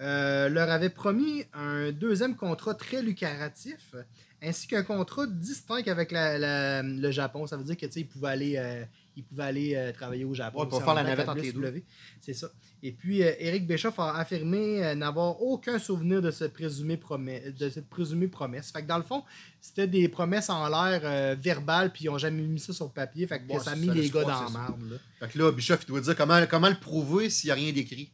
euh, 0.01 0.49
leur 0.49 0.69
avait 0.69 0.89
promis 0.89 1.43
un 1.53 1.91
deuxième 1.91 2.35
contrat 2.35 2.73
très 2.73 3.01
lucratif 3.01 3.95
ainsi 4.41 4.67
qu'un 4.67 4.83
contrat 4.83 5.27
distinct 5.27 5.87
avec 5.87 6.11
le 6.13 7.11
Japon. 7.11 7.45
Ça 7.47 7.57
veut 7.57 7.63
dire 7.63 7.77
que 7.77 7.85
tu 7.85 7.91
sais, 7.91 7.99
ils 8.01 8.07
pouvaient 8.07 8.29
aller, 8.29 8.57
euh, 8.57 8.83
ils 9.15 9.23
pouvaient 9.23 9.43
aller 9.43 9.75
euh, 9.75 9.91
travailler 9.91 10.25
au 10.25 10.33
Japon. 10.33 10.61
Ouais, 10.61 10.69
pour 10.69 10.83
faire 10.83 10.93
la 10.93 11.03
navette 11.03 11.27
entre 11.27 11.41
les 11.41 11.51
WCW. 11.51 11.83
C'est 12.21 12.33
ça. 12.33 12.49
Et 12.81 12.91
puis, 12.93 13.23
euh, 13.23 13.31
Eric 13.39 13.67
Bischoff 13.67 13.99
a 13.99 14.15
affirmé 14.15 14.83
euh, 14.83 14.95
n'avoir 14.95 15.41
aucun 15.41 15.79
souvenir 15.79 16.21
de, 16.21 16.31
ce 16.31 16.45
présumé 16.45 16.95
promesse, 16.95 17.53
de 17.55 17.69
cette 17.69 17.89
présumée 17.89 18.27
promesse. 18.27 18.71
Fait 18.71 18.81
que 18.81 18.87
dans 18.87 18.97
le 18.97 19.03
fond, 19.03 19.23
c'était 19.59 19.87
des 19.87 20.07
promesses 20.07 20.49
en 20.49 20.67
l'air 20.69 21.01
euh, 21.03 21.35
verbales, 21.37 21.91
puis 21.91 22.05
ils 22.05 22.07
n'ont 22.07 22.17
jamais 22.17 22.41
mis 22.41 22.59
ça 22.59 22.71
sur 22.71 22.91
papier. 22.91 23.27
Fait 23.27 23.39
que 23.39 23.51
Ouais, 23.51 23.59
ça 23.59 23.71
a 23.71 23.75
mis 23.75 23.89
les 23.89 24.09
gars 24.09 24.21
dans 24.21 24.29
la 24.29 24.49
là. 24.49 24.97
Fait 25.19 25.27
que 25.27 25.37
là, 25.37 25.51
Bischoff, 25.51 25.81
il 25.83 25.87
doit 25.87 26.01
dire 26.01 26.15
comment, 26.15 26.41
comment 26.49 26.69
le 26.69 26.79
prouver 26.79 27.29
s'il 27.29 27.49
n'y 27.49 27.51
a 27.51 27.55
rien 27.55 27.73
d'écrit. 27.73 28.11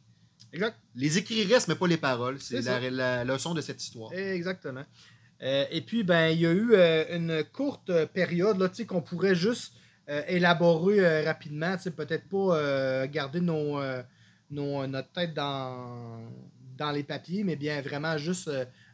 Exact. 0.52 0.76
Les 0.96 1.18
écrits 1.18 1.44
restent, 1.44 1.68
mais 1.68 1.74
pas 1.74 1.86
les 1.86 1.96
paroles. 1.96 2.40
C'est 2.40 2.62
la, 2.62 2.90
la 2.90 3.24
leçon 3.24 3.54
de 3.54 3.60
cette 3.60 3.82
histoire. 3.82 4.12
Exactement. 4.12 4.84
Et 5.40 5.82
puis, 5.86 6.02
ben, 6.02 6.28
il 6.28 6.40
y 6.40 6.46
a 6.46 6.52
eu 6.52 6.74
une 7.14 7.44
courte 7.52 7.92
période 8.06 8.72
qu'on 8.86 9.02
pourrait 9.02 9.34
juste 9.34 9.74
euh, 10.08 10.22
élaborer 10.28 11.00
euh, 11.00 11.22
rapidement. 11.24 11.76
Peut-être 11.96 12.28
pas 12.28 12.56
euh, 12.56 13.06
garder 13.06 13.40
nos, 13.40 13.80
euh, 13.80 14.02
nos- 14.50 14.86
notre 14.86 15.10
tête 15.12 15.34
dans, 15.34 16.20
dans 16.78 16.90
les 16.90 17.02
papiers, 17.02 17.42
mais 17.44 17.56
bien 17.56 17.80
vraiment 17.82 18.16
juste 18.18 18.50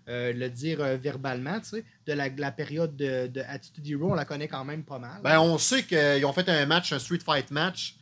le 0.08 0.48
dire 0.48 0.78
verbalement. 0.98 1.60
De 2.06 2.12
la, 2.12 2.28
de 2.28 2.40
la 2.40 2.50
période 2.50 2.96
de, 2.96 3.28
de 3.28 3.40
Attitude 3.46 3.86
Hero, 3.86 4.10
on 4.10 4.14
la 4.14 4.24
connaît 4.24 4.48
quand 4.48 4.64
même 4.64 4.82
pas 4.82 4.98
mal. 4.98 5.20
Ben, 5.22 5.38
on 5.40 5.58
sait 5.58 5.84
qu'ils 5.84 6.24
ont 6.26 6.32
fait 6.32 6.48
un 6.48 6.66
match, 6.66 6.92
un 6.92 6.98
Street 6.98 7.20
Fight 7.24 7.50
match, 7.52 7.94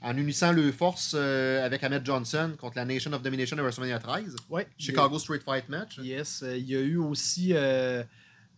en 0.00 0.16
unissant 0.16 0.52
leurs 0.52 0.72
forces 0.72 1.14
avec 1.14 1.82
Ahmed 1.82 2.06
Johnson 2.06 2.52
contre 2.56 2.76
la 2.76 2.84
Nation 2.84 3.12
of 3.12 3.22
Domination 3.22 3.58
à 3.58 3.62
WrestleMania 3.62 3.98
13. 3.98 4.36
Ouais, 4.48 4.62
il 4.78 4.84
y 4.84 4.88
a- 4.88 4.92
Chicago 4.92 5.18
Street 5.18 5.40
Fight 5.44 5.68
match. 5.68 5.98
Yes, 5.98 6.44
il 6.46 6.70
y 6.70 6.76
a 6.76 6.80
eu 6.80 6.96
aussi 6.98 7.52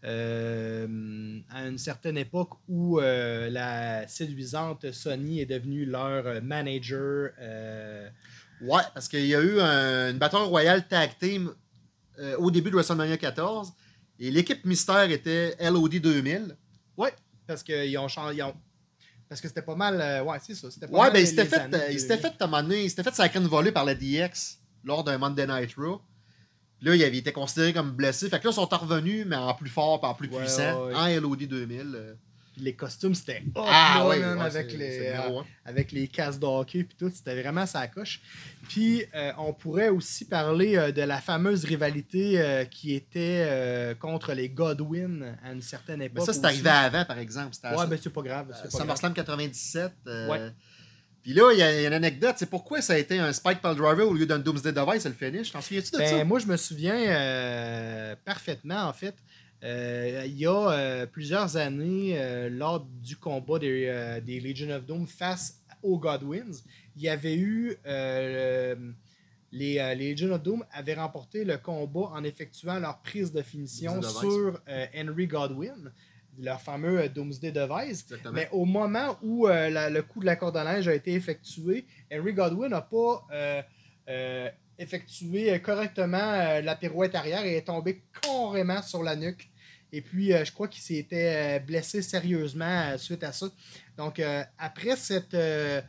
euh, 0.05 1.39
à 1.51 1.67
une 1.67 1.79
certaine 1.79 2.17
époque 2.17 2.51
où 2.69 3.01
euh, 3.01 3.51
la 3.51 4.07
séduisante 4.09 4.91
Sony 4.93 5.41
est 5.41 5.47
devenue 5.47 5.85
leur 5.85 6.27
euh, 6.27 6.41
manager. 6.41 7.31
euh, 7.41 8.09
Ouais, 8.63 8.83
parce 8.93 9.09
qu'il 9.09 9.25
y 9.27 9.35
a 9.35 9.41
eu 9.41 9.59
un- 9.61 10.11
une 10.11 10.19
bataille 10.19 10.43
royale 10.47 10.87
tag 10.87 11.11
team 11.19 11.53
au 12.39 12.51
début 12.51 12.69
de 12.71 12.75
WrestleMania 12.77 13.17
14. 13.17 13.73
Et 14.19 14.31
l'équipe 14.31 14.63
mystère 14.67 15.11
était 15.11 15.57
LOD 15.59 15.95
2000. 16.01 16.55
ouais, 16.99 17.15
parce 17.47 17.63
qu'ils 17.63 17.97
ont 17.97 18.09
changé. 18.09 18.45
Parce 19.27 19.41
que 19.41 19.49
c'était 19.49 19.63
pas 19.63 19.75
mal. 19.77 20.23
ouais, 20.27 20.37
c'est 20.43 20.55
ça. 20.55 20.71
c'était 20.71 20.87
pas 20.89 20.93
Ouais, 20.93 21.05
mal 21.05 21.13
ben, 21.15 21.21
il 21.21 21.27
s'était 21.27 21.47
fait, 21.47 21.57
années 21.57 21.79
il 21.79 21.97
2000. 21.97 22.01
s'était 22.01 22.17
fait, 22.19 22.33
à 22.39 22.45
un 22.45 22.47
moment 22.49 22.63
donné, 22.63 22.85
il 22.85 22.91
s'était 22.91 23.03
fait 23.05 23.15
sacrer 23.15 23.39
une 23.39 23.47
volée 23.47 23.73
par 23.73 23.87
la 23.87 23.95
DX. 23.95 24.59
lors 24.85 25.05
d'un 25.05 25.17
Monday 25.17 25.47
Night 25.47 25.75
Raw. 25.79 26.03
Là, 26.83 26.95
il 26.97 27.05
avait 27.05 27.19
été 27.19 27.33
considéré 27.33 27.73
comme 27.73 27.91
blessé. 27.93 28.29
Fait 28.31 28.39
que 28.39 28.45
là, 28.45 28.51
ils 28.51 28.55
sont 28.55 28.65
revenus, 28.67 29.27
mais 29.27 29.37
en 29.37 29.55
plus 29.55 29.69
fort, 29.71 30.03
en 30.03 30.15
plus 30.15 30.29
Ouais, 30.29 30.39
puissant, 30.39 30.87
ouais, 30.87 30.95
ouais. 30.95 31.19
en 31.19 31.21
LOD 31.21 31.43
2000. 31.45 31.93
euh. 31.95 32.15
Les 32.63 32.75
costumes, 32.75 33.15
c'était 33.15 33.43
hot, 33.55 33.65
Ah 33.67 33.97
là, 34.01 34.07
ouais, 34.09 34.19
man, 34.19 34.39
ouais, 34.39 34.45
avec, 34.45 34.73
les, 34.73 34.99
euh, 35.15 35.41
avec 35.65 35.93
les 35.93 36.09
casques 36.09 36.41
de 36.41 36.45
hockey 36.47 36.85
puis 36.85 36.95
tout. 36.99 37.11
C'était 37.15 37.41
vraiment 37.41 37.65
sa 37.65 37.87
coche. 37.89 38.21
Puis 38.69 39.03
euh, 39.15 39.33
on 39.39 39.55
pourrait 39.55 39.89
aussi 39.89 40.27
parler 40.27 40.77
euh, 40.77 40.93
de 40.93 41.01
la 41.01 41.23
fameuse 41.23 41.65
rivalité 41.65 42.39
euh, 42.39 42.65
qui 42.67 42.95
était 42.95 43.47
euh, 43.49 43.95
contre 43.95 44.35
les 44.35 44.51
Godwin 44.51 45.37
à 45.43 45.53
une 45.53 45.63
certaine 45.63 46.03
époque. 46.03 46.19
Mais 46.27 46.33
ça, 46.35 46.39
c'est 46.39 46.45
arrivé 46.45 46.69
avant, 46.69 47.05
par 47.07 47.19
exemple. 47.19 47.55
Ouais, 47.65 47.77
ça- 47.77 47.87
ben 47.87 47.99
c'est 48.03 48.13
pas 48.13 48.21
grave. 48.23 48.49
euh, 48.51 48.53
c'est 48.55 48.63
pas 48.65 48.69
grave. 48.69 48.81
SummerSlam 48.83 49.15
97. 49.15 49.93
Puis 51.23 51.35
là, 51.35 51.53
il 51.53 51.59
y, 51.59 51.63
a 51.63 51.87
une 51.87 51.93
anecdote. 51.93 52.37
C'est 52.39 52.49
pourquoi 52.49 52.81
ça 52.81 52.95
a 52.95 52.99
été 52.99 53.19
un 53.19 53.33
Spike 53.33 53.61
Pile 53.61 53.75
Driver 53.75 54.09
au 54.09 54.15
lieu 54.15 54.27
d'un 54.27 54.39
Doomsday 54.39 54.73
Device, 54.73 55.05
le 55.05 55.13
finish? 55.13 55.53
T'en 55.53 55.61
souviens-tu 55.61 55.91
de 55.93 55.99
Ben, 55.99 56.19
ça? 56.19 56.25
moi, 56.25 56.39
je 56.39 56.47
me 56.47 56.57
souviens 56.57 56.97
euh, 56.99 58.17
parfaitement, 58.25 58.85
en 58.85 58.93
fait. 58.93 59.15
Euh, 59.63 60.23
il 60.27 60.39
y 60.39 60.47
a 60.47 60.71
euh, 60.71 61.07
plusieurs 61.07 61.59
années, 61.59 62.19
lors 62.51 62.81
du 63.03 63.17
combat 63.17 63.59
des, 63.59 64.21
des 64.25 64.41
Legion 64.41 64.71
of 64.71 64.87
Doom 64.87 65.07
face 65.07 65.61
aux 65.83 65.99
Godwins, 65.99 66.63
il 66.97 67.03
y 67.03 67.09
avait 67.09 67.37
eu. 67.37 67.77
le- 67.85 68.95
les, 69.53 69.95
les 69.97 70.13
Legion 70.13 70.33
of 70.33 70.43
Doom 70.45 70.65
avaient 70.73 70.95
remporté 70.95 71.45
le 71.45 71.59
combat 71.59 72.11
en 72.13 72.23
effectuant 72.23 72.79
leur 72.79 73.01
prise 73.03 73.33
de 73.33 73.43
finition 73.43 74.01
sur 74.01 74.61
Henry 74.97 75.27
Godwin, 75.27 75.93
leur 76.39 76.61
fameux 76.61 77.01
euh, 77.01 77.09
Doomsday 77.09 77.53
Device. 77.53 78.03
Exactement. 78.03 78.33
Mais 78.35 78.49
au 78.53 78.65
moment 78.65 79.19
où 79.23 79.47
euh, 79.49 79.69
la- 79.71 79.91
le 79.91 80.03
coup 80.03 80.21
de 80.21 80.27
la 80.27 80.37
corde 80.37 80.57
à 80.57 80.65
linge 80.65 80.89
a 80.89 80.95
été 80.95 81.13
effectué, 81.15 81.87
Henry 82.13 82.33
Godwin 82.33 82.69
n'a 82.69 82.81
pas 82.81 83.27
euh, 83.33 83.63
euh, 84.09 84.49
effectué 84.79 85.61
correctement 85.61 86.61
la 86.63 86.77
pirouette 86.77 87.15
arrière 87.15 87.45
et 87.45 87.57
est 87.57 87.67
tombé 87.67 88.03
carrément 88.23 88.83
sur 88.83 89.03
la 89.03 89.17
nuque. 89.17 89.49
Et 89.93 90.03
puis, 90.03 90.31
je 90.31 90.53
crois 90.53 90.69
qu'il 90.69 90.83
s'était 90.83 91.59
blessé 91.59 92.01
sérieusement 92.01 92.97
suite 92.97 93.25
à 93.25 93.33
ça. 93.33 93.47
Donc, 93.99 94.23
après 94.57 94.95
cette. 94.95 95.37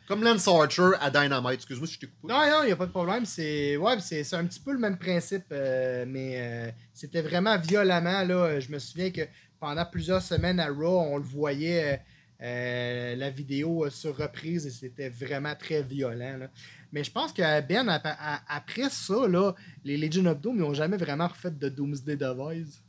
Comme 0.08 0.24
Lance 0.24 0.48
Archer 0.48 0.90
à 1.00 1.12
Dynamite. 1.12 1.54
Excuse-moi 1.54 1.86
si 1.88 1.94
je 1.94 2.00
t'ai 2.00 2.08
coupé. 2.08 2.34
Non, 2.34 2.40
non, 2.50 2.64
il 2.64 2.66
n'y 2.66 2.72
a 2.72 2.76
pas 2.76 2.88
de 2.88 2.92
problème. 2.92 3.26
C'est 3.28 3.78
ouais, 3.78 4.00
c'est 4.00 4.24
c'est 4.24 4.36
un 4.36 4.46
petit 4.46 4.60
peu 4.60 4.74
le 4.74 4.80
même 4.80 4.98
principe, 4.98 5.46
mais 5.52 6.74
c'était 6.94 7.22
vraiment 7.22 7.58
violemment. 7.60 8.24
Là, 8.24 8.60
je 8.60 8.72
me 8.72 8.80
souviens 8.80 9.12
que 9.12 9.22
pendant 9.62 9.86
plusieurs 9.86 10.22
semaines 10.22 10.60
à 10.60 10.68
Raw, 10.68 11.00
on 11.14 11.18
le 11.18 11.24
voyait 11.24 11.94
euh, 11.94 11.98
euh, 12.44 13.16
la 13.16 13.30
vidéo 13.30 13.86
euh, 13.86 13.90
sur 13.90 14.18
reprise 14.18 14.66
et 14.66 14.72
c'était 14.72 15.08
vraiment 15.10 15.56
très 15.56 15.84
violent. 15.84 16.38
là. 16.38 16.48
Mais 16.92 17.04
je 17.06 17.12
pense 17.12 17.32
que 17.32 17.62
Ben, 17.62 17.88
a- 17.88 18.42
après 18.54 18.90
ça, 18.90 19.28
là, 19.30 19.54
les 19.86 19.96
Legion 19.98 20.26
of 20.26 20.42
Doom, 20.42 20.56
ils 20.58 20.62
n'ont 20.62 20.74
jamais 20.74 20.98
vraiment 20.98 21.28
refait 21.28 21.52
de 21.52 21.70
Doomsday 21.70 22.18
Device. 22.18 22.82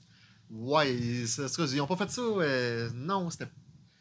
Ouais, 0.51 0.93
ils 0.95 1.81
ont 1.81 1.87
pas 1.87 1.97
fait 1.97 2.11
ça. 2.11 2.21
euh, 2.21 2.91
non, 2.95 3.31
c'était 3.31 3.47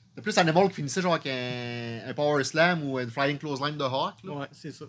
c'était 0.09 0.21
plus 0.23 0.37
Animal 0.39 0.67
qui 0.69 0.75
finissait 0.75 1.01
genre 1.01 1.13
avec 1.13 1.27
un, 1.27 2.01
un 2.09 2.13
Power 2.13 2.43
Slam 2.43 2.83
ou 2.83 2.99
une 2.99 3.09
Flying 3.09 3.37
Clothesline 3.37 3.77
de 3.77 3.83
Hawk. 3.83 4.15
là. 4.25 4.33
Ouais, 4.33 4.47
c'est 4.51 4.71
ça. 4.71 4.85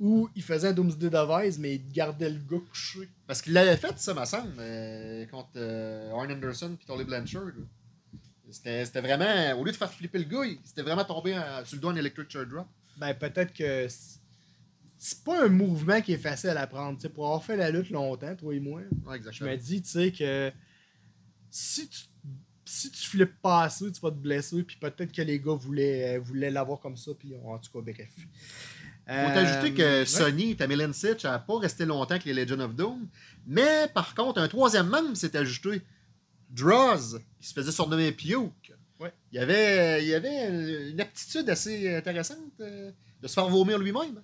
Ou 0.00 0.28
ils 0.34 0.42
faisaient 0.42 0.68
un 0.68 0.72
Doomsday 0.72 1.10
Device, 1.10 1.58
mais 1.58 1.76
ils 1.76 1.92
gardaient 1.92 2.30
le 2.30 2.38
gars 2.40 2.62
couché. 2.68 3.08
Parce 3.26 3.40
qu'il 3.40 3.52
l'avait 3.52 3.76
fait, 3.76 3.96
ça, 3.98 4.14
me 4.14 4.24
semble, 4.24 4.52
euh, 4.58 5.24
contre 5.26 5.50
euh, 5.56 6.10
Arn 6.12 6.30
Anderson 6.32 6.76
et 6.80 6.84
Tolly 6.86 7.04
Blanchard. 7.04 7.52
C'était 8.50 9.00
vraiment, 9.00 9.58
au 9.58 9.64
lieu 9.64 9.72
de 9.72 9.76
faire 9.76 9.90
flipper 9.92 10.18
le 10.18 10.24
gars, 10.24 10.44
il 10.44 10.58
c'était 10.64 10.82
vraiment 10.82 11.04
tombé 11.04 11.34
en- 11.38 11.64
sur 11.64 11.76
le 11.76 11.80
doigt 11.80 11.92
en 11.92 11.96
Electric 11.96 12.28
Chair 12.30 12.46
Drop. 12.46 12.66
ben 12.98 13.14
peut-être 13.14 13.52
que 13.54 13.86
c'est 14.98 15.24
pas 15.24 15.44
un 15.46 15.48
mouvement 15.48 16.00
qui 16.02 16.12
est 16.12 16.18
facile 16.18 16.50
à 16.50 16.66
prendre. 16.66 16.98
Pour 17.08 17.24
avoir 17.26 17.42
fait 17.42 17.56
la 17.56 17.70
lutte 17.70 17.88
longtemps, 17.90 18.36
toi 18.36 18.54
et 18.54 18.60
moi, 18.60 18.82
Ouais, 19.06 19.18
je 19.30 19.44
me 19.44 19.56
dis, 19.56 19.80
tu 19.82 19.88
sais, 19.88 20.12
que 20.12 20.52
si 21.50 21.88
tu 21.88 21.98
si 22.64 22.90
tu 22.90 23.06
flippes 23.08 23.40
pas 23.42 23.64
assez, 23.64 23.90
tu 23.92 24.00
vas 24.00 24.10
te 24.10 24.16
blesser, 24.16 24.62
puis 24.62 24.76
peut-être 24.76 25.12
que 25.12 25.22
les 25.22 25.38
gars 25.40 25.54
voulaient, 25.54 26.16
euh, 26.16 26.20
voulaient 26.20 26.50
l'avoir 26.50 26.78
comme 26.80 26.96
ça, 26.96 27.10
puis 27.18 27.34
en 27.44 27.58
tout 27.58 27.70
cas, 27.72 27.80
bref. 27.92 28.10
Faut 29.06 29.34
t'ajouter 29.34 29.74
que 29.74 29.82
Euh, 29.82 30.04
Sony, 30.06 30.56
Tammy 30.56 30.76
Sitch, 30.94 31.24
n'a 31.24 31.38
pas 31.38 31.58
resté 31.58 31.84
longtemps 31.84 32.12
avec 32.12 32.24
les 32.24 32.32
Legends 32.34 32.60
of 32.60 32.74
Doom. 32.74 33.08
Mais 33.46 33.88
par 33.92 34.14
contre, 34.14 34.40
un 34.40 34.48
troisième 34.48 34.86
membre 34.86 35.14
s'est 35.16 35.36
ajouté. 35.36 35.82
Droz, 36.50 37.20
qui 37.40 37.48
se 37.48 37.54
faisait 37.54 37.72
surnommer 37.72 38.12
Puke. 38.12 38.72
Ouais. 39.00 39.12
Il 39.32 39.38
avait, 39.38 40.04
il 40.06 40.14
avait 40.14 40.90
une 40.90 41.00
aptitude 41.00 41.48
assez 41.48 41.94
intéressante 41.96 42.38
euh, 42.60 42.90
de 43.20 43.26
se 43.26 43.32
faire 43.34 43.48
vomir 43.48 43.78
lui-même. 43.78 44.20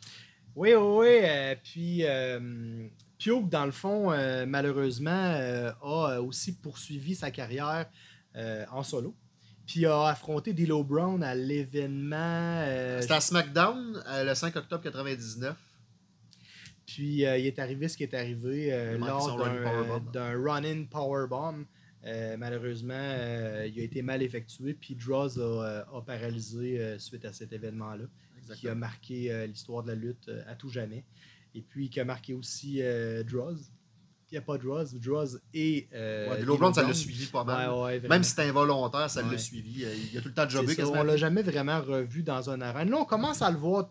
Oui, 0.55 0.75
oui, 0.75 0.77
oui. 0.77 1.07
euh, 1.23 1.55
puis, 1.63 2.05
euh, 2.05 2.87
Piouk, 3.19 3.49
dans 3.49 3.65
le 3.65 3.73
fond, 3.73 4.13
euh, 4.13 4.45
malheureusement, 4.47 5.11
euh, 5.11 5.73
a 5.83 6.13
euh, 6.13 6.23
aussi 6.23 6.53
poursuivi 6.53 7.15
sa 7.15 7.31
carrière 7.31 7.87
euh, 8.37 8.65
en 8.71 8.83
solo. 8.83 9.15
Puis 9.69 9.85
a 9.85 10.07
affronté 10.07 10.55
D'Lo 10.55 10.83
Brown 10.83 11.23
à 11.23 11.35
l'événement. 11.35 12.17
euh, 12.17 13.03
C'était 13.03 13.13
à 13.15 13.21
SmackDown 13.21 14.03
euh, 14.09 14.25
le 14.25 14.35
5 14.35 14.57
octobre 14.57 14.83
99. 14.83 15.55
puis 16.87 17.27
euh, 17.27 17.37
il 17.37 17.47
est 17.47 17.59
arrivé 17.59 17.87
ce 17.87 17.99
qui 17.99 18.03
est 18.03 18.15
arrivé 18.15 18.69
Il 18.95 18.99
lors 18.99 20.01
d'un 20.11 20.43
run-in 20.43 20.85
powerbomb. 20.85 21.67
Malheureusement, 22.39 23.15
il 23.67 23.79
a 23.79 23.83
été 23.83 24.01
mal 24.01 24.23
effectué, 24.23 24.73
puis 24.73 24.95
Droz 24.95 25.39
a, 25.39 25.85
a 25.95 26.01
paralysé 26.01 26.97
suite 26.99 27.27
à 27.27 27.35
cet 27.35 27.53
événement-là. 27.53 28.05
qui 28.57 28.69
a 28.69 28.75
marqué 28.75 29.47
l'histoire 29.47 29.83
de 29.83 29.89
la 29.89 29.95
lutte 29.95 30.31
à 30.47 30.55
tout 30.55 30.71
jamais. 30.71 31.05
Et 31.55 31.61
puis 31.61 31.91
qui 31.91 32.01
a 32.01 32.07
marqué 32.07 32.33
aussi 32.33 32.81
Droz. 33.27 33.71
Il 34.31 34.35
n'y 34.35 34.39
a 34.39 34.43
pas 34.43 34.59
Droz, 34.59 34.95
Droz 34.95 35.41
et. 35.55 35.89
Euh, 35.95 36.45
Ouais, 36.45 36.73
ça 36.75 36.83
l'a 36.83 36.93
suivi 36.93 37.27
pas 37.27 37.45
mal. 37.45 37.71
ouais. 37.73 38.01
Même 38.01 38.23
si 38.23 38.31
c'était 38.31 38.43
involontaire, 38.49 39.09
ça 39.09 39.23
Ouais. 39.23 39.33
l'a 39.33 39.39
suivi. 39.39 39.85
Euh, 39.85 39.95
Il 40.13 40.19
a 40.19 40.21
tout 40.21 40.29
le 40.29 40.35
temps 40.35 40.47
jobé 40.49 40.75
ça, 40.75 40.87
on 40.87 41.03
l'a 41.03 41.17
jamais 41.17 41.43
vraiment 41.43 41.81
revu 41.81 42.23
dans 42.23 42.51
un 42.51 42.61
arène. 42.61 42.91
Là, 42.91 42.99
on 42.99 43.05
commence 43.07 43.41
à 43.41 43.51
le 43.51 43.57
voir 43.57 43.91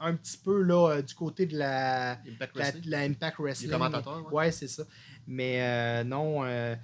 un 0.00 0.14
petit 0.16 0.36
peu 0.36 0.60
là, 0.62 0.88
euh, 0.96 1.02
du 1.02 1.14
côté 1.14 1.46
de 1.46 1.56
la, 1.56 2.12
Impact 2.28 2.56
la, 2.56 2.62
Wrestling. 2.64 2.90
la 2.90 2.98
Impact 3.00 3.36
Wrestling. 3.38 3.70
commentateur, 3.70 4.26
ouais. 4.26 4.32
Ouais, 4.32 4.52
c'est 4.52 4.68
ça. 4.68 4.82
Mais 5.26 5.62
euh, 5.62 6.04
non, 6.04 6.44
euh, 6.44 6.74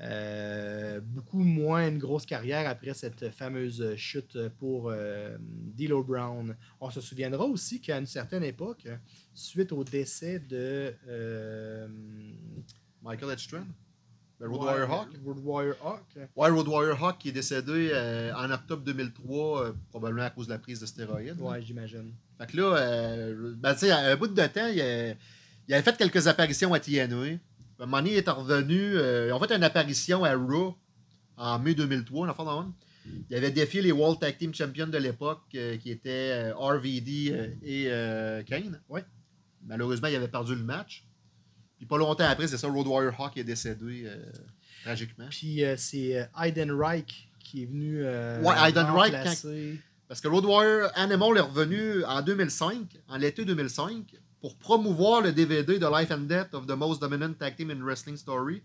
euh, 0.00 1.00
beaucoup 1.00 1.38
moins 1.42 1.88
une 1.88 1.98
grosse 1.98 2.26
carrière 2.26 2.68
après 2.68 2.94
cette 2.94 3.30
fameuse 3.30 3.94
chute 3.96 4.36
pour 4.58 4.90
euh, 4.90 5.36
D'Lo 5.40 6.02
Brown. 6.02 6.56
On 6.80 6.90
se 6.90 7.00
souviendra 7.00 7.44
aussi 7.44 7.80
qu'à 7.80 7.98
une 7.98 8.06
certaine 8.06 8.42
époque, 8.44 8.86
suite 9.32 9.72
au 9.72 9.84
décès 9.84 10.38
de 10.40 10.92
euh, 11.08 11.88
Michael 13.02 13.30
Edgestone. 13.32 13.66
Le 14.40 14.48
Road 14.48 14.62
Warrior 14.64 14.90
Hawk? 14.92 15.08
Road 15.24 15.38
Warrior 15.44 15.76
Hawk. 15.84 16.28
Ouais, 16.36 16.50
Road 16.50 16.66
Warrior 16.68 17.02
Hawk 17.04 17.18
qui 17.18 17.28
est 17.28 17.32
décédé 17.32 17.90
euh, 17.94 18.34
en 18.34 18.50
octobre 18.50 18.82
2003, 18.82 19.64
euh, 19.68 19.72
probablement 19.90 20.26
à 20.26 20.30
cause 20.30 20.48
de 20.48 20.52
la 20.52 20.58
prise 20.58 20.80
de 20.80 20.86
stéroïdes. 20.86 21.40
Ouais, 21.40 21.62
j'imagine. 21.62 22.12
Fait 22.36 22.46
que 22.50 22.56
là, 22.56 23.32
ben, 23.56 23.72
tu 23.74 23.80
sais, 23.80 23.90
à 23.92 23.98
un 24.10 24.16
bout 24.16 24.26
de 24.26 24.46
temps, 24.46 24.66
il, 24.66 24.80
a- 24.80 25.10
il 25.68 25.72
avait 25.72 25.82
fait 25.82 25.96
quelques 25.96 26.26
apparitions 26.26 26.74
à 26.74 26.80
TNA. 26.80 27.38
Il 27.86 28.12
est 28.14 28.28
revenu. 28.28 28.96
euh, 28.96 29.28
ils 29.28 29.32
ont 29.32 29.38
fait 29.40 29.52
une 29.54 29.64
apparition 29.64 30.24
à 30.24 30.34
Raw 30.34 30.76
en 31.36 31.58
mai 31.58 31.74
2003, 31.74 32.26
la 32.26 32.34
fin 32.34 32.44
dans 32.44 32.72
Il 33.30 33.36
avait 33.36 33.50
défié 33.50 33.82
les 33.82 33.92
World 33.92 34.20
Tag 34.20 34.38
Team 34.38 34.54
Champions 34.54 34.86
de 34.86 34.98
l'époque, 34.98 35.42
euh, 35.54 35.76
qui 35.76 35.90
étaient 35.90 36.50
euh, 36.52 36.54
RVD 36.56 37.30
euh, 37.32 38.40
et 38.40 38.44
Kane. 38.44 38.80
Ouais. 38.88 39.04
Malheureusement, 39.66 40.08
il 40.08 40.16
avait 40.16 40.28
perdu 40.28 40.54
le 40.54 40.62
match. 40.62 41.04
Puis 41.76 41.86
pas 41.86 41.98
longtemps 41.98 42.24
après, 42.24 42.46
c'est 42.46 42.56
ça, 42.58 42.68
Road 42.68 42.86
Warrior 42.86 43.14
Hawk 43.20 43.36
est 43.36 43.44
décédé 43.44 44.08
tragiquement. 44.84 45.26
Puis 45.30 45.62
c'est 45.76 46.28
Aiden 46.42 46.70
Reich 46.70 47.28
qui 47.40 47.62
est 47.64 47.66
venu. 47.66 48.02
Ouais, 48.04 48.54
Aiden 48.68 48.86
Reich, 48.86 49.12
quand- 49.12 49.48
Parce 50.06 50.20
que 50.20 50.28
Road 50.28 50.44
Warrior 50.44 50.90
Animal 50.94 51.36
est 51.38 51.40
revenu 51.40 52.04
en 52.04 52.22
2005, 52.22 52.98
en 53.08 53.16
l'été 53.16 53.44
2005, 53.44 54.14
pour 54.44 54.58
promouvoir 54.58 55.22
le 55.22 55.32
DVD 55.32 55.78
de 55.78 55.86
Life 55.86 56.10
and 56.10 56.26
Death 56.28 56.52
of 56.52 56.66
the 56.66 56.76
Most 56.76 57.00
Dominant 57.00 57.32
Tag 57.32 57.56
Team 57.56 57.70
in 57.70 57.82
Wrestling 57.82 58.18
Story. 58.18 58.62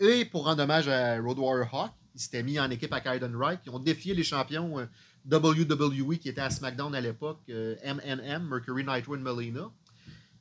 Et 0.00 0.24
pour 0.24 0.46
rendre 0.46 0.62
hommage 0.62 0.88
à 0.88 1.20
Road 1.20 1.38
Warrior 1.38 1.68
Hawk, 1.74 1.90
il 2.14 2.20
s'était 2.22 2.42
mis 2.42 2.58
en 2.58 2.70
équipe 2.70 2.90
avec 2.90 3.04
Aiden 3.04 3.36
Wright. 3.36 3.60
Ils 3.66 3.70
ont 3.70 3.78
défié 3.78 4.14
les 4.14 4.22
champions 4.22 4.80
euh, 4.80 4.86
WWE 5.30 6.16
qui 6.16 6.30
étaient 6.30 6.40
à 6.40 6.48
SmackDown 6.48 6.94
à 6.94 7.02
l'époque, 7.02 7.42
euh, 7.50 7.76
MNM, 7.84 8.48
Mercury, 8.48 8.82
Nitro 8.82 9.14
et 9.14 9.18
Melina. 9.18 9.70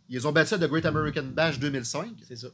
Ils 0.08 0.26
ont 0.26 0.32
battu 0.32 0.54
à 0.54 0.58
The 0.58 0.70
Great 0.70 0.86
American 0.86 1.26
Bash 1.34 1.60
2005. 1.60 2.14
C'est 2.26 2.38
ça. 2.38 2.48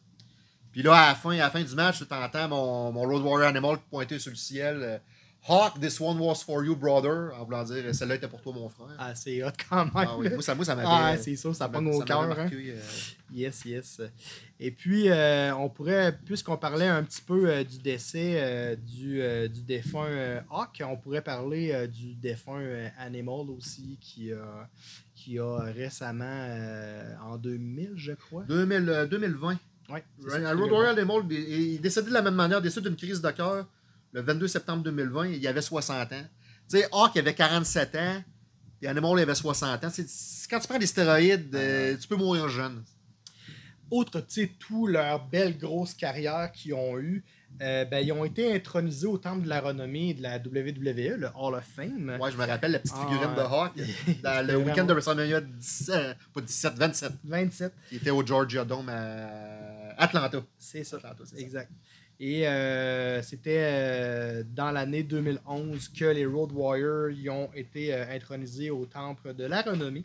Puis 0.71 0.81
là, 0.81 0.95
à 0.95 1.09
la 1.09 1.15
fin, 1.15 1.33
à 1.33 1.37
la 1.37 1.51
fin 1.51 1.61
du 1.61 1.75
match, 1.75 1.99
tu 1.99 2.11
entends 2.11 2.47
mon, 2.47 2.91
mon 2.91 3.01
Road 3.03 3.21
Warrior 3.21 3.49
Animal 3.49 3.77
pointer 3.87 4.17
sur 4.17 4.31
le 4.31 4.35
ciel. 4.35 4.99
Euh, 5.47 5.53
Hawk, 5.53 5.79
this 5.79 5.99
one 5.99 6.19
was 6.19 6.43
for 6.45 6.63
you, 6.63 6.75
brother. 6.75 7.31
En 7.39 7.45
voulant 7.45 7.63
dire, 7.63 7.93
celle-là 7.95 8.15
était 8.15 8.27
pour 8.27 8.41
toi, 8.41 8.53
mon 8.53 8.69
frère. 8.69 8.87
Ah, 8.97 9.15
c'est 9.15 9.43
hot 9.43 9.49
quand 9.69 9.85
même. 9.85 9.91
Ah 9.95 10.17
oui, 10.17 10.29
moi, 10.29 10.41
ça, 10.41 10.53
moi, 10.55 10.65
ça 10.65 10.75
m'avait. 10.75 10.87
Ah, 10.89 11.15
c'est 11.17 11.35
sûr, 11.35 11.55
ça 11.55 11.69
ça 11.71 11.79
au 11.79 12.01
cœur. 12.01 12.21
hein. 12.39 12.49
euh, 12.53 12.79
Yes, 13.31 13.63
yes. 13.65 14.01
Et 14.59 14.71
puis, 14.71 15.09
euh, 15.09 15.53
on 15.55 15.69
pourrait, 15.69 16.17
puisqu'on 16.25 16.57
parlait 16.57 16.87
un 16.87 17.03
petit 17.03 17.21
peu 17.21 17.49
euh, 17.49 17.63
du 17.63 17.77
décès 17.79 18.33
euh, 18.37 18.75
du, 18.75 19.21
euh, 19.21 19.47
du 19.47 19.61
défunt 19.61 20.05
euh, 20.07 20.41
Hawk, 20.51 20.81
on 20.85 20.97
pourrait 20.97 21.21
parler 21.21 21.71
euh, 21.71 21.87
du 21.87 22.15
défunt 22.15 22.59
euh, 22.59 22.89
Animal 22.97 23.49
aussi, 23.55 23.97
qui 24.01 24.33
a, 24.33 24.67
qui 25.15 25.39
a 25.39 25.59
récemment, 25.59 26.25
euh, 26.27 27.13
en 27.23 27.37
2000, 27.37 27.93
je 27.95 28.11
crois. 28.13 28.43
2000, 28.49 28.89
euh, 28.89 29.05
2020. 29.05 29.57
Ouais, 29.89 30.03
c'est 30.19 30.29
Right. 30.29 30.43
ça, 30.43 30.49
À 30.49 30.53
Road 30.53 30.71
Warrior 30.71 30.91
Animal, 30.97 31.21
il 31.31 31.37
il 31.39 31.75
est 31.75 31.79
décédé 31.79 32.09
de 32.09 32.13
la 32.13 32.21
même 32.21 32.35
manière, 32.35 32.61
décédé 32.61 32.89
d'une 32.89 32.97
crise 32.97 33.21
de 33.21 33.31
cœur 33.31 33.65
le 34.11 34.21
22 34.21 34.47
septembre 34.47 34.83
2020. 34.83 35.27
Il 35.27 35.47
avait 35.47 35.61
60 35.61 36.11
ans. 36.13 36.25
Tu 36.69 36.77
sais, 36.77 36.87
Hawk 36.91 37.17
avait 37.17 37.33
47 37.33 37.95
ans, 37.95 38.23
et 38.81 38.87
Animal 38.87 39.19
avait 39.19 39.35
60 39.35 39.83
ans. 39.83 39.89
Quand 40.49 40.59
tu 40.59 40.67
prends 40.67 40.77
des 40.79 40.85
stéroïdes, 40.85 41.53
euh, 41.55 41.97
tu 41.97 42.07
peux 42.07 42.15
mourir 42.15 42.47
jeune. 42.49 42.83
Outre, 43.91 44.19
tu 44.21 44.25
sais, 44.41 44.51
tout 44.59 44.85
leur 44.85 45.27
belle 45.29 45.57
grosse 45.57 45.95
carrière 45.95 46.51
qu'ils 46.51 46.75
ont 46.75 46.99
eue, 46.99 47.23
euh, 47.61 47.85
ben, 47.85 48.05
ils 48.05 48.11
ont 48.11 48.23
été 48.23 48.53
intronisés 48.53 49.07
au 49.07 49.17
temple 49.17 49.41
de 49.45 49.49
la 49.49 49.59
renommée 49.61 50.13
de 50.13 50.21
la 50.21 50.37
WWE, 50.37 51.17
le 51.17 51.27
Hall 51.35 51.55
of 51.55 51.63
Fame. 51.75 52.15
Ouais, 52.21 52.31
je 52.31 52.37
me 52.37 52.45
rappelle 52.45 52.73
la 52.73 52.79
petite 52.79 52.95
Ah, 52.95 53.07
figurine 53.07 53.35
de 53.35 53.41
Hawk 53.41 53.71
dans 54.23 54.47
le 54.47 54.57
week-end 54.57 54.85
de 54.85 54.93
WrestleMania 54.93 55.41
17, 55.41 56.17
pas 56.31 56.41
17, 56.41 56.73
27, 56.75 57.13
27, 57.23 57.73
qui 57.89 57.95
était 57.95 58.11
au 58.11 58.23
Georgia 58.23 58.63
Dome 58.63 58.89
à 58.89 59.95
Atlanta. 59.97 60.39
c'est 60.59 60.83
ça. 60.83 60.97
Atlanta, 60.97 61.23
c'est 61.25 61.49
ça. 61.49 61.63
Et 62.21 62.45
euh, 62.47 63.21
c'était 63.21 63.61
euh, 63.61 64.43
dans 64.45 64.71
l'année 64.71 65.03
2011 65.03 65.87
que 65.89 66.05
les 66.05 66.25
Road 66.25 66.51
Warriors 66.51 67.09
y 67.11 67.29
ont 67.29 67.49
été 67.53 67.93
euh, 67.93 68.03
intronisés 68.13 68.69
au 68.69 68.85
temple 68.85 69.33
de 69.33 69.45
la 69.45 69.61
renommée. 69.61 70.03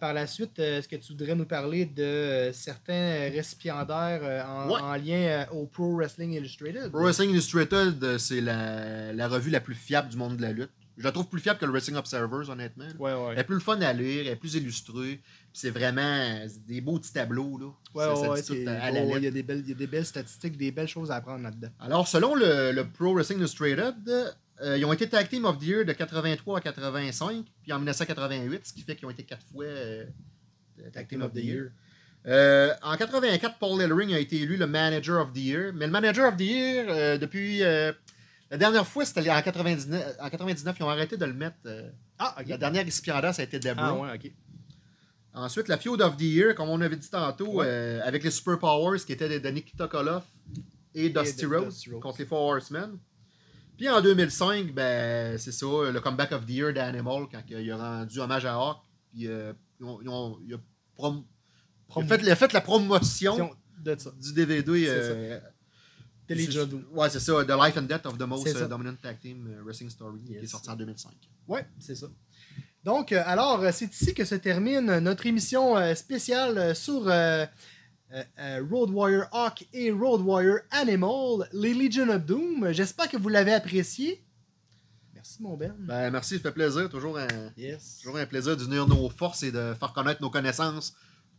Par 0.00 0.12
la 0.14 0.26
suite, 0.26 0.58
est-ce 0.58 0.88
que 0.88 0.96
tu 0.96 1.12
voudrais 1.12 1.36
nous 1.36 1.44
parler 1.44 1.84
de 1.86 2.50
certains 2.52 3.30
récipiendaires 3.30 4.44
en, 4.48 4.68
Ouais. 4.68 4.80
en 4.80 4.94
lien 4.96 5.46
au 5.52 5.66
Pro 5.66 5.94
Wrestling 5.94 6.32
Illustrated? 6.32 6.90
Pro 6.90 7.02
Wrestling 7.04 7.30
Illustrated, 7.30 8.18
c'est 8.18 8.40
la, 8.40 9.12
la 9.12 9.28
revue 9.28 9.50
la 9.50 9.60
plus 9.60 9.76
fiable 9.76 10.08
du 10.08 10.16
monde 10.16 10.38
de 10.38 10.42
la 10.42 10.50
lutte. 10.50 10.70
Je 10.98 11.04
la 11.04 11.12
trouve 11.12 11.28
plus 11.28 11.38
fiable 11.40 11.60
que 11.60 11.66
le 11.66 11.70
Wrestling 11.70 11.96
Observers, 11.98 12.50
honnêtement. 12.50 12.86
Ouais, 12.98 13.12
ouais. 13.12 13.28
Elle 13.34 13.38
est 13.38 13.44
plus 13.44 13.54
le 13.54 13.60
fun 13.60 13.80
à 13.80 13.92
lire, 13.92 14.22
elle 14.26 14.32
est 14.32 14.36
plus 14.36 14.54
illustrée. 14.56 15.20
C'est 15.58 15.70
vraiment 15.70 16.38
des 16.68 16.82
beaux 16.82 16.98
petits 16.98 17.14
tableaux. 17.14 17.56
Là. 17.56 17.66
Ouais, 17.94 18.04
Ça- 18.04 18.10
ouais, 18.10 18.16
ça 18.26 18.30
ouais, 18.30 18.40
dit 18.42 18.46
tout 18.46 18.54
c'est- 18.54 18.66
à 18.66 18.90
la 18.90 19.00
oh, 19.00 19.04
lettre. 19.06 19.16
il 19.20 19.24
y, 19.24 19.26
a 19.26 19.30
des 19.30 19.42
belles- 19.42 19.62
il 19.64 19.68
y 19.70 19.72
a 19.72 19.74
des 19.74 19.86
belles 19.86 20.04
statistiques, 20.04 20.58
des 20.58 20.70
belles 20.70 20.86
choses 20.86 21.10
à 21.10 21.14
apprendre 21.16 21.42
là-dedans. 21.44 21.70
Alors, 21.80 22.06
selon 22.06 22.34
le, 22.34 22.72
le 22.72 22.84
Pro 22.86 23.14
Wrestling 23.14 23.38
Illustrated, 23.38 23.94
euh, 24.60 24.76
ils 24.76 24.84
ont 24.84 24.92
été 24.92 25.08
Tag 25.08 25.30
Team 25.30 25.46
of 25.46 25.58
the 25.58 25.62
Year 25.62 25.84
de 25.86 25.94
83 25.94 26.58
à 26.58 26.60
85, 26.60 27.46
puis 27.62 27.72
en 27.72 27.76
1988, 27.78 28.66
ce 28.66 28.72
qui 28.74 28.82
fait 28.82 28.96
qu'ils 28.96 29.06
ont 29.06 29.10
été 29.10 29.22
quatre 29.22 29.46
fois 29.50 29.64
euh, 29.64 30.04
Tag 30.92 31.08
Team 31.08 31.22
of 31.22 31.32
the 31.32 31.36
Year. 31.42 31.70
Euh, 32.26 32.74
en 32.82 32.94
84, 32.98 33.56
Paul 33.58 33.80
Ellering 33.80 34.12
a 34.12 34.18
été 34.18 34.36
élu 34.42 34.58
le 34.58 34.66
Manager 34.66 35.22
of 35.22 35.32
the 35.32 35.38
Year. 35.38 35.72
Mais 35.74 35.86
le 35.86 35.92
Manager 35.92 36.28
of 36.28 36.36
the 36.36 36.40
Year, 36.42 37.18
depuis. 37.18 37.60
la 37.60 38.58
dernière 38.58 38.86
fois, 38.86 39.06
c'était 39.06 39.30
en 39.30 39.40
99, 39.40 40.16
en 40.20 40.28
99, 40.28 40.76
ils 40.78 40.82
ont 40.82 40.90
arrêté 40.90 41.16
de 41.16 41.24
le 41.24 41.32
mettre. 41.32 41.56
Ah, 42.18 42.36
ok. 42.38 42.46
La 42.46 42.58
dernière 42.58 42.84
récipiendaire, 42.84 43.34
ça 43.34 43.40
a 43.40 43.44
été 43.46 43.58
Deborah. 43.58 43.88
Ah, 43.88 43.94
ouais, 43.94 44.10
ok. 44.16 44.30
Ensuite, 45.38 45.68
la 45.68 45.76
Feud 45.76 46.00
of 46.00 46.16
the 46.16 46.22
Year, 46.22 46.54
comme 46.54 46.70
on 46.70 46.80
avait 46.80 46.96
dit 46.96 47.10
tantôt, 47.10 47.56
Ouais. 47.58 47.66
euh, 47.68 48.00
avec 48.04 48.24
les 48.24 48.30
Super 48.30 48.58
Powers 48.58 49.00
qui 49.04 49.12
étaient 49.12 49.38
de, 49.38 49.48
Nikita 49.50 49.86
Koloff 49.86 50.24
et 50.94 51.10
Dusty 51.10 51.42
de- 51.42 51.46
Rhodes 51.56 52.00
contre 52.00 52.18
les 52.20 52.24
Four 52.26 52.40
Horsemen. 52.40 52.98
Puis 53.76 53.88
en 53.90 54.00
2005, 54.00 54.72
ben, 54.72 55.36
c'est 55.38 55.52
ça, 55.52 55.66
le 55.92 56.00
comeback 56.00 56.32
of 56.32 56.46
the 56.46 56.50
year 56.50 56.72
d'Animal 56.72 57.26
quand 57.30 57.42
il 57.50 57.70
a 57.70 57.76
rendu 57.76 58.18
hommage 58.18 58.46
à 58.46 58.54
Hawk. 58.54 58.78
Puis 59.12 59.26
euh, 59.28 59.52
ils 59.78 59.84
ont, 59.84 60.00
ils 60.00 60.08
ont- 60.08 60.38
il 60.46 60.54
a 60.54 60.58
prom- 60.96 61.22
il 61.22 61.92
a 61.92 61.92
Prom- 61.92 62.06
fait, 62.08 62.20
il 62.22 62.30
a 62.30 62.36
fait 62.36 62.52
la 62.54 62.62
promotion 62.62 63.50
De 63.78 63.94
ça. 63.98 64.10
du 64.18 64.32
DVD. 64.32 64.86
Euh, 64.88 65.38
Jadou. 66.28 66.82
Ouais, 66.92 67.08
c'est 67.10 67.20
ça, 67.20 67.44
The 67.44 67.50
Life 67.50 67.76
and 67.76 67.82
Death 67.82 68.06
of 68.06 68.16
the 68.18 68.22
Most 68.22 68.46
euh, 68.48 68.66
Dominant 68.66 68.94
Tag 69.00 69.20
Team 69.20 69.46
euh, 69.48 69.62
Wrestling 69.62 69.90
Story, 69.90 70.20
qui 70.24 70.34
est 70.34 70.46
sorti 70.46 70.70
en 70.70 70.74
2005. 70.76 71.12
Ouais, 71.46 71.64
c'est 71.78 71.94
ça. 71.94 72.06
Donc, 72.86 73.10
euh, 73.10 73.20
alors, 73.26 73.62
euh, 73.64 73.70
c'est 73.72 73.92
ici 73.92 74.14
que 74.14 74.24
se 74.24 74.36
termine 74.36 75.00
notre 75.00 75.26
émission 75.26 75.76
euh, 75.76 75.96
spéciale 75.96 76.76
sur 76.76 77.08
euh, 77.08 77.44
euh, 78.38 78.62
Road 78.70 78.90
Warrior 78.90 79.26
Hawk 79.32 79.66
et 79.72 79.90
Road 79.90 80.20
Warrior 80.20 80.58
Animal, 80.70 81.48
les 81.52 81.74
Legion 81.74 82.08
of 82.10 82.24
Doom. 82.24 82.70
J'espère 82.70 83.08
que 83.08 83.16
vous 83.16 83.28
l'avez 83.28 83.52
apprécié. 83.52 84.24
Merci, 85.12 85.42
mon 85.42 85.56
Ben. 85.56 85.74
Ben, 85.80 86.12
merci, 86.12 86.36
ça 86.36 86.42
fait 86.44 86.52
plaisir. 86.52 86.88
Toujours 86.88 87.18
un, 87.18 87.26
Yes. 87.56 87.98
toujours 88.04 88.18
un 88.18 88.26
plaisir 88.26 88.56
d'unir 88.56 88.86
nos 88.86 89.10
forces 89.10 89.42
et 89.42 89.50
de 89.50 89.74
faire 89.80 89.92
connaître 89.92 90.22
nos 90.22 90.30
connaissances 90.30 90.94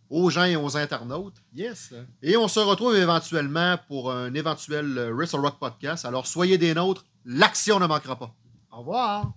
aux 0.09 0.29
gens 0.29 0.43
et 0.43 0.57
aux 0.57 0.75
internautes. 0.75 1.41
Yes. 1.55 1.93
Et 2.21 2.35
on 2.35 2.49
se 2.49 2.59
retrouve 2.59 2.93
éventuellement 2.97 3.77
pour 3.87 4.11
un 4.11 4.33
éventuel 4.33 5.11
Wrestle 5.13 5.39
Rock 5.39 5.59
podcast. 5.59 6.03
Alors 6.03 6.27
soyez 6.27 6.57
des 6.57 6.73
nôtres, 6.73 7.05
l'action 7.23 7.79
ne 7.79 7.87
manquera 7.87 8.19
pas. 8.19 8.35
Au 8.69 8.79
revoir. 8.79 9.31